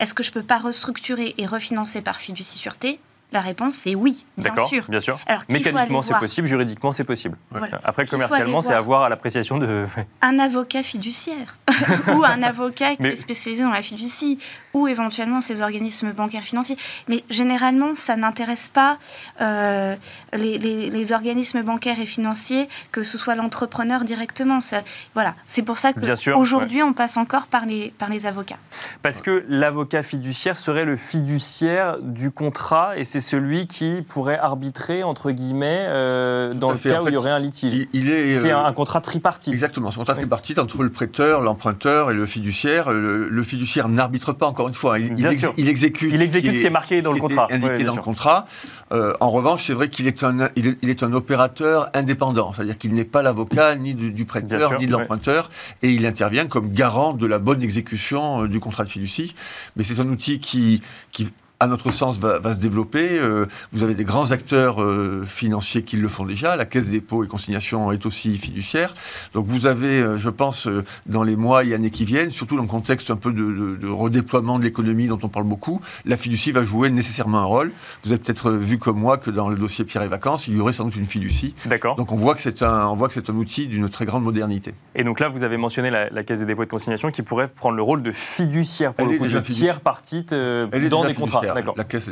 est-ce 0.00 0.12
que 0.12 0.22
je 0.22 0.32
peux 0.32 0.42
pas 0.42 0.58
restructurer 0.58 1.34
et 1.38 1.46
refinancer 1.46 2.02
par 2.02 2.20
fiducie 2.20 2.58
sûreté 2.58 3.00
La 3.34 3.40
réponse 3.40 3.74
c'est 3.74 3.94
oui, 3.96 4.24
bien 4.38 4.50
D'accord, 4.50 4.68
sûr. 4.68 4.84
bien 4.88 5.00
sûr. 5.00 5.18
Alors, 5.26 5.42
Mécaniquement, 5.48 6.02
c'est 6.02 6.14
possible, 6.18 6.46
juridiquement, 6.46 6.92
c'est 6.92 7.02
possible. 7.04 7.36
Voilà. 7.50 7.80
Après, 7.82 8.06
commercialement, 8.06 8.62
c'est 8.62 8.68
à 8.68 8.80
voir. 8.80 8.84
voir 8.84 9.02
à 9.02 9.08
l'appréciation 9.08 9.58
de. 9.58 9.86
un 10.22 10.38
avocat 10.38 10.82
fiduciaire 10.84 11.56
ou 12.14 12.24
un 12.24 12.42
avocat 12.44 12.94
qui 12.94 13.02
Mais- 13.02 13.08
est 13.10 13.16
spécialisé 13.16 13.64
dans 13.64 13.70
la 13.72 13.82
fiducie 13.82 14.38
ou 14.74 14.88
éventuellement 14.88 15.40
ces 15.40 15.62
organismes 15.62 16.12
bancaires 16.12 16.42
financiers. 16.42 16.76
Mais 17.08 17.24
généralement, 17.30 17.94
ça 17.94 18.16
n'intéresse 18.16 18.68
pas 18.68 18.98
euh, 19.40 19.94
les, 20.32 20.58
les- 20.58 20.90
les 20.90 21.12
organismes 21.12 21.62
bancaires 21.62 22.00
et 22.00 22.06
financiers, 22.06 22.68
que 22.92 23.02
ce 23.02 23.16
soit 23.16 23.34
l'entrepreneur 23.36 24.04
directement. 24.04 24.60
Ça, 24.60 24.82
voilà, 25.14 25.34
c'est 25.46 25.62
pour 25.62 25.78
ça 25.78 25.92
Bien 25.92 26.16
sûr, 26.16 26.34
qu'aujourd'hui, 26.36 26.82
on 26.82 26.92
passe 26.92 27.16
encore 27.16 27.46
par 27.46 27.66
les, 27.66 27.92
par 27.98 28.08
les 28.10 28.26
avocats. 28.26 28.58
Parce 29.02 29.22
que 29.22 29.44
l'avocat 29.48 30.02
fiduciaire 30.02 30.58
serait 30.58 30.84
le 30.84 30.96
fiduciaire 30.96 31.98
du 32.00 32.30
contrat, 32.30 32.96
et 32.98 33.04
c'est 33.04 33.20
celui 33.20 33.66
qui 33.66 34.02
pourrait 34.08 34.38
arbitrer, 34.38 35.02
entre 35.02 35.30
guillemets, 35.30 35.86
euh, 35.88 36.52
dans 36.54 36.70
le 36.70 36.76
fait. 36.76 36.90
cas 36.90 36.98
En 36.98 37.02
où 37.02 37.04
fait, 37.04 37.10
il 37.10 37.14
y 37.14 37.16
aurait 37.16 37.30
un 37.30 37.38
litige. 37.38 37.72
Il, 37.72 37.88
il 37.92 38.10
est. 38.10 38.34
C'est 38.34 38.52
euh, 38.52 38.58
un, 38.58 38.64
un 38.64 38.72
contrat 38.72 39.00
tripartite. 39.00 39.52
Exactement, 39.54 39.90
c'est 39.90 39.96
un 39.98 40.00
contrat 40.00 40.14
Oui. 40.14 40.20
tripartite 40.20 40.58
entre 40.58 40.82
le 40.82 40.90
prêteur, 40.90 41.40
l'emprunteur 41.40 42.10
et 42.10 42.14
le 42.14 42.26
fiduciaire. 42.26 42.90
Le, 42.90 43.28
le 43.28 43.42
fiduciaire 43.42 43.88
n'arbitre 43.88 44.32
pas, 44.32 44.46
encore 44.46 44.63
une 44.68 44.74
fois, 44.74 44.98
il, 44.98 45.14
Bien 45.14 45.28
il, 45.28 45.32
ex- 45.32 45.40
sûr. 45.40 45.54
il 45.56 45.68
exécute. 45.68 46.10
Il 46.12 46.22
exécute 46.22 46.54
ce 46.56 46.60
qui 46.60 46.66
est 46.66 46.70
marqué 46.70 47.00
dans 47.00 47.12
le 47.12 47.20
contrat. 47.20 47.46
indiqué 47.50 47.72
Oui, 47.78 47.84
dans 47.84 47.96
le 47.96 48.02
contrat. 48.02 48.46
Euh, 48.92 49.12
en 49.20 49.30
revanche, 49.30 49.64
c'est 49.66 49.72
vrai 49.72 49.88
qu'il 49.88 50.06
est 50.06 50.22
un, 50.22 50.48
il 50.56 50.76
est, 50.82 51.02
un 51.02 51.12
opérateur 51.12 51.90
indépendant, 51.94 52.52
c'est-à-dire 52.52 52.78
qu'il 52.78 52.94
n'est 52.94 53.04
pas 53.04 53.22
l'avocat 53.22 53.74
ni 53.76 53.94
du, 53.94 54.24
prêteur 54.24 54.70
sûr, 54.70 54.78
ni 54.78 54.86
de 54.86 54.94
ouais. 54.94 55.00
l'emprunteur, 55.00 55.50
et 55.82 55.90
il 55.90 56.06
intervient 56.06 56.46
comme 56.46 56.68
garant 56.68 57.12
de 57.12 57.26
la 57.26 57.38
bonne 57.38 57.62
exécution 57.62 58.44
euh, 58.44 58.48
du 58.48 58.60
contrat 58.60 58.84
de 58.84 58.88
fiducie. 58.90 59.34
Mais 59.76 59.82
c'est 59.82 60.00
un 60.00 60.08
outil 60.08 60.38
qui, 60.38 60.82
qui 61.12 61.30
à 61.60 61.66
notre 61.66 61.92
sens, 61.92 62.18
va, 62.18 62.38
va 62.40 62.52
se 62.52 62.58
développer. 62.58 63.18
Euh, 63.18 63.46
vous 63.72 63.82
avez 63.82 63.94
des 63.94 64.04
grands 64.04 64.32
acteurs 64.32 64.82
euh, 64.82 65.24
financiers 65.26 65.82
qui 65.82 65.96
le 65.96 66.08
font 66.08 66.24
déjà. 66.26 66.56
La 66.56 66.64
Caisse 66.64 66.86
des 66.86 66.92
dépôts 67.00 67.24
et 67.24 67.28
consignations 67.28 67.92
est 67.92 68.04
aussi 68.06 68.36
fiduciaire. 68.36 68.94
Donc 69.32 69.46
vous 69.46 69.66
avez, 69.66 70.00
euh, 70.00 70.16
je 70.18 70.28
pense, 70.30 70.68
dans 71.06 71.22
les 71.22 71.36
mois 71.36 71.64
et 71.64 71.72
années 71.74 71.90
qui 71.90 72.04
viennent, 72.04 72.30
surtout 72.30 72.56
dans 72.56 72.62
le 72.62 72.68
contexte 72.68 73.10
un 73.10 73.16
peu 73.16 73.32
de, 73.32 73.42
de- 73.42 73.76
de 73.76 73.88
redéploiement 73.88 74.58
de 74.58 74.64
l'économie 74.64 75.06
dont 75.06 75.18
on 75.22 75.28
parle 75.28 75.46
beaucoup, 75.46 75.80
la 76.04 76.16
fiducie 76.16 76.52
va 76.52 76.64
jouer 76.64 76.90
nécessairement 76.90 77.38
un 77.38 77.44
rôle. 77.44 77.72
Vous 78.04 78.10
avez 78.12 78.20
peut-être 78.20 78.50
vu 78.50 78.78
comme 78.78 78.98
moi 78.98 79.16
que 79.16 79.30
dans 79.30 79.48
le 79.48 79.56
dossier 79.56 79.84
Pierre 79.84 80.02
et 80.02 80.08
Vacances, 80.08 80.48
il 80.48 80.56
y 80.56 80.60
aurait 80.60 80.72
sans 80.72 80.84
doute 80.84 80.96
une 80.96 81.04
fiducie. 81.06 81.54
D'accord. 81.66 81.96
Donc 81.96 82.12
on 82.12 82.16
voit 82.16 82.34
que 82.34 82.40
c'est 82.40 82.62
un, 82.62 82.86
on 82.88 82.94
voit 82.94 83.08
que 83.08 83.14
c'est 83.14 83.30
un 83.30 83.34
outil 83.34 83.68
d'une 83.68 83.88
très 83.88 84.04
grande 84.04 84.24
modernité. 84.24 84.74
Et 84.94 85.04
donc 85.04 85.20
là, 85.20 85.28
vous 85.28 85.42
avez 85.44 85.56
mentionné 85.56 85.90
la, 85.90 86.10
la 86.10 86.24
Caisse 86.24 86.40
des 86.40 86.46
dépôts 86.46 86.62
et 86.64 86.66
de 86.66 86.70
consignation 86.70 87.10
qui 87.10 87.22
pourrait 87.22 87.48
prendre 87.48 87.76
le 87.76 87.82
rôle 87.82 88.02
de 88.02 88.12
fiduciaire 88.12 88.92
pour 88.92 89.06
Elle 89.06 89.12
le 89.12 89.18
coup, 89.18 89.24
de 89.24 89.40
fiduciaire. 89.40 89.80
tiers 90.02 90.32
est 90.72 90.88
dans 90.88 91.04
des 91.04 91.14
contrats. 91.14 91.43
D'accord. 91.52 91.74
La 91.76 91.84
Caisse 91.84 92.08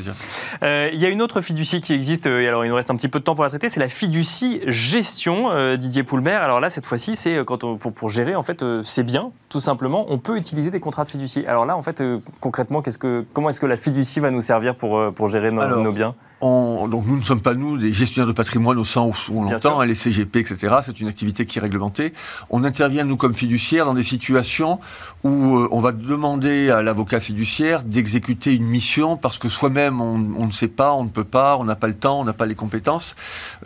Euh, 0.65 0.91
Il 0.93 1.01
y 1.01 1.07
a 1.07 1.09
une 1.09 1.23
autre 1.23 1.41
fiducie 1.41 1.81
qui 1.81 1.93
existe, 1.95 2.27
euh, 2.27 2.41
et 2.43 2.49
alors 2.49 2.65
il 2.65 2.69
nous 2.69 2.75
reste 2.75 2.91
un 2.91 2.97
petit 2.97 3.09
peu 3.09 3.19
de 3.21 3.25
temps 3.25 3.35
pour 3.35 3.45
la 3.45 3.51
traiter, 3.51 3.69
c'est 3.69 3.81
la 3.81 3.89
fiducie 3.89 4.61
gestion, 4.67 5.51
euh, 5.51 5.77
Didier 5.77 6.03
Poulmer. 6.03 6.33
Alors 6.33 6.61
là, 6.61 6.69
cette 6.71 6.85
fois-ci, 6.87 7.17
c'est 7.17 7.37
euh, 7.37 7.45
quand 7.45 7.65
on- 7.65 7.77
pour, 7.77 7.93
pour 7.93 8.11
gérer, 8.11 8.35
en 8.35 8.43
fait, 8.43 8.63
euh, 8.63 8.83
c'est 8.85 9.05
bien, 9.05 9.31
tout 9.49 9.61
simplement. 9.61 10.07
On 10.09 10.19
peut 10.19 10.37
utiliser 10.37 10.71
des 10.71 10.81
contrats 10.81 11.05
de 11.05 11.09
fiducie. 11.09 11.45
Alors 11.47 11.65
là, 11.65 11.77
en 11.77 11.83
fait, 11.83 12.01
euh, 12.01 12.19
concrètement, 12.41 12.83
qu'est-ce 12.83 12.99
que, 12.99 13.25
comment 13.33 13.49
est-ce 13.49 13.61
que 13.61 13.67
la 13.67 13.77
fiducie 13.77 14.21
va 14.21 14.31
nous 14.31 14.43
servir 14.43 14.75
pour, 14.75 14.99
euh, 14.99 15.11
pour 15.11 15.29
gérer 15.29 15.51
nos, 15.51 15.61
Alors, 15.63 15.83
nos 15.83 15.93
biens? 15.93 16.15
On- 16.45 16.89
donc 16.89 17.07
nous 17.07 17.17
ne 17.17 17.23
sommes 17.23 17.41
pas 17.41 17.55
nous 17.55 17.79
des 17.79 17.93
gestionnaires 17.93 18.27
de 18.27 18.33
patrimoine 18.33 18.77
au 18.77 18.85
sens 18.85 19.29
où 19.29 19.39
on 19.39 19.43
l'entend, 19.45 19.81
hein, 19.81 19.87
les 19.87 19.95
CGP, 19.95 20.41
etc. 20.41 20.75
C'est 20.85 21.01
une 21.01 21.07
activité 21.07 21.47
qui 21.47 21.59
est 21.59 21.63
réglementée. 21.63 22.13
On 22.51 22.65
intervient 22.65 23.05
nous 23.05 23.17
comme 23.17 23.33
fiduciaires 23.33 23.85
dans 23.87 23.95
des 23.95 24.03
situations 24.03 24.81
où 25.23 25.57
euh, 25.57 25.69
on 25.71 25.79
va 25.79 25.93
demander 25.93 26.71
à 26.71 26.83
l'avocat 26.83 27.21
fiduciaire 27.21 27.85
d'exécuter 27.85 28.55
une 28.55 28.65
mission 28.67 29.17
parce 29.17 29.39
que 29.39 29.49
soi-même 29.49 30.01
on, 30.01 30.33
on 30.37 30.47
ne 30.47 30.51
sait 30.53 30.67
pas, 30.67 30.93
on 30.95 31.05
ne 31.05 31.11
peut 31.11 31.23
pas, 31.23 31.57
on 31.59 31.65
n'a 31.65 31.77
pas 31.77 31.87
le 31.87 31.95
temps, 31.95 32.21
on 32.21 32.25
n'a 32.25 32.33
pas 32.33 32.47
les 32.47 32.57
compétences. 32.57 33.15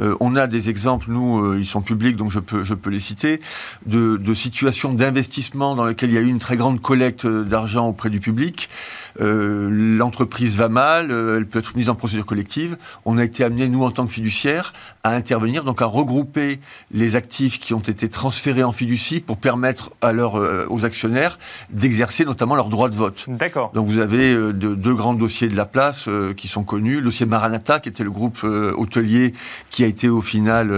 Euh, 0.00 0.14
on 0.20 0.36
a 0.36 0.46
des 0.46 0.68
exemples, 0.68 1.06
nous, 1.08 1.40
euh, 1.40 1.56
ils 1.58 1.64
sont 1.66 1.80
publics, 1.80 2.16
donc 2.16 2.30
je 2.30 2.40
peux, 2.40 2.62
je 2.62 2.74
peux 2.74 2.90
les 2.90 3.00
citer, 3.00 3.40
de, 3.86 4.18
de 4.18 4.34
situations 4.34 4.92
d'investissement 4.92 5.74
dans 5.76 5.86
lesquelles 5.86 6.10
il 6.10 6.14
y 6.16 6.18
a 6.18 6.22
eu 6.22 6.26
une 6.28 6.38
très 6.40 6.58
grande 6.58 6.82
collecte 6.82 7.26
d'argent 7.26 7.86
auprès 7.88 8.10
du 8.10 8.20
public. 8.20 8.68
L'entreprise 9.18 10.56
va 10.56 10.68
mal, 10.68 11.10
elle 11.10 11.46
peut 11.46 11.58
être 11.60 11.76
mise 11.76 11.88
en 11.88 11.94
procédure 11.94 12.26
collective. 12.26 12.65
On 13.04 13.18
a 13.18 13.24
été 13.24 13.44
amené, 13.44 13.68
nous, 13.68 13.84
en 13.84 13.90
tant 13.90 14.06
que 14.06 14.12
fiduciaire, 14.12 14.72
à 15.04 15.10
intervenir, 15.10 15.64
donc 15.64 15.82
à 15.82 15.86
regrouper 15.86 16.60
les 16.92 17.16
actifs 17.16 17.58
qui 17.58 17.74
ont 17.74 17.78
été 17.80 18.08
transférés 18.08 18.62
en 18.64 18.72
fiducie 18.72 19.20
pour 19.20 19.36
permettre 19.36 19.90
à 20.02 20.12
leur, 20.12 20.36
euh, 20.36 20.66
aux 20.68 20.84
actionnaires 20.84 21.38
d'exercer 21.70 22.24
notamment 22.24 22.54
leur 22.56 22.68
droit 22.68 22.88
de 22.88 22.96
vote. 22.96 23.24
D'accord. 23.28 23.70
Donc 23.74 23.86
vous 23.88 23.98
avez 23.98 24.32
euh, 24.34 24.52
de- 24.52 24.74
deux 24.74 24.94
grands 24.94 25.14
dossiers 25.14 25.48
de 25.48 25.56
la 25.56 25.66
place 25.66 26.06
euh, 26.08 26.34
qui 26.34 26.48
sont 26.48 26.64
connus. 26.64 26.96
Le 26.96 27.02
dossier 27.02 27.26
Maranatha, 27.26 27.80
qui 27.80 27.88
était 27.88 28.04
le 28.04 28.10
groupe 28.10 28.42
hôtelier 28.44 29.32
qui 29.70 29.84
a 29.84 29.86
été 29.86 30.08
au 30.08 30.20
final 30.20 30.72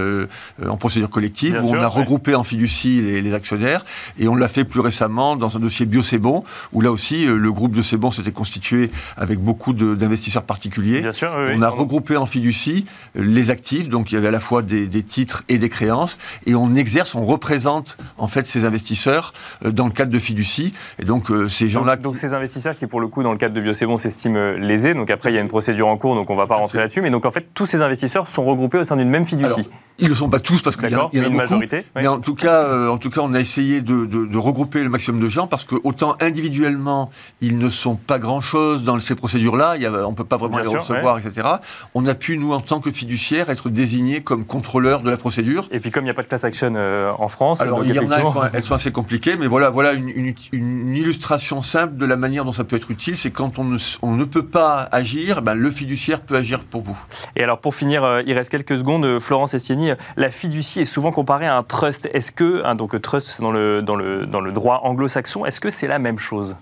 en 0.67 0.77
procédure 0.77 1.11
collective, 1.11 1.53
Bien 1.53 1.63
où 1.63 1.69
sûr, 1.69 1.75
on 1.79 1.83
a 1.83 1.87
ouais. 1.87 1.87
regroupé 1.87 2.35
en 2.35 2.45
fiducie 2.45 3.01
les, 3.01 3.23
les 3.23 3.35
actionnaires. 3.35 3.85
Et 4.19 4.29
on 4.29 4.35
l'a 4.35 4.49
fait 4.49 4.65
plus 4.65 4.81
récemment 4.81 5.37
dans 5.37 5.57
un 5.57 5.61
dossier 5.61 5.87
Bio 5.87 6.03
C'est 6.03 6.19
Bon, 6.19 6.45
où 6.73 6.81
là 6.81 6.91
aussi 6.93 7.27
le 7.27 7.53
groupe 7.53 7.77
Bon 7.99 8.11
s'était 8.11 8.33
constitué 8.33 8.91
avec 9.17 9.39
beaucoup 9.39 9.73
de- 9.73 9.95
d'investisseurs 9.95 10.43
particuliers. 10.43 11.01
Bien 11.01 11.13
sûr. 11.13 11.35
oui, 11.39 11.53
On 11.57 11.63
a 11.63 11.71
oui. 11.71 11.77
Regroupé 11.79 12.17
en 12.17 12.27
fiducie 12.27 12.85
les 13.15 13.51
actifs, 13.51 13.89
donc 13.89 14.13
il 14.13 14.17
y 14.17 14.19
avait 14.19 14.29
à 14.29 14.33
la 14.33 14.41
fois 14.41 14.63
des, 14.63 14.87
des 14.89 15.03
titres 15.03 15.45
et 15.49 15.59
des 15.59 15.69
créances, 15.69 16.19
et 16.47 16.55
on 16.55 16.75
exerce, 16.75 17.15
on 17.15 17.25
représente 17.25 17.97
en 18.19 18.29
fait 18.29 18.47
ces 18.47 18.65
investisseurs 18.65 19.33
euh, 19.65 19.71
dans 19.71 19.87
le 19.87 19.93
cadre 19.93 20.11
de 20.13 20.19
fiducie. 20.19 20.73
Et 20.99 21.05
donc 21.05 21.31
euh, 21.31 21.49
ces 21.49 21.69
gens-là, 21.69 21.97
Donc, 21.97 22.05
donc 22.05 22.17
ces 22.19 22.35
investisseurs 22.35 22.77
qui, 22.77 22.87
pour 22.87 23.01
le 23.01 23.09
coup, 23.09 23.23
dans 23.23 23.33
le 23.33 23.39
cadre 23.39 23.55
de 23.55 23.61
Biocébon, 23.61 23.99
s'estiment 23.99 24.53
lésés. 24.59 24.95
Donc 24.95 25.11
après, 25.11 25.31
il 25.31 25.35
y 25.35 25.39
a 25.39 25.41
une 25.41 25.49
procédure 25.49 25.89
en 25.89 25.97
cours, 25.97 26.15
donc 26.15 26.29
on 26.31 26.35
ne 26.35 26.39
va 26.39 26.47
pas 26.47 26.57
rentrer 26.57 26.79
là-dessus. 26.79 27.01
Mais 27.01 27.11
donc 27.11 27.25
en 27.25 27.31
fait, 27.31 27.47
tous 27.55 27.67
ces 27.67 27.81
investisseurs 27.83 28.29
sont 28.29 28.45
regroupés 28.45 28.79
au 28.79 28.85
sein 28.85 28.97
d'une 28.97 29.09
même 29.11 29.27
fiducie. 29.27 29.47
Alors, 29.47 29.61
ils 30.01 30.05
ne 30.05 30.11
le 30.11 30.15
sont 30.15 30.29
pas 30.31 30.39
tous 30.39 30.63
parce 30.63 30.77
qu'il 30.77 30.85
y, 30.85 30.87
a- 30.89 30.91
D'accord 30.91 31.11
il 31.13 31.19
y 31.19 31.23
en 31.23 31.25
a 31.25 31.29
Mais 31.29 31.35
une 31.35 31.41
beaucoup. 31.41 31.53
majorité. 31.55 31.77
oui. 31.97 32.03
Mais 32.03 32.07
en 32.07 32.21
tout 32.21 32.35
cas, 32.37 32.63
euh, 32.65 32.89
en 32.89 32.99
tout 32.99 33.11
cas, 33.11 33.21
on 33.23 33.35
a 33.35 33.41
essayé 33.41 33.81
de, 33.81 34.05
de- 34.07 34.27
de 34.27 34.37
regrouper 34.39 34.83
le 34.85 34.89
maximum 34.91 35.21
de 35.21 35.29
gens 35.29 35.47
parce 35.49 35.65
que 35.65 35.75
autant 35.83 36.17
individuellement, 36.21 37.11
ils 37.41 37.59
ne 37.59 37.69
sont 37.69 37.97
pas 37.97 38.19
grand-chose 38.19 38.85
dans 38.85 38.99
ces 39.01 39.15
procédures-là. 39.15 39.75
On 40.07 40.11
ne 40.11 40.15
peut 40.17 40.25
pas 40.25 40.37
vraiment 40.37 40.57
Bien 40.57 40.65
les 40.65 40.71
sûr, 40.71 40.81
recevoir, 40.81 41.19
etc. 41.19 41.47
On 41.95 42.07
a 42.07 42.15
pu 42.15 42.39
nous, 42.39 42.53
en 42.53 42.61
tant 42.61 42.81
que 42.81 42.91
fiduciaire, 42.91 43.51
être 43.51 43.69
désignés 43.71 44.21
comme 44.23 44.45
contrôleurs 44.45 45.01
de 45.01 45.11
la 45.11 45.17
procédure. 45.17 45.69
Et 45.71 45.81
puis 45.81 45.91
comme 45.91 46.03
il 46.05 46.07
n'y 46.07 46.11
a 46.11 46.15
pas 46.15 46.23
de 46.23 46.29
class 46.29 46.45
action 46.45 46.73
euh, 46.77 47.11
en 47.19 47.29
France, 47.29 47.61
Alors, 47.61 47.85
il 47.85 47.95
y 47.95 47.99
en 47.99 48.11
a, 48.11 48.17
elles 48.17 48.23
sont, 48.23 48.43
elles 48.53 48.63
sont 48.63 48.75
assez 48.75 48.93
compliquées, 48.93 49.37
mais 49.39 49.47
voilà, 49.47 49.71
voilà 49.71 49.93
une, 49.93 50.09
une- 50.09 50.35
une 50.53 50.95
illustration 50.97 51.63
simple 51.63 51.97
de 51.97 52.05
la 52.07 52.17
manière 52.17 52.45
dont 52.45 52.53
ça 52.53 52.65
peut 52.65 52.77
être 52.77 52.91
utile. 52.91 53.17
C'est 53.17 53.31
quand 53.31 53.59
on 53.59 53.65
ne, 53.65 53.77
s- 53.77 53.99
on 54.03 54.13
ne 54.13 54.25
peut 54.25 54.45
pas 54.47 54.89
agir, 54.93 55.43
ben, 55.43 55.55
le 55.55 55.71
fiduciaire 55.71 56.21
peut 56.21 56.37
agir 56.37 56.61
pour 56.65 56.83
vous. 56.83 56.99
Et 57.37 57.43
alors 57.43 57.59
pour 57.61 57.75
finir, 57.75 58.05
euh, 58.05 58.23
il 58.27 58.35
reste 58.35 58.51
quelques 58.51 58.79
secondes, 58.79 59.05
euh, 59.05 59.21
Florence 59.21 59.55
Estienne, 59.55 59.97
la 60.17 60.31
fiducie 60.31 60.81
est 60.81 60.85
souvent 60.85 61.13
comparée 61.13 61.47
à 61.47 61.57
un 61.57 61.63
trust. 61.63 62.09
Est-ce 62.13 62.33
que, 62.33 62.63
hein, 62.65 62.75
donc 62.75 63.01
trust 63.01 63.29
c'est 63.29 63.43
dans 63.43 63.53
le, 63.53 63.83
dans, 63.83 63.97
le, 63.97 64.27
dans 64.27 64.41
le 64.41 64.53
droit 64.53 64.81
anglo-saxon, 64.85 65.45
est-ce 65.47 65.61
que 65.61 65.71
c'est 65.71 65.87
la 65.87 65.99
même 65.99 66.19
chose? 66.19 66.57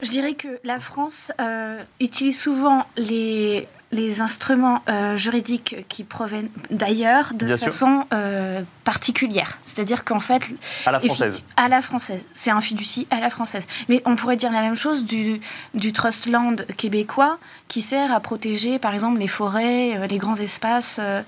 Je 0.00 0.10
dirais 0.10 0.34
que 0.34 0.60
la 0.62 0.78
France 0.78 1.32
euh, 1.40 1.82
utilise 2.00 2.40
souvent 2.40 2.86
les, 2.96 3.66
les 3.90 4.20
instruments 4.20 4.82
euh, 4.88 5.16
juridiques 5.16 5.86
qui 5.88 6.04
proviennent 6.04 6.50
d'ailleurs 6.70 7.32
de 7.34 7.46
Bien 7.46 7.56
façon 7.56 8.04
euh, 8.12 8.60
particulière. 8.84 9.58
C'est-à-dire 9.62 10.04
qu'en 10.04 10.20
fait, 10.20 10.42
À 10.84 10.92
la 10.92 11.00
française. 11.00 11.42
À 11.56 11.68
la 11.68 11.80
française. 11.80 12.26
C'est 12.34 12.50
un 12.50 12.60
fiducie 12.60 13.06
à 13.10 13.20
la 13.20 13.30
française. 13.30 13.66
Mais 13.88 14.02
on 14.04 14.16
pourrait 14.16 14.36
dire 14.36 14.52
la 14.52 14.60
même 14.60 14.76
chose 14.76 15.04
du, 15.04 15.40
du 15.74 15.92
trust 15.92 16.26
land 16.26 16.56
québécois 16.76 17.38
qui 17.68 17.82
sert 17.82 18.12
à 18.12 18.20
protéger, 18.20 18.78
par 18.78 18.94
exemple, 18.94 19.20
les 19.20 19.28
forêts, 19.28 19.96
euh, 19.96 20.06
les 20.06 20.18
grands 20.18 20.36
espaces 20.36 21.00
euh, 21.00 21.22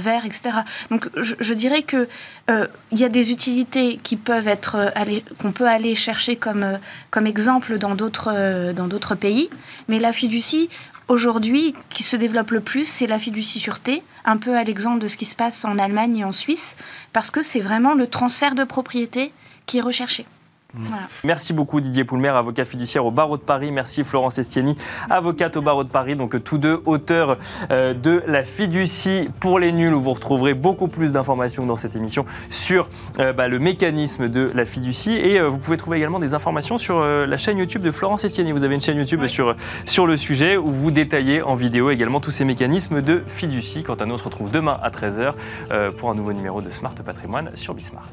verts, 0.00 0.26
etc. 0.26 0.50
Donc, 0.90 1.08
je, 1.16 1.34
je 1.38 1.54
dirais 1.54 1.82
que 1.82 2.08
euh, 2.50 2.66
il 2.90 2.98
y 2.98 3.04
a 3.04 3.08
des 3.08 3.30
utilités 3.30 3.96
qui 4.02 4.16
peuvent 4.16 4.48
être 4.48 4.92
qu'on 5.40 5.52
peut 5.52 5.68
aller 5.68 5.94
chercher 5.94 6.34
comme 6.36 6.78
comme 7.10 7.26
exemple 7.26 7.78
dans 7.78 7.94
d'autres 7.94 8.72
dans 8.72 8.88
d'autres 8.88 9.14
pays. 9.14 9.48
Mais 9.88 10.00
la 10.00 10.12
fiducie 10.12 10.68
Aujourd'hui, 11.10 11.74
qui 11.88 12.04
se 12.04 12.14
développe 12.14 12.52
le 12.52 12.60
plus, 12.60 12.84
c'est 12.84 13.08
la 13.08 13.18
fiducie 13.18 13.58
sûreté, 13.58 14.04
un 14.24 14.36
peu 14.36 14.56
à 14.56 14.62
l'exemple 14.62 15.00
de 15.00 15.08
ce 15.08 15.16
qui 15.16 15.24
se 15.24 15.34
passe 15.34 15.64
en 15.64 15.76
Allemagne 15.76 16.18
et 16.18 16.24
en 16.24 16.30
Suisse, 16.30 16.76
parce 17.12 17.32
que 17.32 17.42
c'est 17.42 17.58
vraiment 17.58 17.94
le 17.94 18.06
transfert 18.06 18.54
de 18.54 18.62
propriété 18.62 19.32
qui 19.66 19.78
est 19.78 19.80
recherché. 19.80 20.24
Voilà. 20.74 21.02
Merci 21.24 21.52
beaucoup 21.52 21.80
Didier 21.80 22.04
Poulmer, 22.04 22.28
avocat 22.28 22.64
fiduciaire 22.64 23.04
au 23.04 23.10
barreau 23.10 23.36
de 23.36 23.42
Paris. 23.42 23.72
Merci 23.72 24.04
Florence 24.04 24.38
Estieni, 24.38 24.76
avocate 25.08 25.56
au 25.56 25.62
barreau 25.62 25.84
de 25.84 25.88
Paris. 25.88 26.16
Donc 26.16 26.42
tous 26.42 26.58
deux 26.58 26.82
auteurs 26.86 27.38
euh, 27.70 27.94
de 27.94 28.22
la 28.26 28.44
fiducie 28.44 29.28
pour 29.40 29.58
les 29.58 29.72
nuls 29.72 29.94
où 29.94 30.00
vous 30.00 30.12
retrouverez 30.12 30.54
beaucoup 30.54 30.88
plus 30.88 31.12
d'informations 31.12 31.66
dans 31.66 31.76
cette 31.76 31.96
émission 31.96 32.24
sur 32.50 32.88
euh, 33.18 33.32
bah, 33.32 33.48
le 33.48 33.58
mécanisme 33.58 34.28
de 34.28 34.50
la 34.54 34.64
fiducie. 34.64 35.12
Et 35.12 35.40
euh, 35.40 35.48
vous 35.48 35.58
pouvez 35.58 35.76
trouver 35.76 35.98
également 35.98 36.18
des 36.18 36.34
informations 36.34 36.78
sur 36.78 37.00
la 37.00 37.36
chaîne 37.36 37.58
YouTube 37.58 37.82
de 37.82 37.90
Florence 37.90 38.24
Estieni. 38.24 38.52
Vous 38.52 38.64
avez 38.64 38.74
une 38.74 38.80
chaîne 38.80 38.98
YouTube 38.98 39.26
sur, 39.26 39.54
sur 39.86 40.06
le 40.06 40.16
sujet 40.16 40.56
où 40.56 40.70
vous 40.70 40.90
détaillez 40.90 41.42
en 41.42 41.54
vidéo 41.54 41.90
également 41.90 42.20
tous 42.20 42.30
ces 42.30 42.44
mécanismes 42.44 43.02
de 43.02 43.22
fiducie. 43.26 43.82
Quant 43.82 43.94
à 43.94 44.06
nous, 44.06 44.14
on 44.14 44.18
se 44.18 44.24
retrouve 44.24 44.50
demain 44.50 44.78
à 44.82 44.90
13h 44.90 45.34
euh, 45.70 45.90
pour 45.90 46.10
un 46.10 46.14
nouveau 46.14 46.32
numéro 46.32 46.60
de 46.60 46.70
Smart 46.70 46.94
Patrimoine 46.94 47.50
sur 47.54 47.74
Bismart. 47.74 48.08